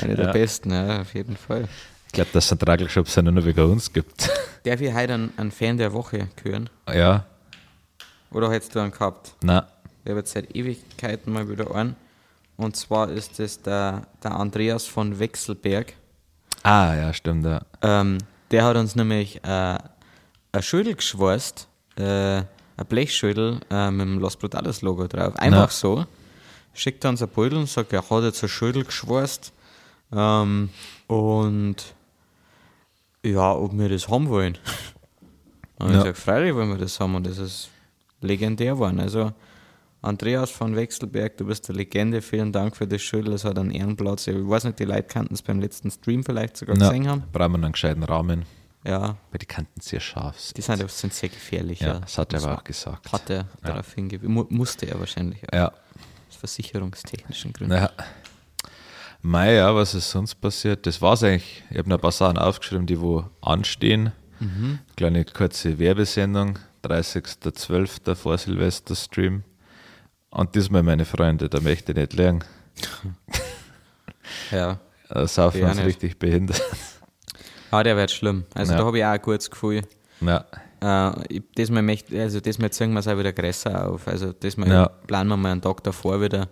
einer 0.00 0.14
der 0.16 0.26
ja. 0.26 0.32
besten, 0.32 0.72
ja, 0.72 1.02
auf 1.02 1.14
jeden 1.14 1.36
Fall. 1.36 1.68
Ich 2.06 2.12
glaube, 2.12 2.30
dass 2.32 2.46
es 2.46 2.52
einen 2.52 2.58
Tragelshop 2.58 3.06
nur 3.22 3.44
wegen 3.44 3.70
uns 3.70 3.92
gibt. 3.92 4.28
Darf 4.64 4.80
ich 4.80 4.92
heute 4.92 5.14
einen, 5.14 5.32
einen 5.36 5.50
Fan 5.50 5.78
der 5.78 5.92
Woche 5.92 6.28
hören? 6.42 6.68
Ja. 6.92 7.24
Oder 8.32 8.50
hättest 8.50 8.74
du 8.74 8.80
einen 8.80 8.90
gehabt? 8.90 9.34
Nein. 9.42 9.62
Ich 10.04 10.10
habe 10.10 10.20
jetzt 10.20 10.32
seit 10.32 10.54
Ewigkeiten 10.54 11.32
mal 11.32 11.48
wieder 11.48 11.74
einen. 11.74 11.96
Und 12.56 12.76
zwar 12.76 13.10
ist 13.10 13.40
es 13.40 13.60
der, 13.62 14.02
der 14.22 14.32
Andreas 14.32 14.86
von 14.86 15.18
Wechselberg. 15.18 15.94
Ah, 16.62 16.94
ja, 16.94 17.12
stimmt, 17.12 17.44
ja. 17.44 17.62
Ähm, 17.82 18.18
der 18.50 18.64
hat 18.64 18.76
uns 18.76 18.94
nämlich 18.94 19.42
äh, 19.44 19.78
ein 20.52 20.62
Schüttel 20.62 20.94
geschweißt, 20.94 21.68
äh, 21.96 22.02
ein 22.02 22.86
Blechschüttel 22.88 23.60
äh, 23.70 23.90
mit 23.90 24.06
dem 24.06 24.18
Los 24.18 24.36
Brutales 24.36 24.82
Logo 24.82 25.06
drauf. 25.06 25.34
Einfach 25.36 25.66
Na. 25.66 25.68
so. 25.68 26.06
Schickt 26.74 27.04
uns 27.04 27.22
ein 27.22 27.28
Beutel 27.28 27.58
und 27.58 27.68
sagt, 27.68 27.92
er 27.92 28.08
hat 28.08 28.22
jetzt 28.24 28.42
ein 28.42 28.48
Schüttel 28.48 28.84
geschweißt. 28.84 29.52
Ähm, 30.12 30.70
und 31.06 31.76
ja, 33.24 33.52
ob 33.52 33.76
wir 33.76 33.88
das 33.88 34.08
haben 34.08 34.28
wollen. 34.28 34.58
Und 35.78 35.90
ja. 35.90 35.96
ich 35.96 36.02
sage, 36.04 36.14
freilich 36.14 36.54
wollen 36.54 36.68
wir 36.68 36.78
das 36.78 37.00
haben 37.00 37.16
und 37.16 37.26
das 37.26 37.38
ist 37.38 37.68
legendär 38.20 38.74
geworden. 38.74 39.00
Also 39.00 39.32
Andreas 40.02 40.50
von 40.50 40.74
Wechselberg, 40.74 41.36
du 41.36 41.46
bist 41.46 41.68
eine 41.70 41.78
Legende. 41.78 42.22
Vielen 42.22 42.50
Dank 42.50 42.76
für 42.76 42.88
das 42.88 43.00
Schüttel. 43.00 43.32
Es 43.34 43.44
hat 43.44 43.56
einen 43.56 43.70
Ehrenplatz. 43.70 44.26
Ich 44.26 44.34
weiß 44.36 44.64
nicht, 44.64 44.80
die 44.80 44.84
Leute 44.84 45.04
kannten 45.04 45.34
es 45.34 45.42
beim 45.42 45.60
letzten 45.60 45.92
Stream 45.92 46.24
vielleicht 46.24 46.56
sogar 46.56 46.76
ja, 46.76 46.88
gesehen 46.88 47.08
haben. 47.08 47.22
Brauchen 47.32 47.52
wir 47.52 47.58
einen 47.58 47.72
gescheiten 47.72 48.02
Rahmen. 48.02 48.44
Ja. 48.84 49.16
Weil 49.30 49.38
die 49.40 49.46
Kanten 49.46 49.80
sehr 49.80 50.00
scharf 50.00 50.40
sind. 50.40 50.56
Die 50.56 50.62
sind, 50.62 50.90
sind 50.90 51.14
sehr 51.14 51.28
gefährlich. 51.28 51.80
Ja, 51.80 51.86
ja. 51.86 52.00
das 52.00 52.18
hat 52.18 52.32
er 52.32 52.42
aber 52.42 52.58
auch 52.58 52.64
gesagt. 52.64 53.12
Hat 53.12 53.30
er 53.30 53.36
ja. 53.36 53.46
darauf 53.62 53.94
hingewiesen. 53.94 54.46
Musste 54.50 54.86
er 54.86 54.98
wahrscheinlich. 54.98 55.40
Auch. 55.52 55.56
Ja. 55.56 55.68
Aus 55.68 56.36
versicherungstechnischen 56.36 57.52
Gründen. 57.52 57.76
Ja. 57.76 57.90
Mei, 59.20 59.54
ja, 59.54 59.72
was 59.72 59.94
ist 59.94 60.10
sonst 60.10 60.34
passiert? 60.34 60.84
Das 60.84 61.00
war 61.00 61.12
es 61.12 61.22
eigentlich. 61.22 61.62
Ich 61.70 61.78
habe 61.78 61.88
noch 61.88 61.98
ein 61.98 62.00
paar 62.00 62.10
Sachen 62.10 62.38
aufgeschrieben, 62.38 62.86
die 62.86 63.00
wo 63.00 63.24
anstehen. 63.40 64.10
Mhm. 64.40 64.80
Kleine 64.96 65.24
kurze 65.24 65.78
Werbesendung. 65.78 66.58
30.12. 66.82 68.16
vor 68.16 68.36
Silvester 68.36 68.96
Stream. 68.96 69.44
Und 70.32 70.54
diesmal, 70.54 70.82
meine 70.82 71.04
Freunde, 71.04 71.48
da 71.48 71.60
möchte 71.60 71.92
ich 71.92 71.98
nicht 71.98 72.14
lernen. 72.14 72.42
ja. 74.50 74.78
Das 75.08 75.34
Saufen 75.34 75.62
uns 75.62 75.78
richtig 75.78 76.18
behindert. 76.18 76.62
Ah, 77.70 77.82
der 77.82 77.96
wird 77.96 78.10
schlimm. 78.10 78.44
Also 78.54 78.72
ja. 78.72 78.78
da 78.78 78.84
habe 78.86 78.98
ich 78.98 79.04
auch 79.04 79.10
ein 79.10 79.20
gutes 79.22 79.50
Gefühl. 79.50 79.82
Ja. 80.22 80.44
Äh, 80.80 81.40
diesmal 81.56 81.82
möchte, 81.82 82.20
also 82.20 82.40
diesmal 82.40 82.70
ziehen 82.70 82.92
wir 82.92 83.00
es 83.00 83.08
auch 83.08 83.18
wieder 83.18 83.32
größer 83.32 83.88
auf. 83.90 84.08
Also 84.08 84.32
diesmal 84.32 84.68
Ja. 84.68 84.88
planen 84.88 85.28
wir 85.28 85.36
mal 85.36 85.52
einen 85.52 85.60
Tag 85.60 85.82
davor 85.84 86.20
wieder, 86.20 86.48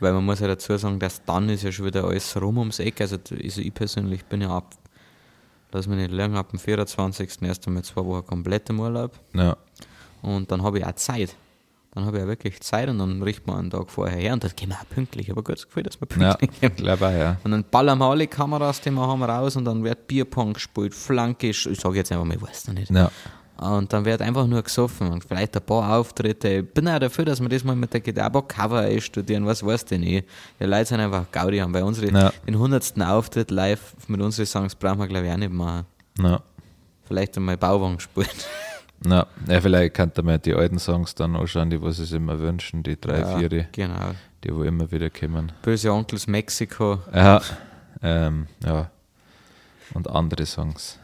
weil 0.00 0.12
man 0.12 0.24
muss 0.24 0.40
ja 0.40 0.48
dazu 0.48 0.76
sagen, 0.76 0.98
dass 0.98 1.24
dann 1.24 1.48
ist 1.48 1.62
ja 1.62 1.70
schon 1.70 1.86
wieder 1.86 2.04
alles 2.04 2.36
rum 2.40 2.58
ums 2.58 2.80
Eck. 2.80 3.00
Also, 3.00 3.16
also 3.16 3.60
ich 3.60 3.72
persönlich 3.72 4.24
bin 4.24 4.42
ja 4.42 4.50
ab, 4.56 4.74
lass 5.70 5.86
mich 5.86 5.98
nicht 5.98 6.10
lang, 6.12 6.36
ab 6.36 6.50
dem 6.50 6.58
24. 6.58 7.42
erst 7.42 7.66
einmal 7.68 7.84
zwei 7.84 8.04
Wochen 8.04 8.26
komplett 8.26 8.68
im 8.70 8.80
Urlaub. 8.80 9.12
Ja. 9.34 9.56
Und 10.22 10.50
dann 10.50 10.62
habe 10.64 10.80
ich 10.80 10.84
auch 10.84 10.94
Zeit. 10.96 11.36
Dann 11.92 12.04
habe 12.06 12.18
ich 12.18 12.22
auch 12.22 12.28
wirklich 12.28 12.60
Zeit 12.60 12.88
und 12.88 12.98
dann 12.98 13.20
richten 13.22 13.50
wir 13.50 13.56
einen 13.58 13.70
Tag 13.70 13.90
vorher 13.90 14.16
her 14.16 14.32
und 14.34 14.44
dann 14.44 14.52
gehen 14.54 14.68
wir 14.68 14.76
auch 14.76 14.88
pünktlich. 14.88 15.28
Ein 15.28 15.34
gutes 15.34 15.66
Gefühl, 15.66 15.82
dass 15.82 16.00
wir 16.00 16.06
Ja, 16.20 16.34
pünktlich 16.34 16.60
gehen. 16.60 16.76
glaube 16.76 17.06
auch, 17.08 17.10
ja. 17.12 17.36
Und 17.42 17.50
dann 17.50 17.64
ballern 17.68 17.98
wir 17.98 18.06
alle 18.06 18.28
Kameras, 18.28 18.80
die 18.80 18.90
wir 18.92 19.06
haben, 19.06 19.22
raus 19.24 19.56
und 19.56 19.64
dann 19.64 19.82
wird 19.82 20.06
Bierpong 20.06 20.52
gespielt, 20.52 20.94
Flanke, 20.94 21.48
ich 21.48 21.62
sage 21.80 21.96
jetzt 21.96 22.12
einfach 22.12 22.24
mal, 22.24 22.36
ich 22.36 22.42
weiß 22.42 22.68
noch 22.68 22.74
nicht. 22.74 22.90
Ja. 22.90 23.10
Und 23.58 23.92
dann 23.92 24.04
wird 24.06 24.22
einfach 24.22 24.46
nur 24.46 24.62
gesoffen 24.62 25.08
und 25.10 25.22
vielleicht 25.24 25.54
ein 25.54 25.62
paar 25.62 25.98
Auftritte. 25.98 26.48
Ich 26.48 26.72
bin 26.72 26.88
auch 26.88 26.98
dafür, 26.98 27.26
dass 27.26 27.40
wir 27.42 27.48
das 27.50 27.62
mal 27.62 27.76
mit 27.76 27.92
der 27.92 28.00
Gitarre 28.00 28.42
Cover 28.44 28.88
studieren, 29.02 29.44
was 29.44 29.66
weiß 29.66 29.84
denn 29.84 30.02
ich. 30.02 30.24
Die 30.58 30.64
Leute 30.64 30.86
sind 30.86 31.00
einfach 31.00 31.30
Gaudi 31.30 31.58
haben. 31.58 31.72
Bei 31.72 31.84
unsere, 31.84 32.10
Ja. 32.10 32.32
den 32.46 32.54
100. 32.54 33.02
Auftritt 33.02 33.50
live 33.50 33.94
mit 34.06 34.20
unseren 34.22 34.46
Songs 34.46 34.74
brauchen 34.76 35.00
wir, 35.00 35.08
glaube 35.08 35.26
ich, 35.26 35.32
auch 35.32 35.36
nicht 35.36 35.52
machen. 35.52 35.84
Ja. 36.22 36.40
Vielleicht 37.06 37.36
einmal 37.36 37.56
Bauwagen 37.58 37.98
spielen. 38.00 38.28
Ja. 39.06 39.26
ja, 39.48 39.60
vielleicht 39.60 39.94
könnte 39.94 40.22
man 40.22 40.40
die 40.42 40.54
alten 40.54 40.78
Songs 40.78 41.14
dann 41.14 41.34
anschauen, 41.36 41.70
die 41.70 41.80
was 41.80 41.96
sie 41.96 42.04
sich 42.04 42.16
immer 42.16 42.38
wünschen, 42.38 42.82
die 42.82 43.00
drei, 43.00 43.20
Ja, 43.20 43.38
vier, 43.38 43.48
die, 43.48 43.66
Genau. 43.72 44.12
die 44.44 44.54
wo 44.54 44.62
immer 44.62 44.90
wieder 44.90 45.08
kommen. 45.10 45.52
Böse 45.62 45.90
Onkels 45.92 46.26
Mexiko. 46.26 46.98
Ja, 47.14 47.40
ähm, 48.02 48.46
ja. 48.64 48.90
Und 49.94 50.08
andere 50.08 50.44
Songs. 50.46 50.98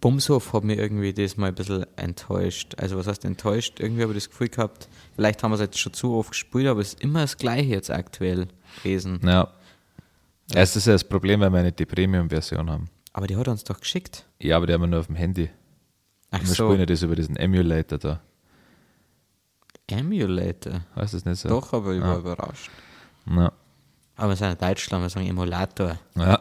Bumshof 0.00 0.52
hat 0.52 0.64
mich 0.64 0.78
irgendwie 0.78 1.12
diesmal 1.14 1.48
ein 1.48 1.54
bisschen 1.54 1.86
enttäuscht. 1.96 2.74
Also 2.76 2.98
was 2.98 3.06
heißt 3.06 3.24
enttäuscht? 3.24 3.80
Irgendwie 3.80 4.02
habe 4.02 4.12
ich 4.12 4.18
das 4.18 4.28
Gefühl 4.30 4.48
gehabt, 4.48 4.88
vielleicht 5.14 5.42
haben 5.42 5.50
wir 5.50 5.54
es 5.54 5.60
jetzt 5.62 5.78
schon 5.78 5.94
zu 5.94 6.14
oft 6.14 6.30
gespielt, 6.32 6.66
aber 6.66 6.80
es 6.80 6.88
ist 6.94 7.00
immer 7.02 7.22
das 7.22 7.36
Gleiche 7.38 7.70
jetzt 7.70 7.90
aktuell 7.90 8.48
gewesen. 8.82 9.20
Ja. 9.24 9.48
Es 10.54 10.76
ist 10.76 10.86
ja 10.86 10.92
das 10.92 11.04
Problem, 11.04 11.40
weil 11.40 11.50
wir 11.52 11.62
nicht 11.62 11.78
die 11.78 11.86
Premium-Version 11.86 12.70
haben. 12.70 12.90
Aber 13.12 13.26
die 13.26 13.36
hat 13.36 13.46
er 13.48 13.52
uns 13.52 13.64
doch 13.64 13.80
geschickt. 13.80 14.24
Ja, 14.40 14.56
aber 14.56 14.66
die 14.66 14.72
haben 14.74 14.82
wir 14.82 14.86
nur 14.86 15.00
auf 15.00 15.06
dem 15.06 15.16
Handy. 15.16 15.50
Ach 16.30 16.40
wir 16.40 16.46
so, 16.46 16.54
spielen 16.54 16.80
ja 16.80 16.86
das 16.86 17.02
über 17.02 17.16
diesen 17.16 17.36
Emulator 17.36 17.98
da. 17.98 18.20
Emulator. 19.86 20.82
Weißt 20.94 21.14
du 21.14 21.16
das 21.18 21.24
nicht 21.24 21.40
so? 21.40 21.48
Doch, 21.48 21.72
aber 21.72 21.94
ich 21.94 22.00
war 22.02 22.16
Ah. 22.16 22.18
überrascht. 22.18 22.70
Ja. 23.26 23.52
Aber 24.16 24.28
wir 24.30 24.36
sind 24.36 24.50
in 24.52 24.58
Deutschland, 24.58 25.02
wir 25.04 25.08
sagen 25.08 25.26
Emulator. 25.26 25.98
ja. 26.16 26.40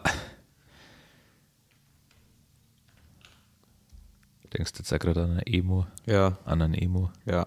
Denkst 4.53 4.71
du 4.73 4.79
jetzt 4.79 4.93
auch 4.93 4.99
gerade 4.99 5.23
an 5.23 5.31
einen 5.31 5.41
Emo? 5.45 5.85
Ja, 6.05 6.37
An 6.45 6.61
einen 6.61 6.73
Emo? 6.73 7.11
ja. 7.25 7.45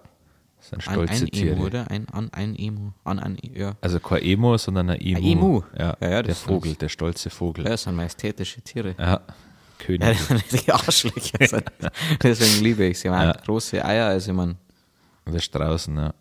Das 0.57 0.69
sind 0.69 0.87
Ein, 0.87 0.93
stolze 0.93 1.23
ein 1.25 1.31
Tiere. 1.31 1.55
Emu, 1.55 1.65
oder? 1.65 1.89
Ein, 1.89 2.07
an, 2.09 2.29
ein 2.33 2.55
Emu. 2.55 2.91
An 3.03 3.17
ein, 3.17 3.35
ja. 3.55 3.73
Also 3.81 3.99
kein 3.99 4.21
Emo, 4.21 4.57
sondern 4.59 4.91
ein 4.91 5.01
Emu. 5.01 5.17
Ein 5.17 5.23
Emu. 5.23 5.61
Ja, 5.75 5.97
Ja, 5.99 6.09
ja, 6.09 6.21
der 6.21 6.35
Vogel, 6.35 6.75
der 6.75 6.87
stolze 6.89 7.31
Vogel. 7.31 7.65
ja, 7.65 7.71
das 7.71 7.81
sind 7.83 7.95
majestätische 7.95 8.61
Tiere. 8.61 8.93
Ja, 8.99 9.21
Ja, 9.87 10.13
König. 10.13 10.43
die 10.65 10.71
Arschlöcher 10.71 11.47
sind. 11.47 11.65
Deswegen 12.23 12.63
liebe 12.63 12.85
ich 12.85 12.99
sie. 12.99 13.09
Meine, 13.09 13.31
Ja. 13.33 13.41
große 13.45 13.83
Eier, 13.83 14.07
also 14.07 14.31
ich 14.31 14.37
meine, 14.37 14.55
Der 15.27 15.39
Straußen, 15.39 15.95
ja. 15.97 16.13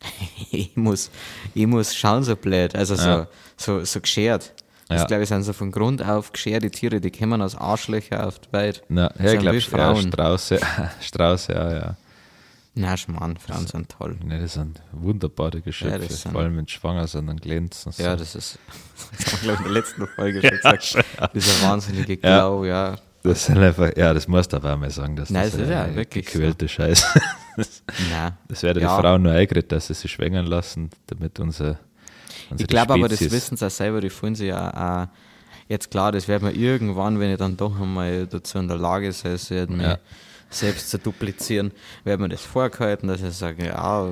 ich 0.50 0.76
muss, 0.76 1.10
ich 1.54 1.66
muss 1.66 1.94
schauen 1.94 2.22
so 2.24 2.36
blöd, 2.36 2.74
also 2.74 2.94
so, 2.96 3.08
Ja. 3.08 3.26
so, 3.56 3.84
so 3.84 4.00
geschert. 4.00 4.52
Das 4.88 5.02
Ja. 5.02 5.06
glaube 5.06 5.22
ich 5.22 5.28
sind 5.28 5.42
so 5.44 5.52
von 5.52 5.70
Grund 5.70 6.02
auf 6.02 6.32
gescherte 6.32 6.68
Tiere, 6.70 7.00
die 7.00 7.10
kommen 7.12 7.40
als 7.42 7.54
Arschlöcher 7.54 8.26
auf 8.26 8.38
die 8.40 8.52
Welt. 8.52 8.82
Na, 8.88 9.12
ja, 9.18 9.32
ich 9.34 9.38
glaube, 9.38 9.56
wie 9.58 9.60
ja, 9.62 9.68
Frauen. 9.68 10.08
Strauße, 10.08 10.58
Strauße, 11.00 11.52
ja, 11.52 11.72
ja. 11.72 11.96
Na, 12.74 12.96
Schmarrn, 12.96 13.36
Frauen 13.36 13.66
sind 13.66 13.88
toll. 13.88 14.16
Ne, 14.24 14.40
das 14.40 14.54
sind 14.54 14.80
wunderbare 14.92 15.60
Geschöpfe. 15.60 15.92
Ja, 15.92 15.98
das 15.98 16.22
sind- 16.22 16.32
Vor 16.32 16.40
allem, 16.42 16.56
wenn 16.56 16.66
sie 16.66 16.72
schwanger 16.74 17.06
sind, 17.08 17.26
dann 17.26 17.36
glänzen 17.38 17.90
sie. 17.92 18.02
Ja, 18.04 18.14
das 18.14 18.34
ist, 18.36 18.58
das 19.18 19.32
haben 19.32 19.32
wir, 19.32 19.38
glaube 19.40 19.52
ich, 19.54 19.58
in 19.58 19.64
der 19.64 19.82
letzten 19.82 20.06
Folge 20.06 20.40
schon 20.40 20.50
gesagt. 20.56 21.04
Dieser 21.34 21.68
wahnsinnige 21.68 22.16
Glow, 22.16 22.64
ja. 22.64 22.96
Das 23.22 23.44
sind 23.46 23.58
einfach, 23.58 23.90
ja, 23.96 24.14
das 24.14 24.28
musst 24.28 24.52
du 24.52 24.56
aber 24.56 24.72
auch 24.74 24.78
mal 24.78 24.88
sagen, 24.90 25.14
dass 25.16 25.28
Nein, 25.30 25.42
das, 25.44 25.52
das 25.52 25.60
ist 25.62 25.68
ja 25.68 25.94
wirklich 25.94 26.24
gequälte 26.26 26.68
Scheiße. 26.68 27.06
Nein. 28.10 28.32
Das 28.48 28.62
werden 28.62 28.82
Ja. 28.82 28.96
die 28.96 29.02
Frauen 29.02 29.22
nur 29.22 29.32
eingeredet, 29.32 29.72
dass 29.72 29.88
sie 29.88 29.94
sich 29.94 30.10
schwängern 30.12 30.46
lassen, 30.46 30.88
damit 31.08 31.38
unser, 31.40 31.78
unsere 32.50 32.62
Ich 32.64 32.66
glaube 32.68 32.94
aber, 32.94 33.08
das 33.08 33.20
wissen 33.20 33.56
sie 33.58 33.66
auch 33.66 33.70
selber, 33.70 34.00
die 34.00 34.08
fühlen 34.10 34.34
sich 34.36 34.48
ja 34.48 35.02
auch, 35.02 35.08
jetzt 35.68 35.90
klar, 35.90 36.12
das 36.12 36.28
werden 36.28 36.48
wir 36.48 36.54
irgendwann, 36.56 37.20
wenn 37.20 37.30
ich 37.32 37.36
dann 37.38 37.56
doch 37.56 37.78
einmal 37.78 38.26
dazu 38.26 38.58
in 38.58 38.68
der 38.68 38.78
Lage 38.78 39.12
werde, 39.22 39.72
mich 39.72 39.82
Ja. 39.82 39.98
Selbst 40.50 40.90
zu 40.90 40.98
duplizieren, 40.98 41.70
werden 42.04 42.22
wir 42.22 42.28
das 42.28 42.42
vorgehalten, 42.42 43.08
dass 43.08 43.22
ich 43.22 43.32
sage, 43.34 43.66
ja, 43.66 44.08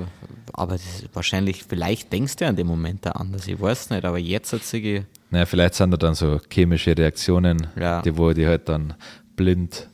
aber 0.53 0.75
wahrscheinlich, 1.13 1.63
vielleicht 1.67 2.11
denkst 2.13 2.37
du 2.37 2.45
ja 2.45 2.49
an 2.49 2.55
dem 2.55 2.67
Moment 2.67 3.05
da 3.05 3.11
anders, 3.11 3.45
ich 3.47 3.59
weiß 3.59 3.89
nicht, 3.91 4.05
aber 4.05 4.17
jetzt 4.17 4.53
hat 4.53 4.63
sich 4.63 5.03
Naja, 5.29 5.45
vielleicht 5.45 5.75
sind 5.75 5.91
da 5.91 5.97
dann 5.97 6.15
so 6.15 6.39
chemische 6.51 6.97
Reaktionen, 6.97 7.67
Ja. 7.79 8.01
die 8.01 8.17
wo 8.17 8.31
die 8.31 8.47
halt 8.47 8.67
dann 8.69 8.93
blind, 9.35 9.89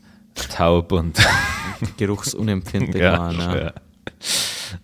taub 0.56 0.92
und 0.92 1.18
geruchsunempfindlich 1.98 3.02
ja, 3.02 3.18
waren. 3.18 3.40
Ja. 3.40 3.74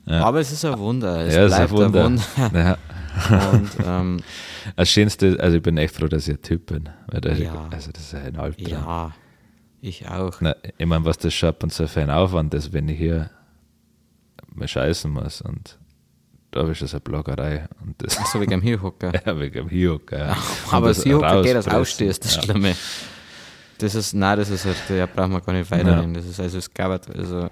ja. 0.07 0.23
Aber 0.23 0.39
es 0.39 0.51
ist 0.51 0.65
ein 0.65 0.77
Wunder, 0.79 1.25
es 1.25 1.35
ja, 1.35 1.45
ist 1.45 1.53
ein 1.53 1.67
bleibt 1.67 1.71
Wunder. 1.71 2.05
ein 2.05 2.19
Wunder. 2.37 2.77
Und 3.51 3.69
ähm, 3.85 4.19
Das 4.77 4.89
Schönste, 4.89 5.35
also 5.41 5.57
ich 5.57 5.63
bin 5.63 5.77
echt 5.77 5.93
froh, 5.95 6.07
dass 6.07 6.29
ich 6.29 6.35
ein 6.35 6.41
Typ 6.41 6.67
bin. 6.67 6.87
Weil 7.07 7.19
das, 7.19 7.39
Ja. 7.39 7.67
Also 7.69 7.91
das 7.91 8.03
ist 8.03 8.15
ein 8.15 8.37
Albtraum. 8.37 8.67
ja, 8.71 9.11
ich 9.81 10.07
auch. 10.07 10.39
Na, 10.41 10.55
ich 10.77 10.85
meine, 10.85 11.03
was 11.05 11.17
das 11.17 11.43
ab 11.43 11.63
und 11.63 11.73
zu 11.73 11.87
für 11.87 12.01
ein 12.01 12.09
Aufwand 12.09 12.53
ist, 12.53 12.71
wenn 12.71 12.87
ich 12.87 12.97
hier 12.97 13.29
mal 14.53 14.67
scheißen 14.67 15.11
muss 15.11 15.41
und 15.41 15.77
da 16.51 16.67
ist 16.67 16.81
es 16.81 16.93
eine 16.93 17.01
Bloggerei 17.01 17.67
und 17.83 17.95
das 17.97 18.19
So 18.31 18.41
wie 18.41 18.53
am 18.53 18.61
Hirhocker. 18.61 19.13
ja, 19.25 19.39
wegen 19.39 19.53
dem 19.53 19.69
Hiok, 19.69 20.11
ja. 20.11 20.35
Aber 20.71 20.89
das 20.89 21.03
Hirhocker 21.03 21.41
geht, 21.41 21.55
das 21.55 21.67
ist 21.67 22.25
das 22.25 22.35
ja. 22.35 22.43
Schlimme. 22.43 22.75
Das 23.77 23.95
ist, 23.95 24.13
nein, 24.13 24.37
das 24.37 24.49
ist, 24.49 24.65
halt, 24.65 24.77
da 24.89 25.05
brauchen 25.07 25.31
wir 25.31 25.41
gar 25.41 25.53
nicht 25.53 25.71
weiterreden. 25.71 26.13
Das 26.13 26.25
ist 26.25 26.39
also, 26.39 26.59
es 26.59 26.71
gab, 26.71 26.91
also, 27.17 27.49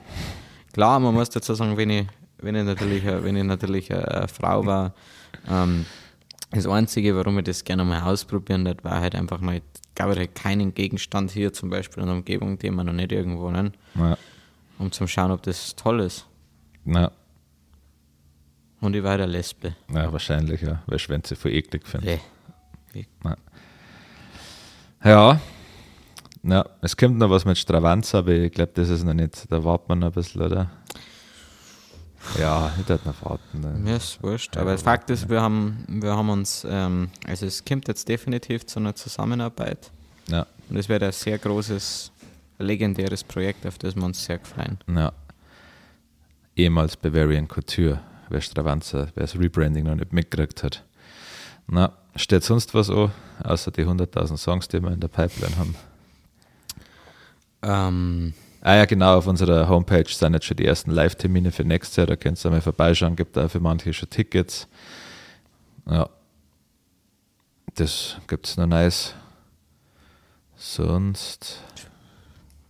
klar, 0.72 1.00
man 1.00 1.14
muss 1.14 1.30
dazu 1.30 1.56
sagen, 1.56 1.76
wenn 1.76 1.90
ich, 1.90 2.08
wenn 2.40 2.56
ich 2.56 2.64
natürlich, 2.64 3.04
wenn 3.06 3.36
ich 3.36 3.44
natürlich 3.44 3.92
eine, 3.92 4.08
eine 4.08 4.28
Frau 4.28 4.66
war, 4.66 4.94
ähm, 5.50 5.86
das 6.52 6.66
Einzige, 6.68 7.16
warum 7.16 7.38
ich 7.40 7.46
das 7.46 7.64
gerne 7.64 7.84
mal 7.84 8.02
ausprobieren 8.02 8.66
würde, 8.66 8.84
war 8.84 9.02
halt 9.02 9.16
einfach 9.16 9.40
mal, 9.40 9.62
glaube, 9.96 10.16
halt 10.16 10.34
keinen 10.36 10.74
Gegenstand 10.74 11.32
hier 11.32 11.54
zum 11.54 11.70
Beispiel 11.70 12.02
in 12.02 12.08
der 12.08 12.16
Umgebung, 12.18 12.58
den 12.58 12.76
wir 12.76 12.84
noch 12.84 12.94
nicht 12.94 13.12
irgendwo 13.12 13.50
nennen, 13.52 13.74
Ja, 13.96 14.18
um 14.80 14.92
zu 14.92 15.06
schauen, 15.08 15.32
ob 15.32 15.44
das 15.44 15.76
toll 15.76 16.00
ist. 16.00 16.26
na, 16.86 17.12
Und 18.82 18.96
ich 18.96 19.04
war 19.04 19.12
halt 19.12 19.22
eine 19.22 19.32
Lesbe. 19.32 19.76
na, 19.90 20.12
wahrscheinlich, 20.12 20.62
ja, 20.62 20.82
weil 20.88 20.96
ich 20.98 21.08
sie 21.28 21.36
voll 21.36 21.52
eklig 21.52 21.86
finde. 21.88 22.20
Nee. 22.94 23.06
Ja. 25.04 25.40
Ja, 26.42 26.66
es 26.82 26.96
kommt 26.98 27.18
noch 27.18 27.30
was 27.30 27.46
mit 27.46 27.58
Stravanz, 27.58 28.16
aber 28.16 28.32
ich 28.32 28.52
glaube, 28.52 28.72
das 28.74 28.90
ist 28.90 29.04
noch 29.04 29.14
nicht, 29.14 29.52
da 29.52 29.64
wartet 29.64 29.90
man 29.90 30.00
noch 30.00 30.08
ein 30.08 30.14
bisschen, 30.14 30.42
oder? 30.42 30.72
Ja, 32.38 32.72
ich 32.80 32.88
würde 32.88 33.08
noch 33.08 33.22
warten. 33.30 33.62
ne. 33.62 33.68
Mir 33.80 33.96
ist 33.98 34.22
wurscht. 34.22 34.56
Aber 34.58 34.78
Fakt 34.78 35.10
ist, 35.10 35.30
wir 35.30 35.42
haben, 35.42 35.86
wir 35.88 36.16
haben 36.16 36.30
uns, 36.30 36.66
ähm, 36.70 37.10
also 37.26 37.46
es 37.46 37.64
kommt 37.64 37.88
jetzt 37.88 38.08
definitiv 38.10 38.66
zu 38.66 38.80
einer 38.80 38.94
Zusammenarbeit. 38.96 39.92
Ja, 40.28 40.46
Und 40.70 40.78
es 40.78 40.90
wird 40.90 41.02
ein 41.02 41.12
sehr 41.12 41.38
großes, 41.40 42.12
legendäres 42.60 43.24
Projekt, 43.24 43.66
auf 43.66 43.78
das 43.78 43.96
wir 43.96 44.04
uns 44.04 44.24
sehr 44.24 44.40
freuen. 44.40 44.78
ja. 44.88 45.12
Ehemals 46.56 46.98
Bavarian 46.98 47.48
Couture, 47.48 48.02
wer 48.28 48.42
Stravanzer, 48.42 49.08
wer 49.16 49.24
das 49.24 49.40
Rebranding 49.40 49.86
noch 49.86 49.96
nicht 49.96 50.12
mitgekriegt 50.12 50.62
hat. 50.62 50.84
Na, 51.68 51.94
steht 52.18 52.44
sonst 52.44 52.74
was 52.74 52.90
an, 52.90 53.12
außer 53.44 53.72
die 53.72 53.86
100.000 53.86 54.36
Songs, 54.36 54.68
die 54.68 54.82
wir 54.82 54.92
in 54.92 55.00
der 55.00 55.08
Pipeline 55.08 55.56
haben? 55.58 55.76
Ähm, 57.62 58.34
Ah 58.62 58.76
ja, 58.76 58.86
genau, 58.86 59.18
auf 59.18 59.28
unserer 59.28 59.70
Homepage 59.70 60.10
sind 60.10 60.34
jetzt 60.34 60.46
schon 60.46 60.58
die 60.58 60.66
ersten 60.66 60.92
Live-Termine 60.92 61.52
für 61.52 61.64
nächstes 61.64 61.96
Jahr, 61.96 62.08
da 62.08 62.16
könnt 62.18 62.44
ihr 62.44 62.52
mal 62.52 62.62
vorbeischauen, 62.62 63.16
gibt 63.16 63.38
da 63.38 63.48
für 63.48 63.60
manche 63.62 63.94
schon 63.94 64.10
Tickets. 64.10 64.68
Ja, 65.90 66.10
das 67.76 68.18
gibt 68.28 68.48
es 68.48 68.58
noch 68.58 68.68
nice. 68.68 69.14
Sonst, 70.58 71.64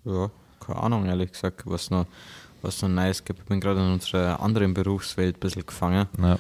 ja, 0.06 0.30
keine 0.60 0.80
Ahnung, 0.80 1.06
ehrlich 1.08 1.32
gesagt, 1.32 1.64
was 1.66 1.90
noch, 1.90 2.06
was 2.62 2.82
noch 2.84 2.90
nice 2.90 3.26
gibt. 3.26 3.40
Ich 3.40 3.46
bin 3.46 3.60
gerade 3.60 3.80
in 3.80 3.94
unserer 3.94 4.40
anderen 4.40 4.76
Berufswelt 4.76 5.38
ein 5.38 5.40
bisschen 5.40 5.66
gefangen. 5.66 6.08
ja, 6.22 6.38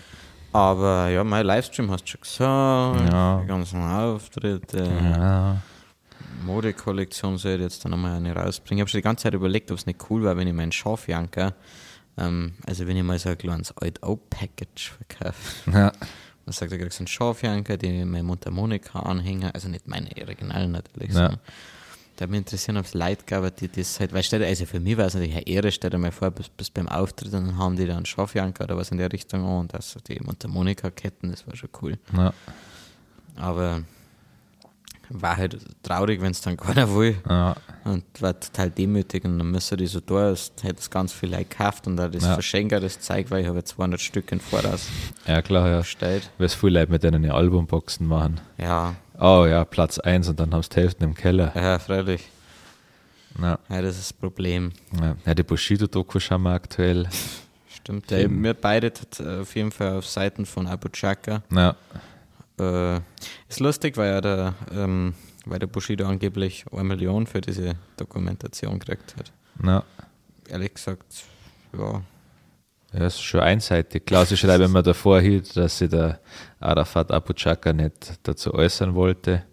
Aber 0.53 1.09
ja, 1.09 1.23
mein 1.23 1.43
Livestream 1.43 1.89
hast 1.89 2.03
du 2.03 2.07
schon 2.09 2.21
gesagt. 2.21 3.11
Ja. 3.11 3.39
Die 3.41 3.47
ganzen 3.47 3.81
Auftritte. 3.81 4.83
ja, 4.83 5.57
Modekollektion 6.45 7.37
soll 7.37 7.59
jetzt 7.61 7.83
dann 7.83 7.91
nochmal 7.91 8.15
eine 8.17 8.33
rausbringen. 8.35 8.79
Ich 8.79 8.81
habe 8.81 8.89
schon 8.89 8.97
die 8.99 9.03
ganze 9.03 9.23
Zeit 9.23 9.33
überlegt, 9.33 9.71
ob 9.71 9.77
es 9.77 9.85
nicht 9.85 9.99
cool 10.09 10.23
wäre, 10.23 10.37
wenn 10.37 10.47
ich 10.47 10.53
meinen 10.53 10.71
Schafjanker, 10.71 11.53
ähm, 12.17 12.53
also 12.65 12.87
wenn 12.87 12.97
ich 12.97 13.03
mal 13.03 13.19
so 13.19 13.29
ein 13.29 13.37
kleines 13.37 13.75
Alt-O-Package 13.77 14.91
verkaufe. 14.91 15.71
ja, 15.71 15.91
Man 16.45 16.53
sagt, 16.53 16.71
da 16.71 16.77
kriegst 16.77 16.99
du 16.99 17.01
einen 17.03 17.07
Schafjanker, 17.07 17.77
den 17.77 17.99
ich 17.99 18.05
meine 18.05 18.23
Mundharmonika 18.23 18.99
anhänge, 18.99 19.53
also 19.53 19.67
nicht 19.69 19.87
meine 19.87 20.09
Originalen 20.19 20.71
natürlich, 20.71 21.09
Ja. 21.09 21.15
sondern 21.15 21.39
Da 22.17 22.27
mich 22.27 22.39
interessieren, 22.39 22.75
ob 22.77 22.85
es 22.85 22.93
Leute 22.93 23.23
gab, 23.25 23.55
die 23.57 23.69
das 23.69 23.97
halt, 23.99 24.11
weißt 24.11 24.33
du, 24.33 24.45
also 24.45 24.65
für 24.65 24.79
mich 24.81 24.97
war 24.97 25.05
es 25.05 25.13
natürlich 25.13 25.35
eine 25.37 25.47
Ehre, 25.47 25.71
stell 25.71 25.89
dir 25.89 25.97
mal 25.97 26.11
vor, 26.11 26.31
bis, 26.31 26.49
bis 26.49 26.69
beim 26.69 26.89
Auftritt, 26.89 27.31
dann 27.33 27.57
haben 27.57 27.77
die 27.77 27.85
dann 27.85 28.05
Schafjanker 28.05 28.65
oder 28.65 28.75
was 28.75 28.91
in 28.91 28.97
der 28.97 29.11
Richtung 29.11 29.45
an 29.45 29.59
und 29.61 29.73
also 29.75 29.99
die 30.01 30.19
Mundharmonika-Ketten, 30.19 31.31
das 31.31 31.47
war 31.47 31.55
schon 31.55 31.69
cool. 31.81 31.97
Ja. 32.15 32.33
Aber 33.37 33.83
war 35.09 35.37
halt 35.37 35.57
traurig, 35.83 36.21
wenn 36.21 36.31
es 36.31 36.41
dann 36.41 36.57
keiner 36.57 36.93
will. 36.95 37.17
Ja. 37.27 37.55
Und 37.83 38.03
war 38.19 38.39
total 38.39 38.69
demütig 38.69 39.25
und 39.25 39.39
dann 39.39 39.51
müsste 39.51 39.75
die 39.77 39.87
so 39.87 39.99
da, 39.99 40.29
es 40.29 40.51
hätte 40.61 40.75
das 40.75 40.89
ganz 40.89 41.11
viel 41.13 41.29
Leute 41.31 41.45
gekauft 41.45 41.87
und 41.87 41.99
auch 41.99 42.09
das 42.11 42.23
Ja. 42.23 42.33
Verschenker, 42.33 42.79
das 42.79 42.99
zeigt, 42.99 43.31
weil 43.31 43.41
ich 43.41 43.47
habe 43.47 43.63
200 43.63 43.99
Stück 43.99 44.31
im 44.31 44.39
Voraus 44.39 44.87
ja, 45.25 45.41
klar, 45.41 45.67
ja. 45.69 45.77
bestellt. 45.79 46.29
Weil 46.37 46.45
es 46.47 46.53
viele 46.55 46.79
Leute 46.79 46.91
mit 46.91 47.03
denen 47.03 47.23
eine 47.23 47.33
Albumboxen 47.33 48.07
machen. 48.07 48.39
Ja, 48.57 48.95
Oh 49.21 49.45
ja, 49.45 49.65
Platz 49.65 49.99
1 49.99 50.29
und 50.29 50.39
dann 50.39 50.53
haben 50.53 50.63
sie 50.63 50.69
die 50.69 50.75
Hälfte 50.77 51.03
im 51.03 51.13
Keller. 51.13 51.51
ja, 51.53 51.77
freilich. 51.77 52.21
Ja, 53.41 53.59
Ja, 53.69 53.81
das 53.81 53.95
ist 53.97 54.11
das 54.11 54.13
Problem. 54.13 54.71
ja. 54.99 55.15
ja 55.25 55.33
die 55.33 55.43
Bushido-Doku 55.43 56.19
schauen 56.19 56.43
wir 56.43 56.51
aktuell. 56.51 57.07
Stimmt. 57.69 58.11
Ja, 58.11 58.29
wir 58.29 58.53
beide 58.53 58.91
auf 59.41 59.55
jeden 59.55 59.71
Fall 59.71 59.97
auf 59.97 60.05
Seiten 60.07 60.45
von 60.45 60.67
Abu 60.67 60.87
Chaka. 60.89 61.41
Ja, 61.51 61.75
Äh, 62.59 62.97
ist 63.47 63.59
lustig, 63.59 63.97
weil 63.97 64.11
ja 64.11 64.21
der, 64.21 64.53
ähm, 64.71 65.13
weil 65.45 65.59
der 65.59 65.67
Bushido 65.67 66.05
angeblich 66.05 66.65
eine 66.71 66.83
Million 66.83 67.25
für 67.27 67.41
diese 67.41 67.73
Dokumentation 67.97 68.79
gekriegt 68.79 69.15
hat. 69.17 69.31
ja. 69.63 69.83
Ehrlich 70.49 70.73
gesagt, 70.73 71.05
ja. 71.77 72.01
Ja, 72.91 73.05
ist 73.05 73.21
schon 73.21 73.41
einseitig. 73.41 74.03
Klar, 74.07 74.25
sie 74.25 74.35
schreiben 74.35 74.63
immer 74.63 74.81
davor 74.81 75.21
hielt, 75.21 75.55
dass 75.55 75.77
sich 75.77 75.89
der 75.91 76.19
Arafat 76.59 77.11
Abu 77.11 77.33
Chaka 77.33 77.71
nicht 77.71 78.13
dazu 78.23 78.51
äußern 78.51 78.95
wollte. 78.95 79.43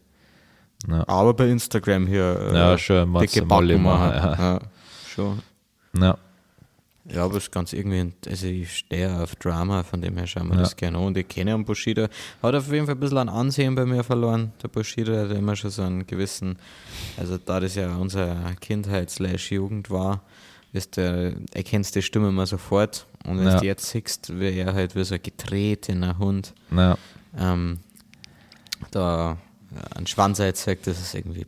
Ja, 0.89 1.05
Aber 1.07 1.35
bei 1.35 1.49
Instagram 1.49 2.07
hier 2.07 2.39
äh, 2.51 2.55
Ja, 2.55 2.79
schon, 2.79 3.13
dicke 3.15 3.45
mal 3.45 3.61
Backen 3.67 3.83
machen. 3.83 4.11
ja. 4.15 4.35
Ja, 4.39 4.59
schon. 5.07 5.43
ja, 6.01 6.17
Ja, 7.13 7.25
aber 7.25 7.37
es 7.37 7.45
ist 7.45 7.53
ganz 7.53 7.73
irgendwie, 7.73 8.13
also 8.29 8.47
ich 8.47 8.79
stehe 8.79 9.23
auf 9.23 9.37
Drama, 9.37 9.83
von 9.85 10.01
dem 10.01 10.17
her 10.17 10.27
schauen 10.27 10.49
wir 10.49 10.55
Ja. 10.57 10.61
das 10.63 10.77
gerne 10.77 10.99
an. 10.99 11.05
Und 11.05 11.17
ich 11.17 11.29
kenne 11.29 11.55
einen 11.55 11.65
Bushido. 11.65 12.09
Hat 12.43 12.55
auf 12.55 12.71
jeden 12.73 12.87
Fall 12.87 12.97
ein 12.97 13.01
bisschen 13.01 13.19
an 13.19 13.29
Ansehen 13.29 13.75
bei 13.77 13.87
mir 13.87 14.03
verloren. 14.03 14.53
Der 14.63 14.69
Bushido 14.69 15.17
hat 15.17 15.31
immer 15.31 15.55
schon 15.57 15.71
so 15.71 15.83
einen 15.83 16.07
gewissen, 16.07 16.59
also 17.17 17.39
da 17.39 17.61
das 17.61 17.75
ja 17.77 17.95
unsere 17.97 18.37
Kindheit 18.61 19.11
slash 19.11 19.53
Jugend 19.53 19.89
war, 19.91 20.23
ist 20.73 20.97
der, 20.97 21.35
erkennst 21.55 21.95
die 21.95 22.03
Stimme 22.03 22.29
immer 22.29 22.47
sofort. 22.47 23.07
Und 23.25 23.39
wenn 23.39 23.47
Ja. 23.49 23.61
du 23.61 23.67
jetzt 23.67 23.87
siehst, 23.91 24.39
wie 24.39 24.59
er 24.59 24.75
halt 24.75 24.95
wie 24.97 25.05
so 25.05 25.15
ein 25.15 25.23
getretener 25.23 26.19
Hund 26.19 26.55
ja, 26.71 26.99
ähm, 27.39 27.79
da 28.91 29.39
einen 29.95 30.07
Schwanz 30.07 30.41
einzeigt, 30.41 30.87
das 30.87 31.01
ist 31.01 31.15
irgendwie 31.15 31.47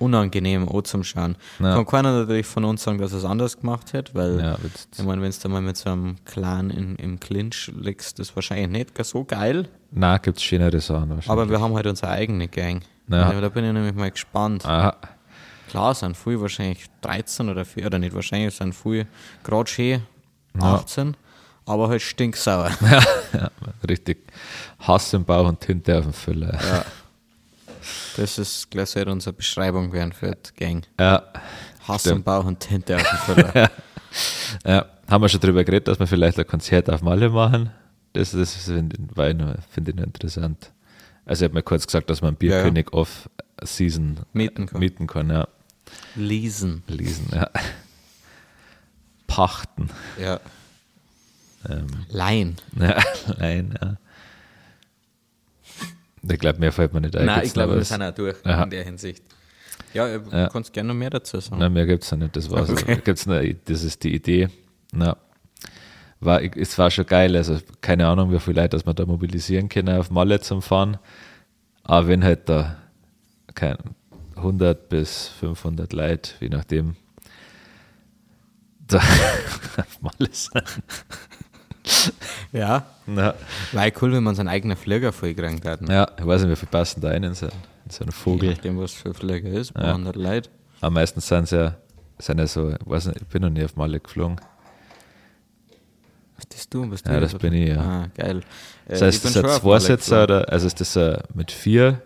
unangenehm 0.00 0.68
auch 0.68 0.82
zum 0.82 1.04
Schauen. 1.04 1.36
Ja. 1.58 1.74
Kann 1.74 1.86
keiner 1.86 2.12
natürlich 2.18 2.46
von 2.46 2.64
uns 2.64 2.82
sagen, 2.82 2.98
dass 2.98 3.12
er 3.12 3.18
es 3.18 3.24
anders 3.24 3.58
gemacht 3.60 3.92
hat, 3.94 4.14
weil 4.14 4.40
ja, 4.40 4.58
ich 4.96 5.04
meine, 5.04 5.22
wenn 5.22 5.32
du 5.32 5.48
mal 5.48 5.60
mit 5.62 5.76
so 5.76 5.90
einem 5.90 6.16
Clan 6.24 6.70
in, 6.70 6.96
im 6.96 7.20
Clinch 7.20 7.70
liegst, 7.78 8.18
das 8.18 8.30
ist 8.30 8.36
wahrscheinlich 8.36 8.68
nicht 8.68 9.04
so 9.04 9.24
geil, 9.24 9.68
na, 9.92 10.18
gibt 10.18 10.38
es 10.38 10.42
schönere 10.44 10.80
Sachen 10.80 11.10
wahrscheinlich. 11.10 11.28
aber 11.30 11.50
wir 11.50 11.60
haben 11.60 11.74
halt 11.74 11.86
unsere 11.86 12.10
eigene 12.12 12.48
Gang. 12.48 12.82
Ja. 13.08 13.32
Da 13.40 13.48
bin 13.48 13.64
ich 13.64 13.72
nämlich 13.72 13.94
mal 13.94 14.10
gespannt. 14.10 14.64
Aha, 14.64 14.94
Klar, 15.68 15.94
sind 15.94 16.16
viel 16.16 16.40
wahrscheinlich 16.40 16.86
13 17.02 17.48
oder 17.48 17.64
4, 17.64 17.86
oder 17.86 17.98
nicht 17.98 18.14
wahrscheinlich, 18.14 18.54
sind 18.54 18.74
viel 18.74 19.06
gerade 19.44 19.70
schön 19.70 20.02
Ja. 20.60 20.74
18, 20.74 21.16
aber 21.66 21.88
halt 21.88 22.02
stinksauer. 22.02 22.70
ja, 23.32 23.50
richtig. 23.88 24.18
Hass 24.80 25.12
im 25.12 25.24
Bauch 25.24 25.46
und 25.48 25.60
Tinte 25.60 25.96
auf 25.98 26.04
dem 26.04 26.12
Füller. 26.12 26.54
ja. 26.54 26.84
Das 28.16 28.38
ist 28.38 28.70
gleich 28.70 28.90
sollte 28.90 29.10
unsere 29.10 29.32
Beschreibung 29.32 29.92
werden 29.92 30.12
für 30.12 30.34
die 30.34 30.54
Gang. 30.56 30.86
Ja, 30.98 31.22
Hass 31.86 32.02
Stimmt. 32.02 32.16
im 32.16 32.22
Bauch 32.24 32.44
und 32.44 32.60
Tinte 32.60 32.96
auf 32.96 33.02
dem 33.02 33.18
Füller. 33.18 33.70
ja. 34.66 34.86
Haben 35.08 35.22
wir 35.24 35.28
schon 35.28 35.40
drüber 35.40 35.64
geredet, 35.64 35.88
dass 35.88 35.98
wir 35.98 36.06
vielleicht 36.06 36.38
ein 36.38 36.46
Konzert 36.46 36.88
auf 36.90 37.02
Malle 37.02 37.30
machen? 37.30 37.70
Das, 38.12 38.30
das 38.32 38.54
finde 38.54 38.96
ich, 38.96 39.64
find 39.74 39.88
ich 39.88 39.96
interessant. 39.96 40.72
Also, 41.24 41.44
ich 41.44 41.48
habe 41.48 41.54
mir 41.54 41.62
kurz 41.62 41.86
gesagt, 41.86 42.10
dass 42.10 42.22
man 42.22 42.36
einen 42.36 42.48
Ja, 42.48 42.56
ja. 42.56 42.62
Bierkönig 42.62 42.92
off-Season 42.92 44.20
Mieten 44.32 44.66
kann. 44.66 44.80
mieten 44.80 45.06
kann, 45.06 45.30
ja. 45.30 45.48
Leasen. 46.14 46.82
Lesen, 46.86 47.28
ja. 47.32 47.48
Pachten. 49.26 49.90
Ja. 50.20 50.40
Ähm, 51.68 51.86
Laien. 52.08 52.56
ja, 52.78 53.00
nein, 53.38 53.74
ja. 53.80 53.96
Ich 56.28 56.38
glaube, 56.38 56.58
mehr 56.58 56.72
fällt 56.72 56.92
mir 56.92 57.00
nicht 57.00 57.16
ein. 57.16 57.26
Nein, 57.26 57.34
Gibt's 57.36 57.48
ich 57.48 57.54
glaube, 57.54 57.76
wir 57.76 57.84
sind 57.84 58.02
auch 58.02 58.14
durch 58.14 58.36
Aha. 58.44 58.64
in 58.64 58.70
der 58.70 58.84
Hinsicht. 58.84 59.22
Ja, 59.94 60.18
du 60.18 60.30
Ja. 60.30 60.48
kannst 60.48 60.72
gerne 60.72 60.88
noch 60.88 60.94
mehr 60.94 61.10
dazu 61.10 61.40
sagen. 61.40 61.58
Nein, 61.58 61.72
mehr 61.72 61.86
gibt 61.86 62.04
es 62.04 62.12
nicht. 62.12 62.36
Das 62.36 62.50
war's. 62.50 62.70
Okay. 62.70 63.00
Gibt's 63.04 63.26
noch, 63.26 63.40
das 63.64 63.82
ist 63.82 64.04
die 64.04 64.14
Idee. 64.14 64.48
Na, 64.92 65.16
war, 66.20 66.42
es 66.42 66.76
war 66.78 66.90
schon 66.90 67.06
geil. 67.06 67.34
Also, 67.36 67.58
keine 67.80 68.06
Ahnung, 68.06 68.30
wie 68.32 68.38
viele 68.38 68.60
Leute 68.62 68.76
dass 68.76 68.84
wir 68.86 68.94
da 68.94 69.06
mobilisieren 69.06 69.68
können 69.68 69.96
auf 69.98 70.10
Malle 70.10 70.40
zum 70.40 70.60
Fahren. 70.62 70.98
Aber 71.82 72.08
wenn 72.08 72.22
halt 72.22 72.48
da 72.48 72.76
kein 73.54 73.76
100 74.36 74.88
bis 74.88 75.28
500 75.40 75.92
Leute, 75.92 76.32
je 76.40 76.50
nachdem, 76.50 76.96
da 78.86 78.98
auf 79.78 80.00
Malle 80.02 80.28
sind. 80.32 80.62
Ja. 82.52 82.84
Na, 83.06 83.34
War 83.72 83.86
cool, 84.02 84.12
wenn 84.12 84.22
man 84.24 84.34
seinen 84.34 84.48
eigenen 84.48 84.76
Flieger 84.76 85.12
vollkriegen 85.12 85.60
hat. 85.64 85.88
ja, 85.88 86.08
ich 86.18 86.26
weiß 86.26 86.42
nicht, 86.42 86.50
wie 86.50 86.56
viel 86.56 86.68
passen 86.68 87.00
da 87.00 87.08
ein 87.10 87.22
in 87.22 87.34
so, 87.34 87.46
in 87.46 87.52
so 87.90 88.00
einen 88.02 88.10
Je 88.10 88.16
Vogel. 88.16 88.50
nachdem, 88.50 88.78
was 88.78 88.92
für 88.92 89.08
ein 89.10 89.14
Flieger 89.14 89.48
ist, 89.50 89.72
Ja. 89.76 89.82
ja. 89.86 89.90
100 89.92 90.16
Leute. 90.16 90.50
Am 90.80 90.94
meisten 90.94 91.20
sind 91.20 91.44
es 91.44 91.50
ja, 91.50 91.76
sind 92.18 92.38
ja 92.38 92.46
so, 92.46 92.70
ich 92.70 92.76
weiß 92.84 93.06
nicht, 93.06 93.20
ich 93.22 93.26
bin 93.28 93.42
noch 93.42 93.50
nie 93.50 93.64
auf 93.64 93.76
Malle 93.76 94.00
geflogen. 94.00 94.40
Was 96.36 96.46
bist 96.46 96.72
du? 96.74 96.88
Bist 96.88 97.06
du 97.06 97.12
Ja, 97.12 97.20
das 97.20 97.34
bin 97.34 97.52
ich, 97.52 97.68
ja. 97.68 97.80
Ah, 97.80 98.08
geil. 98.16 98.38
Äh, 98.86 98.90
Das 98.92 99.02
heißt, 99.02 99.24
ist 99.26 99.36
das 99.36 99.44
ein 99.44 99.60
Zweisitzer 99.60 100.22
oder, 100.24 100.48
also 100.50 100.66
ist 100.66 100.80
das 100.80 100.98
mit 101.34 101.52
vier? 101.52 102.02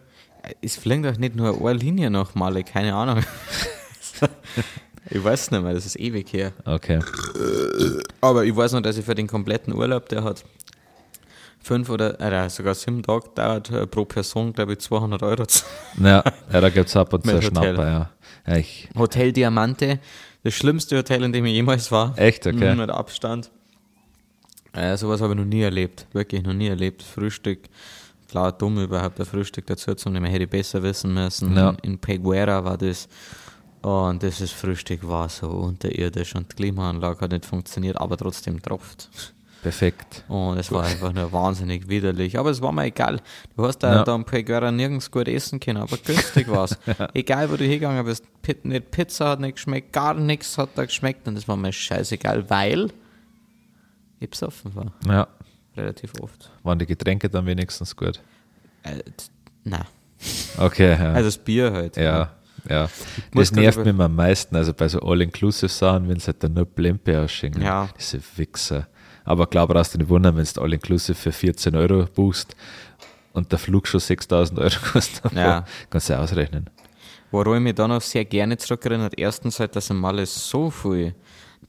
Es 0.61 0.77
fliegt 0.77 1.07
doch 1.07 1.17
nicht 1.17 1.37
nur 1.37 1.59
eine 1.59 1.79
Linie 1.79 2.11
nach 2.11 2.35
Malle, 2.35 2.65
keine 2.65 2.95
Ahnung. 2.95 3.23
ich 5.11 5.23
weiß 5.23 5.51
nicht 5.51 5.63
mehr, 5.63 5.75
das 5.75 5.87
ist 5.87 5.97
ewig 5.97 6.33
her. 6.33 6.53
Okay. 6.65 7.01
Aber 8.21 8.45
ich 8.45 8.55
weiß 8.55 8.73
noch, 8.73 8.81
dass 8.81 8.97
ich 8.97 9.05
für 9.05 9.15
den 9.15 9.27
kompletten 9.27 9.75
Urlaub, 9.75 10.09
der 10.09 10.25
hat 10.25 10.45
fünf 11.63 11.89
oder 11.89 12.21
äh, 12.21 12.49
sogar 12.51 12.75
sieben 12.75 13.03
Tage 13.03 13.29
dauert 13.35 13.71
äh, 13.71 13.87
pro 13.87 14.05
Person, 14.05 14.53
glaube 14.53 14.75
ich, 14.75 14.81
200 14.81 15.23
Euro. 15.23 15.45
Ja, 16.03 16.23
ja 16.53 16.61
da 16.61 16.69
gibt 16.69 16.89
es 16.89 16.97
ab 16.97 17.13
und 17.13 17.25
zu. 17.27 17.43
Schnapper, 17.43 18.11
ja. 18.47 18.57
ja 18.57 18.63
Hotel 18.97 19.33
Diamante, 19.33 19.99
das 20.43 20.55
schlimmste 20.55 20.99
Hotel, 20.99 21.25
in 21.25 21.33
dem 21.33 21.45
ich 21.47 21.55
jemals 21.55 21.91
war. 21.91 22.17
Echt? 22.19 22.47
Okay. 22.47 22.75
Mit 22.75 22.91
Abstand. 22.91 23.51
Äh, 24.73 24.97
sowas 24.97 25.21
habe 25.21 25.33
ich 25.33 25.39
noch 25.39 25.47
nie 25.47 25.63
erlebt. 25.63 26.07
Wirklich 26.13 26.43
noch 26.43 26.53
nie 26.53 26.69
erlebt. 26.69 27.03
Frühstück. 27.03 27.61
Klar, 28.29 28.53
dumm 28.53 28.79
überhaupt 28.79 29.21
ein 29.21 29.27
Frühstück 29.27 29.67
dazu 29.67 29.95
zu 29.95 30.11
nehmen. 30.11 30.27
Hätte 30.27 30.45
ich 30.45 30.51
besser 30.51 30.83
wissen 30.83 31.15
müssen. 31.15 31.57
Ja. 31.57 31.71
In, 31.71 31.93
in 31.93 31.99
Peguera 31.99 32.65
war 32.65 32.77
das. 32.77 33.09
Und 33.85 34.22
dieses 34.22 34.51
Frühstück 34.51 35.07
war 35.07 35.28
so 35.28 35.49
unterirdisch 35.49 36.35
und 36.35 36.51
die 36.53 36.57
Klimaanlage 36.57 37.20
hat 37.20 37.32
nicht 37.32 37.45
funktioniert, 37.45 37.99
aber 38.01 38.16
trotzdem 38.16 38.61
tropft. 38.62 39.11
perfekt. 39.62 40.24
Und 40.28 40.59
es 40.59 40.70
war 40.72 40.85
einfach 40.85 41.12
nur 41.12 41.30
wahnsinnig 41.32 41.89
widerlich. 41.89 42.39
Aber 42.39 42.51
es 42.51 42.61
war 42.62 42.72
mir 42.72 42.85
egal. 42.85 43.20
Du 43.57 43.66
hast 43.66 43.78
da, 43.78 43.95
Ja. 43.97 44.05
da 44.05 44.14
in 44.14 44.24
Peguera 44.24 44.70
nirgends 44.70 45.11
gut 45.11 45.28
essen 45.28 45.59
können, 45.61 45.78
aber 45.82 45.97
günstig 45.99 46.49
war's. 46.49 46.78
Egal, 47.14 47.51
wo 47.51 47.57
du 47.57 47.64
hingegangen 47.64 48.05
bist. 48.05 48.24
Pi- 48.43 48.57
Nicht 48.62 48.91
Pizza 48.91 49.30
hat 49.30 49.41
nicht 49.41 49.55
geschmeckt, 49.57 49.93
gar 49.93 50.12
nichts 50.14 50.57
hat 50.59 50.70
da 50.76 50.85
geschmeckt 50.85 51.26
und 51.28 51.35
das 51.35 51.47
war 51.49 51.57
mir 51.57 51.72
scheißegal, 51.72 52.49
weil 52.51 52.91
ich 54.20 54.30
besoffen 54.30 54.74
war. 54.74 54.93
Ja, 55.07 55.28
Relativ 55.76 56.12
oft. 56.20 56.51
waren 56.62 56.78
die 56.78 56.87
Getränke 56.87 57.28
dann 57.28 57.47
wenigstens 57.47 57.97
gut? 57.97 58.20
Äh, 58.82 59.03
nein. 59.64 59.85
Okay, 60.59 60.91
ja. 60.93 61.12
Also 61.12 61.28
das 61.28 61.39
Bier 61.39 61.72
halt. 61.72 61.97
ja, 61.97 62.30
ja. 62.69 62.89
Das 63.33 63.53
nervt 63.53 63.85
mich 63.85 63.99
am 63.99 64.15
meisten, 64.15 64.57
also 64.57 64.73
bei 64.73 64.89
so 64.89 65.01
All-Inclusive-Sachen, 65.01 66.09
wenn 66.09 66.17
es 66.17 66.27
halt 66.27 66.43
dann 66.43 66.55
nur 66.55 66.65
Plempe 66.65 67.21
ausschicken. 67.21 67.62
Ja. 67.62 67.89
Diese 67.99 68.21
Wichser. 68.37 68.89
Aber 69.25 69.47
klar, 69.47 69.67
brauchst 69.67 69.95
du 69.95 69.99
nicht 69.99 70.09
wundern, 70.09 70.37
wenn 70.37 70.47
du 70.53 70.61
All-Inclusive 70.61 71.15
für 71.15 71.33
14 71.33 71.75
Euro 71.77 72.07
buchst 72.07 72.55
und 73.33 73.51
der 73.51 73.59
Flug 73.59 73.87
schon 73.87 74.01
6000 74.01 74.59
Euro 74.59 74.77
kostet. 74.93 75.33
Ja. 75.33 75.65
Kannst 75.91 76.09
du 76.09 76.15
ja 76.15 76.21
ausrechnen. 76.21 76.71
Woran 77.31 77.57
ich 77.57 77.62
mich 77.62 77.75
dann 77.75 77.91
auch 77.91 78.01
sehr 78.01 78.25
gerne 78.25 78.57
zurückerinnert, 78.57 79.15
erstens 79.19 79.59
halt, 79.59 79.75
dass 79.75 79.91
im 79.91 79.99
Malle 79.99 80.25
so 80.25 80.71
viel 80.71 81.15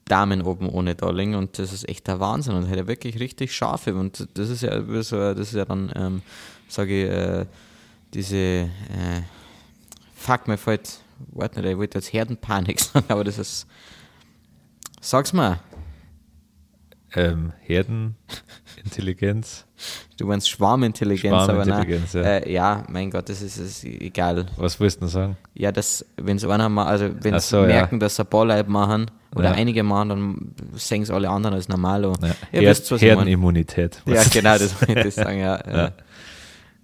Damen 0.06 0.44
oben 0.44 0.70
ohne 0.70 0.94
da 0.94 1.10
liegen 1.10 1.34
und 1.34 1.58
das 1.58 1.74
ist 1.74 1.90
echt 1.90 2.06
der 2.08 2.20
Wahnsinn 2.20 2.54
und 2.54 2.70
halt 2.70 2.88
wirklich 2.88 3.20
richtig 3.20 3.56
scharfe 3.56 3.96
und 3.96 4.28
das 4.36 4.50
ist 4.50 4.62
ja 4.62 4.80
so, 5.02 5.18
das 5.34 5.48
ist 5.48 5.56
ja 5.56 5.66
dann, 5.66 5.92
ähm, 5.96 6.22
sage 6.68 7.04
ich, 7.04 7.10
äh, 7.10 7.46
diese, 8.14 8.36
äh, 8.36 8.68
fuck, 10.26 10.48
mir 10.48 10.58
fällt, 10.58 11.00
warte 11.34 11.62
nicht, 11.62 11.72
ich 11.72 11.78
wollte 11.78 11.98
jetzt 11.98 12.12
Herdenpanik 12.12 12.80
sagen, 12.82 13.06
aber 13.10 13.24
das 13.24 13.38
ist, 13.38 13.68
sag's 15.02 15.34
mal, 15.34 15.60
Ähm, 17.14 17.54
Herden 17.62 18.16
Intelligenz. 18.84 19.66
Du 20.18 20.26
meinst 20.28 20.50
Schwarmintelligenz, 20.50 21.34
aber 21.34 21.54
nein. 21.54 21.66
Schwarmintelligenz, 21.66 22.14
ja. 22.14 22.22
Äh, 22.22 22.52
ja, 22.52 22.84
mein 22.90 23.10
Gott, 23.10 23.30
das 23.30 23.42
ist, 23.42 23.58
ist 23.58 23.84
egal. 23.86 24.48
Was 24.58 24.80
willst 24.80 24.98
du 24.98 25.02
denn 25.02 25.10
sagen? 25.10 25.38
Ja, 25.54 25.72
das, 25.72 26.06
wenn 26.18 26.38
sie 26.40 26.50
einer 26.52 26.68
mal, 26.70 26.86
also 26.86 27.10
wenn 27.22 27.40
sie 27.40 27.48
so, 27.48 27.62
ja. 27.62 27.68
merken, 27.68 28.00
dass 28.00 28.16
sie 28.18 28.24
ein 28.24 28.28
paar 28.30 28.46
Leute 28.46 28.70
machen 28.70 29.10
oder 29.34 29.46
Ja. 29.46 29.52
einige 29.52 29.84
machen, 29.84 30.10
dann 30.10 30.56
sehen 30.76 31.04
es 31.04 31.10
alle 31.10 31.30
anderen 31.30 31.56
als 31.56 31.68
normal 31.70 32.04
an. 32.06 32.16
Ja. 32.22 32.36
Her 32.52 32.62
wisst. 32.70 32.92
Herdenimmunität. 32.92 34.02
Ja, 34.06 34.24
genau, 34.32 34.58
das 34.58 34.82
wollte 34.82 35.08
ich 35.08 35.14
sagen, 35.16 35.40
ja. 35.40 35.60
Ja. 35.68 35.78
Ja. 35.78 35.94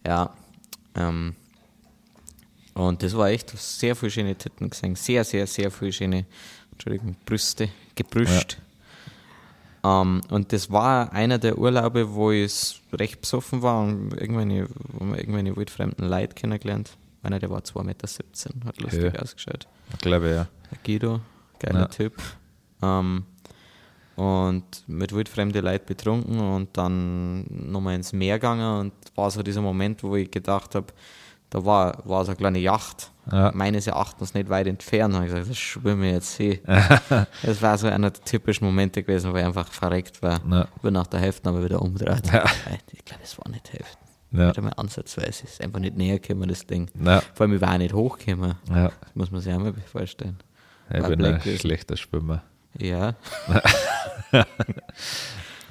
ja. 0.08 0.30
Ähm, 0.96 1.36
und 2.74 3.04
das 3.04 3.16
war 3.16 3.30
echt 3.30 3.50
sehr 3.58 3.96
viele 3.96 4.12
schöne 4.12 4.36
Titten 4.36 4.70
gesehen. 4.70 4.96
Sehr, 4.96 5.24
sehr, 5.24 5.46
sehr 5.48 5.72
viele 5.72 5.92
schöne, 5.92 6.26
Entschuldigung, 6.72 7.16
Brüste, 7.26 7.70
gebrüscht. 7.96 8.58
Ähm, 9.84 10.22
und 10.30 10.54
das 10.54 10.72
war 10.72 11.12
einer 11.12 11.38
der 11.40 11.58
Urlaube, 11.58 12.14
wo 12.14 12.32
ich 12.32 12.82
recht 12.94 13.22
besoffen 13.22 13.62
war 13.62 13.82
und 13.84 14.14
irgendwelche, 14.14 14.68
wo 14.94 15.04
man 15.04 15.18
irgendwelche 15.18 15.56
wildfremden 15.56 16.08
Leute 16.08 16.36
kennengelernt. 16.36 16.92
Einer, 17.24 17.40
der 17.40 17.50
war 17.50 17.60
2,17 17.62 17.84
Meter, 17.84 18.08
hat 18.68 18.80
lustig 18.82 19.14
Ja. 19.14 19.22
ausgeschaut. 19.22 19.68
Ich 19.94 20.00
glaube, 20.00 20.30
ja. 20.30 20.48
Guido, 20.86 21.20
geiler 21.60 21.82
Ja. 21.82 21.86
Typ. 21.88 22.14
Ähm, 22.82 23.24
und 24.16 24.64
mit 24.88 25.14
wildfremden 25.14 25.64
Leuten 25.64 25.86
betrunken 25.88 26.40
und 26.40 26.70
dann 26.78 27.46
nochmal 27.50 27.96
ins 27.96 28.14
Meer 28.14 28.38
gegangen 28.38 28.80
und 28.82 28.94
war 29.16 29.32
so 29.32 29.42
dieser 29.42 29.62
Moment, 29.62 30.04
wo 30.04 30.16
ich 30.16 30.30
gedacht 30.30 30.76
habe, 30.76 30.88
da 31.52 31.64
war, 31.64 32.02
war 32.06 32.26
so 32.26 32.32
eine 32.32 32.38
kleine 32.38 32.58
Yacht, 32.60 33.12
Ja. 33.32 33.52
meines 33.54 33.86
Erachtens 33.86 34.34
nicht 34.34 34.50
weit 34.50 34.66
entfernt. 34.68 35.14
Und 35.14 35.22
ich 35.24 35.30
gesagt, 35.30 35.50
das 35.50 35.58
schwimme 35.58 36.08
ich 36.08 36.14
jetzt 36.14 36.34
hin. 36.38 36.60
das 37.44 37.62
war 37.62 37.78
so 37.78 37.88
einer 37.88 38.10
der 38.10 38.24
typischen 38.24 38.66
Momente 38.66 39.04
gewesen, 39.04 39.32
wo 39.32 39.38
ich 39.38 39.44
einfach 39.46 39.68
verreckt 39.72 40.22
war. 40.24 40.40
Ja. 40.50 40.68
Bin 40.82 40.94
nach 40.94 41.08
der 41.08 41.20
Hälfte 41.20 41.50
aber 41.50 41.64
wieder 41.64 41.80
umgedreht. 41.82 42.26
Ja. 42.34 42.46
Ich 42.92 43.06
glaube, 43.06 43.22
es 43.24 43.38
war 43.38 43.48
nicht 43.50 43.68
die 43.68 43.78
Hälfte. 43.78 43.98
Ja. 44.32 44.48
Nicht 44.48 44.58
einmal 44.58 44.74
ansatzweise. 44.78 45.28
Es 45.30 45.44
ist 45.44 45.62
einfach 45.62 45.80
nicht 45.80 45.98
näher 45.98 46.18
gekommen, 46.20 46.48
das 46.50 46.66
Ding. 46.66 46.90
Ja. 47.04 47.22
Vor 47.34 47.46
allem, 47.46 47.56
ich 47.56 47.62
war 47.62 47.74
auch 47.74 47.78
nicht 47.78 47.94
hochgekommen. 47.94 48.56
Ja. 48.70 48.86
Das 48.86 49.16
muss 49.16 49.30
man 49.30 49.42
sich 49.42 49.54
auch 49.54 49.60
mal 49.60 49.74
vorstellen. 49.92 50.38
Ich 50.94 51.02
War 51.02 51.10
bin 51.10 51.24
ein 51.26 51.42
schlechter 51.42 51.98
Schwimmer. 51.98 52.42
Ja, 52.78 53.16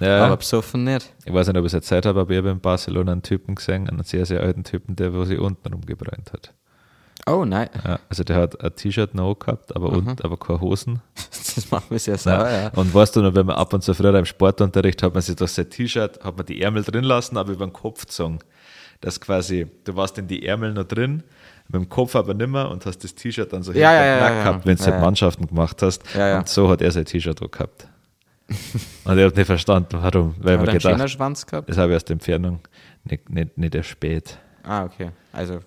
Ja, 0.01 0.25
aber 0.27 0.37
besoffen 0.39 0.85
nicht. 0.85 1.13
ich 1.25 1.33
weiß 1.33 1.47
nicht, 1.49 1.57
ob 1.57 1.65
ich 1.65 1.69
es 1.71 1.75
erzählt 1.75 2.07
habe, 2.07 2.21
aber 2.21 2.31
ich 2.31 2.39
habe 2.39 2.51
in 2.51 2.61
Barcelona 2.61 3.13
einen 3.13 3.23
Typen 3.23 3.55
gesehen, 3.55 3.89
einen 3.89 4.03
sehr, 4.03 4.27
sehr 4.27 4.41
alten 4.43 4.65
Typen, 4.65 4.97
der 4.97 5.13
wo 5.15 5.25
sich 5.25 5.39
unten 5.39 5.73
rumgebrannt 5.73 6.33
hat. 6.33 6.53
Oh 7.27 7.45
nein, 7.45 7.69
Ja, 7.85 8.01
also 8.09 8.25
der 8.25 8.37
hat 8.37 8.65
ein 8.65 8.75
T-Shirt 8.75 9.15
noch 9.15 9.35
gehabt, 9.39 9.77
aber, 9.77 9.91
unten, 9.91 10.17
aber 10.25 10.39
keine 10.39 10.61
Hosen. 10.63 11.01
das 11.55 11.71
macht 11.71 11.91
mich 11.91 12.03
sehr 12.05 12.17
sauer, 12.17 12.49
ja. 12.51 12.69
Und 12.75 12.95
weißt 12.95 13.15
du 13.15 13.21
noch, 13.23 13.35
wenn 13.35 13.45
man 13.47 13.57
ab 13.57 13.75
und 13.75 13.83
zu 13.85 13.93
früher 13.93 14.15
im 14.19 14.25
Sportunterricht 14.25 15.03
hat 15.03 15.13
man 15.13 15.23
sich 15.23 15.37
durch 15.37 15.51
sein 15.53 15.69
T-Shirt, 15.69 16.25
hat 16.25 16.37
man 16.37 16.47
die 16.47 16.63
Ärmel 16.63 16.83
drin 16.83 17.05
lassen, 17.05 17.37
aber 17.37 17.53
über 17.53 17.67
den 17.67 17.75
Kopf 17.75 18.07
gezogen. 18.07 18.39
Das 19.03 19.21
quasi, 19.21 19.67
du 19.85 19.97
warst 19.97 20.17
in 20.19 20.29
die 20.29 20.47
Ärmel 20.47 20.73
noch 20.73 20.85
drin, 20.85 21.23
mit 21.69 21.75
dem 21.83 21.89
Kopf 21.91 22.17
aber 22.17 22.33
nimmer 22.35 22.71
und 22.71 22.87
hast 22.87 23.05
das 23.05 23.15
T-Shirt 23.15 23.53
dann 23.53 23.63
so 23.63 23.73
Ja, 23.73 23.91
hinter 23.91 24.05
ja, 24.07 24.19
ja, 24.19 24.43
gehabt, 24.43 24.67
wenn 24.67 24.77
du 24.77 24.83
Ja, 24.85 24.91
halt. 24.93 25.01
Mannschaften 25.03 25.47
gemacht 25.47 25.83
hast. 25.83 26.03
Und 26.17 26.49
so 26.49 26.71
hat 26.71 26.81
er 26.81 26.91
sein 26.91 27.05
T-Shirt 27.05 27.41
auch 27.43 27.51
gehabt. 27.51 27.87
und 29.05 29.19
er 29.19 29.27
hat 29.27 29.37
nicht 29.37 29.47
verstanden, 29.47 29.99
warum. 30.01 30.35
Weil 30.39 30.59
Hat 30.59 30.67
man 30.67 30.69
er 30.69 30.73
einen 30.73 30.79
gedacht, 30.81 31.11
Schwanz 31.11 31.47
gehabt? 31.47 31.69
das 31.69 31.77
habe 31.79 31.93
ich 31.93 31.97
aus 31.97 32.05
der 32.05 32.15
Entfernung 32.15 32.61
nicht, 33.05 33.29
nicht, 33.31 33.57
nicht 33.59 33.75
erspäht. 33.75 34.39
Ah, 34.63 34.85
okay. 34.85 35.11
Also, 35.33 35.61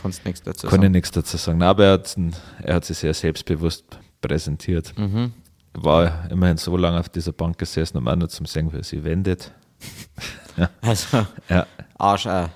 kannst 0.00 0.24
nichts 0.24 0.42
dazu 0.42 0.66
Kann 0.66 0.80
ich 0.80 0.82
sagen. 0.84 0.92
nichts 0.92 1.10
dazu 1.10 1.36
sagen. 1.36 1.58
Nein, 1.58 1.68
aber 1.68 1.84
er 1.84 1.92
hat, 1.92 2.16
er 2.62 2.74
hat 2.76 2.84
sich 2.84 2.98
sehr 2.98 3.14
selbstbewusst 3.14 3.84
präsentiert. 4.20 4.92
Mhm. 4.98 5.32
War 5.74 6.30
immerhin 6.30 6.56
so 6.56 6.76
lange 6.76 6.98
auf 6.98 7.08
dieser 7.10 7.32
Bank 7.32 7.58
gesessen, 7.58 7.98
um 7.98 8.08
auch 8.08 8.16
nur 8.16 8.28
zum 8.28 8.46
sehen, 8.46 8.72
wie 8.72 8.78
er 8.78 8.84
sich 8.84 9.02
wendet. 9.04 9.52
Also, 10.80 11.26
Ja, 11.50 11.66
Arsch 11.98 12.26
auch. 12.26 12.48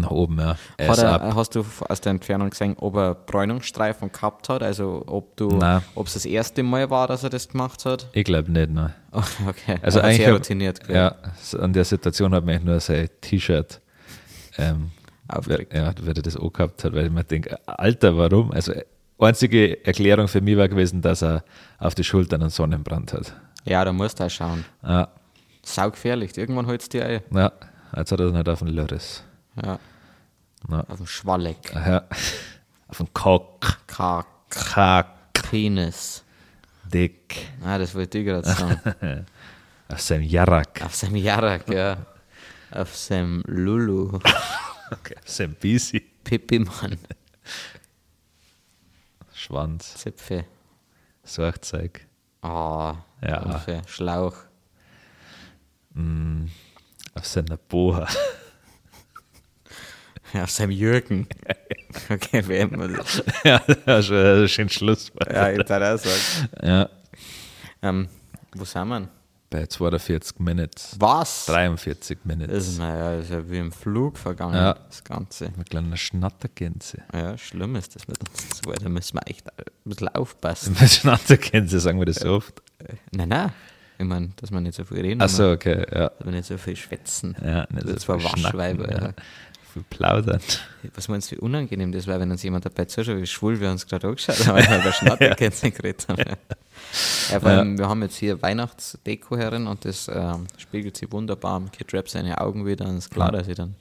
Nach 0.00 0.10
oben, 0.10 0.38
ja. 0.38 0.56
Er 0.78 0.88
hast 1.34 1.54
du 1.54 1.64
aus 1.88 2.00
der 2.00 2.10
Entfernung 2.12 2.48
gesehen, 2.50 2.76
ob 2.78 2.96
er 2.96 3.14
Bräunungsstreifen 3.14 4.10
gehabt 4.10 4.48
hat? 4.48 4.62
Also, 4.62 5.02
ob 5.06 5.36
du, 5.36 5.60
ob 5.94 6.06
es 6.06 6.14
das 6.14 6.24
erste 6.24 6.62
Mal 6.62 6.88
war, 6.88 7.06
dass 7.08 7.24
er 7.24 7.30
das 7.30 7.48
gemacht 7.48 7.84
hat? 7.84 8.08
Ich 8.12 8.24
glaube 8.24 8.50
nicht, 8.50 8.70
nein. 8.70 8.94
Oh, 9.12 9.20
okay. 9.48 9.76
Also 9.82 9.98
Er 9.98 10.04
eigentlich 10.06 10.16
sehr 10.18 10.28
hab- 10.28 10.34
routiniert. 10.36 10.86
gell? 10.86 10.96
Ja, 10.96 11.14
an 11.58 11.72
der 11.74 11.84
Situation 11.84 12.34
hat 12.34 12.44
mich 12.44 12.62
nur 12.62 12.80
sein 12.80 13.08
T-Shirt 13.20 13.80
ähm, 14.58 14.90
Aufgeregt. 15.28 15.74
ja, 15.74 15.92
weil 16.00 16.16
er 16.16 16.22
das 16.22 16.36
auch 16.36 16.52
gehabt 16.52 16.82
hat, 16.84 16.92
weil 16.94 17.06
ich 17.06 17.12
mir 17.12 17.24
denke, 17.24 17.58
Alter, 17.66 18.16
warum? 18.16 18.50
Also 18.52 18.72
einzige 19.18 19.84
Erklärung 19.84 20.26
für 20.28 20.40
mich 20.40 20.56
war 20.56 20.68
gewesen, 20.68 21.02
dass 21.02 21.22
er 21.22 21.44
auf 21.78 21.94
die 21.94 22.04
Schultern 22.04 22.40
einen 22.40 22.50
Sonnenbrand 22.50 23.12
hat. 23.12 23.34
Ja, 23.64 23.84
da 23.84 23.92
musst 23.92 24.20
du 24.20 24.24
auch 24.24 24.30
schauen. 24.30 24.64
Ja, 24.82 25.08
Saugefährlich. 25.64 26.36
Irgendwann 26.36 26.66
holst 26.66 26.92
du 26.92 26.98
dir 26.98 27.06
ein. 27.06 27.20
ja 27.34 27.52
jetzt 27.94 28.10
hat 28.10 28.20
er 28.20 28.26
dann 28.26 28.36
halt 28.36 28.48
auf 28.48 28.60
den 28.60 28.68
Lörres. 28.68 29.22
Ja. 29.56 29.78
Ja. 30.68 30.80
Auf 30.88 30.96
dem 30.98 31.06
Schwalleck. 31.06 31.72
Ja. 31.74 32.04
Auf 32.88 32.98
den 32.98 33.12
Cock. 33.12 33.78
Kack. 33.86 34.26
Kack. 34.50 35.32
Penis. 35.50 36.22
Dick. 36.84 37.48
Ah, 37.64 37.78
das 37.78 37.94
wollte 37.94 38.18
ich 38.18 38.26
gerade 38.26 38.46
sagen. 38.48 39.26
Auf 39.88 40.00
seinem 40.00 40.22
Jarak. 40.22 40.82
Auf 40.82 40.94
seinem 40.94 41.16
Jarak, 41.16 41.68
ja. 41.68 41.96
Auf 42.70 42.96
seinem 42.96 43.42
Lulu. 43.46 44.18
Okay. 44.90 45.16
Auf 45.18 45.28
seinem 45.28 45.54
Bisi. 45.54 46.00
Pippi-Mann. 46.24 46.98
Schwanz. 49.34 49.94
Zipfe. 49.96 50.44
Sorgzeug. 51.24 52.06
Ah, 52.42 52.96
Ja. 53.22 53.42
Hilfe. 53.64 53.82
Schlauch. 53.88 54.36
Mm, 55.94 56.46
auf 57.14 57.26
seiner 57.26 57.56
Boa. 57.56 58.06
Auf 60.42 60.50
seinem 60.50 60.70
Jürgen. 60.70 61.26
Okay, 62.08 62.42
wer 62.46 62.60
immer 62.62 62.88
das. 62.88 63.22
ja, 63.44 63.60
das 63.84 64.06
ist 64.06 64.12
ein 64.12 64.48
schönes 64.48 64.72
Schlusswort. 64.72 65.30
Ja, 65.30 65.50
ich 65.52 65.62
darf 65.64 66.00
auch 66.00 66.02
sagen. 66.02 66.48
Ja. 66.62 66.88
Ähm, 67.82 68.08
wo 68.54 68.64
sind 68.64 68.88
wir? 68.88 69.08
Bei 69.50 69.66
42 69.66 70.38
Minutes. 70.38 70.96
Was? 70.98 71.44
43 71.44 72.16
Das 72.16 72.24
Minutes. 72.24 72.68
ist, 72.68 72.78
naja, 72.78 73.16
das 73.16 73.24
ist 73.26 73.30
ja 73.32 73.50
wie 73.50 73.58
im 73.58 73.70
Flug 73.72 74.16
vergangen, 74.16 74.54
Ja. 74.54 74.72
das 74.88 75.04
Ganze. 75.04 75.52
Mit 75.54 75.68
kleiner 75.68 75.98
Schnattergänse. 75.98 77.02
Ja, 77.12 77.36
schlimm 77.36 77.76
ist 77.76 77.94
das 77.94 78.08
mit 78.08 78.18
uns. 78.20 78.48
zwei. 78.48 78.72
Da 78.72 78.88
müssen 78.88 79.18
wir 79.18 79.26
echt 79.30 79.46
ein 79.50 79.64
bisschen 79.84 80.08
aufpassen. 80.08 80.74
Mit 80.80 80.88
Schnattergänse 80.90 81.78
sagen 81.78 81.98
wir 81.98 82.06
das 82.06 82.16
so 82.16 82.36
oft. 82.36 82.62
Nein, 83.10 83.28
nein. 83.28 83.52
Ich 83.98 84.06
meine, 84.06 84.30
dass 84.36 84.50
wir 84.50 84.60
nicht 84.62 84.74
so 84.76 84.84
viel 84.86 85.02
reden. 85.02 85.20
Achso, 85.20 85.52
okay, 85.52 85.84
ja. 85.92 86.08
Dass 86.08 86.24
wir 86.24 86.32
nicht 86.32 86.46
so 86.46 86.56
viel 86.56 86.74
schwätzen. 86.74 87.36
Ja, 87.44 87.66
nicht 87.70 87.86
Das 87.86 87.96
zwar 88.04 88.18
viel 88.18 88.42
Waschweiber, 88.44 88.90
ja. 88.90 89.12
Viel 89.72 89.84
plaudern. 89.88 90.40
Was 90.94 91.08
meinst 91.08 91.30
du, 91.30 91.36
wie 91.36 91.40
unangenehm 91.40 91.92
das 91.92 92.06
war, 92.06 92.20
wenn 92.20 92.30
uns 92.30 92.42
jemand 92.42 92.66
dabei 92.66 92.84
zuschaut, 92.84 93.16
wie 93.16 93.26
schwul 93.26 93.58
wir 93.58 93.70
uns 93.70 93.86
gerade 93.86 94.06
angeschaut 94.06 94.46
haben, 94.46 94.58
weil 94.58 94.68
wir 94.68 94.78
über 94.80 94.92
Schnattergänse 94.92 95.70
geredet 95.70 96.06
haben. 96.08 96.22
Ja, 97.30 97.40
vor 97.40 97.48
allem, 97.48 97.78
wir 97.78 97.88
haben 97.88 98.02
jetzt 98.02 98.16
hier 98.16 98.42
Weihnachtsdeko 98.42 99.36
herin 99.38 99.66
und 99.66 99.86
das 99.86 100.10
ähm, 100.12 100.46
spiegelt 100.58 100.96
sich 100.98 101.10
wunderbar 101.10 101.54
am 101.54 101.72
Kid 101.72 101.92
Rap 101.94 102.08
seine 102.08 102.38
Augen 102.38 102.66
wieder 102.66 102.86
und 102.86 102.98
es 102.98 103.06
ist 103.06 103.10
klar, 103.10 103.32
dass 103.32 103.46
sie 103.46 103.54
dann, 103.54 103.74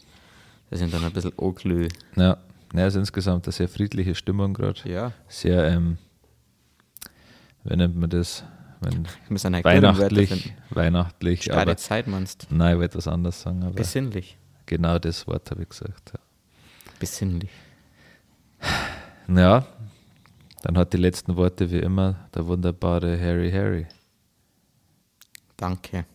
dass 0.70 0.80
sind 0.80 0.94
dann 0.94 1.04
ein 1.04 1.12
bisschen 1.12 1.34
anglüh. 1.38 1.90
Ja, 2.16 2.38
ja 2.74 2.88
ist 2.88 2.96
insgesamt 2.96 3.46
eine 3.46 3.52
sehr 3.52 3.68
friedliche 3.68 4.16
Stimmung 4.16 4.54
gerade. 4.54 4.80
Ja, 4.86 5.12
Sehr, 5.28 5.68
ähm, 5.68 5.98
wie 7.66 7.76
nennt 7.76 7.98
man 7.98 8.10
das? 8.10 8.46
Wenn 8.80 9.06
weihnachtlich, 9.64 10.30
finden. 10.30 10.58
weihnachtlich, 10.72 11.42
Gerade 11.42 11.62
aber 11.62 11.78
Zeit 11.78 12.08
meinst 12.08 12.48
nein, 12.50 12.72
ich 12.74 12.80
wollte 12.80 12.98
etwas 12.98 13.08
anderes 13.08 13.42
sagen, 13.42 13.72
Besinnlich. 13.76 14.38
Genau 14.66 15.00
das 15.00 15.28
Wort 15.28 15.52
habe 15.52 15.64
ich 15.64 15.70
gesagt. 15.70 16.14
Ja. 16.14 16.20
Besinnlich. 17.00 17.50
ja, 19.28 19.66
dann 20.62 20.78
hat 20.78 20.94
die 20.94 20.98
letzten 20.98 21.36
Worte 21.36 21.72
wie 21.72 21.80
immer 21.80 22.30
der 22.36 22.46
wunderbare 22.48 23.20
Harry 23.20 23.52
Harry. 23.52 23.88
Danke. 25.58 26.06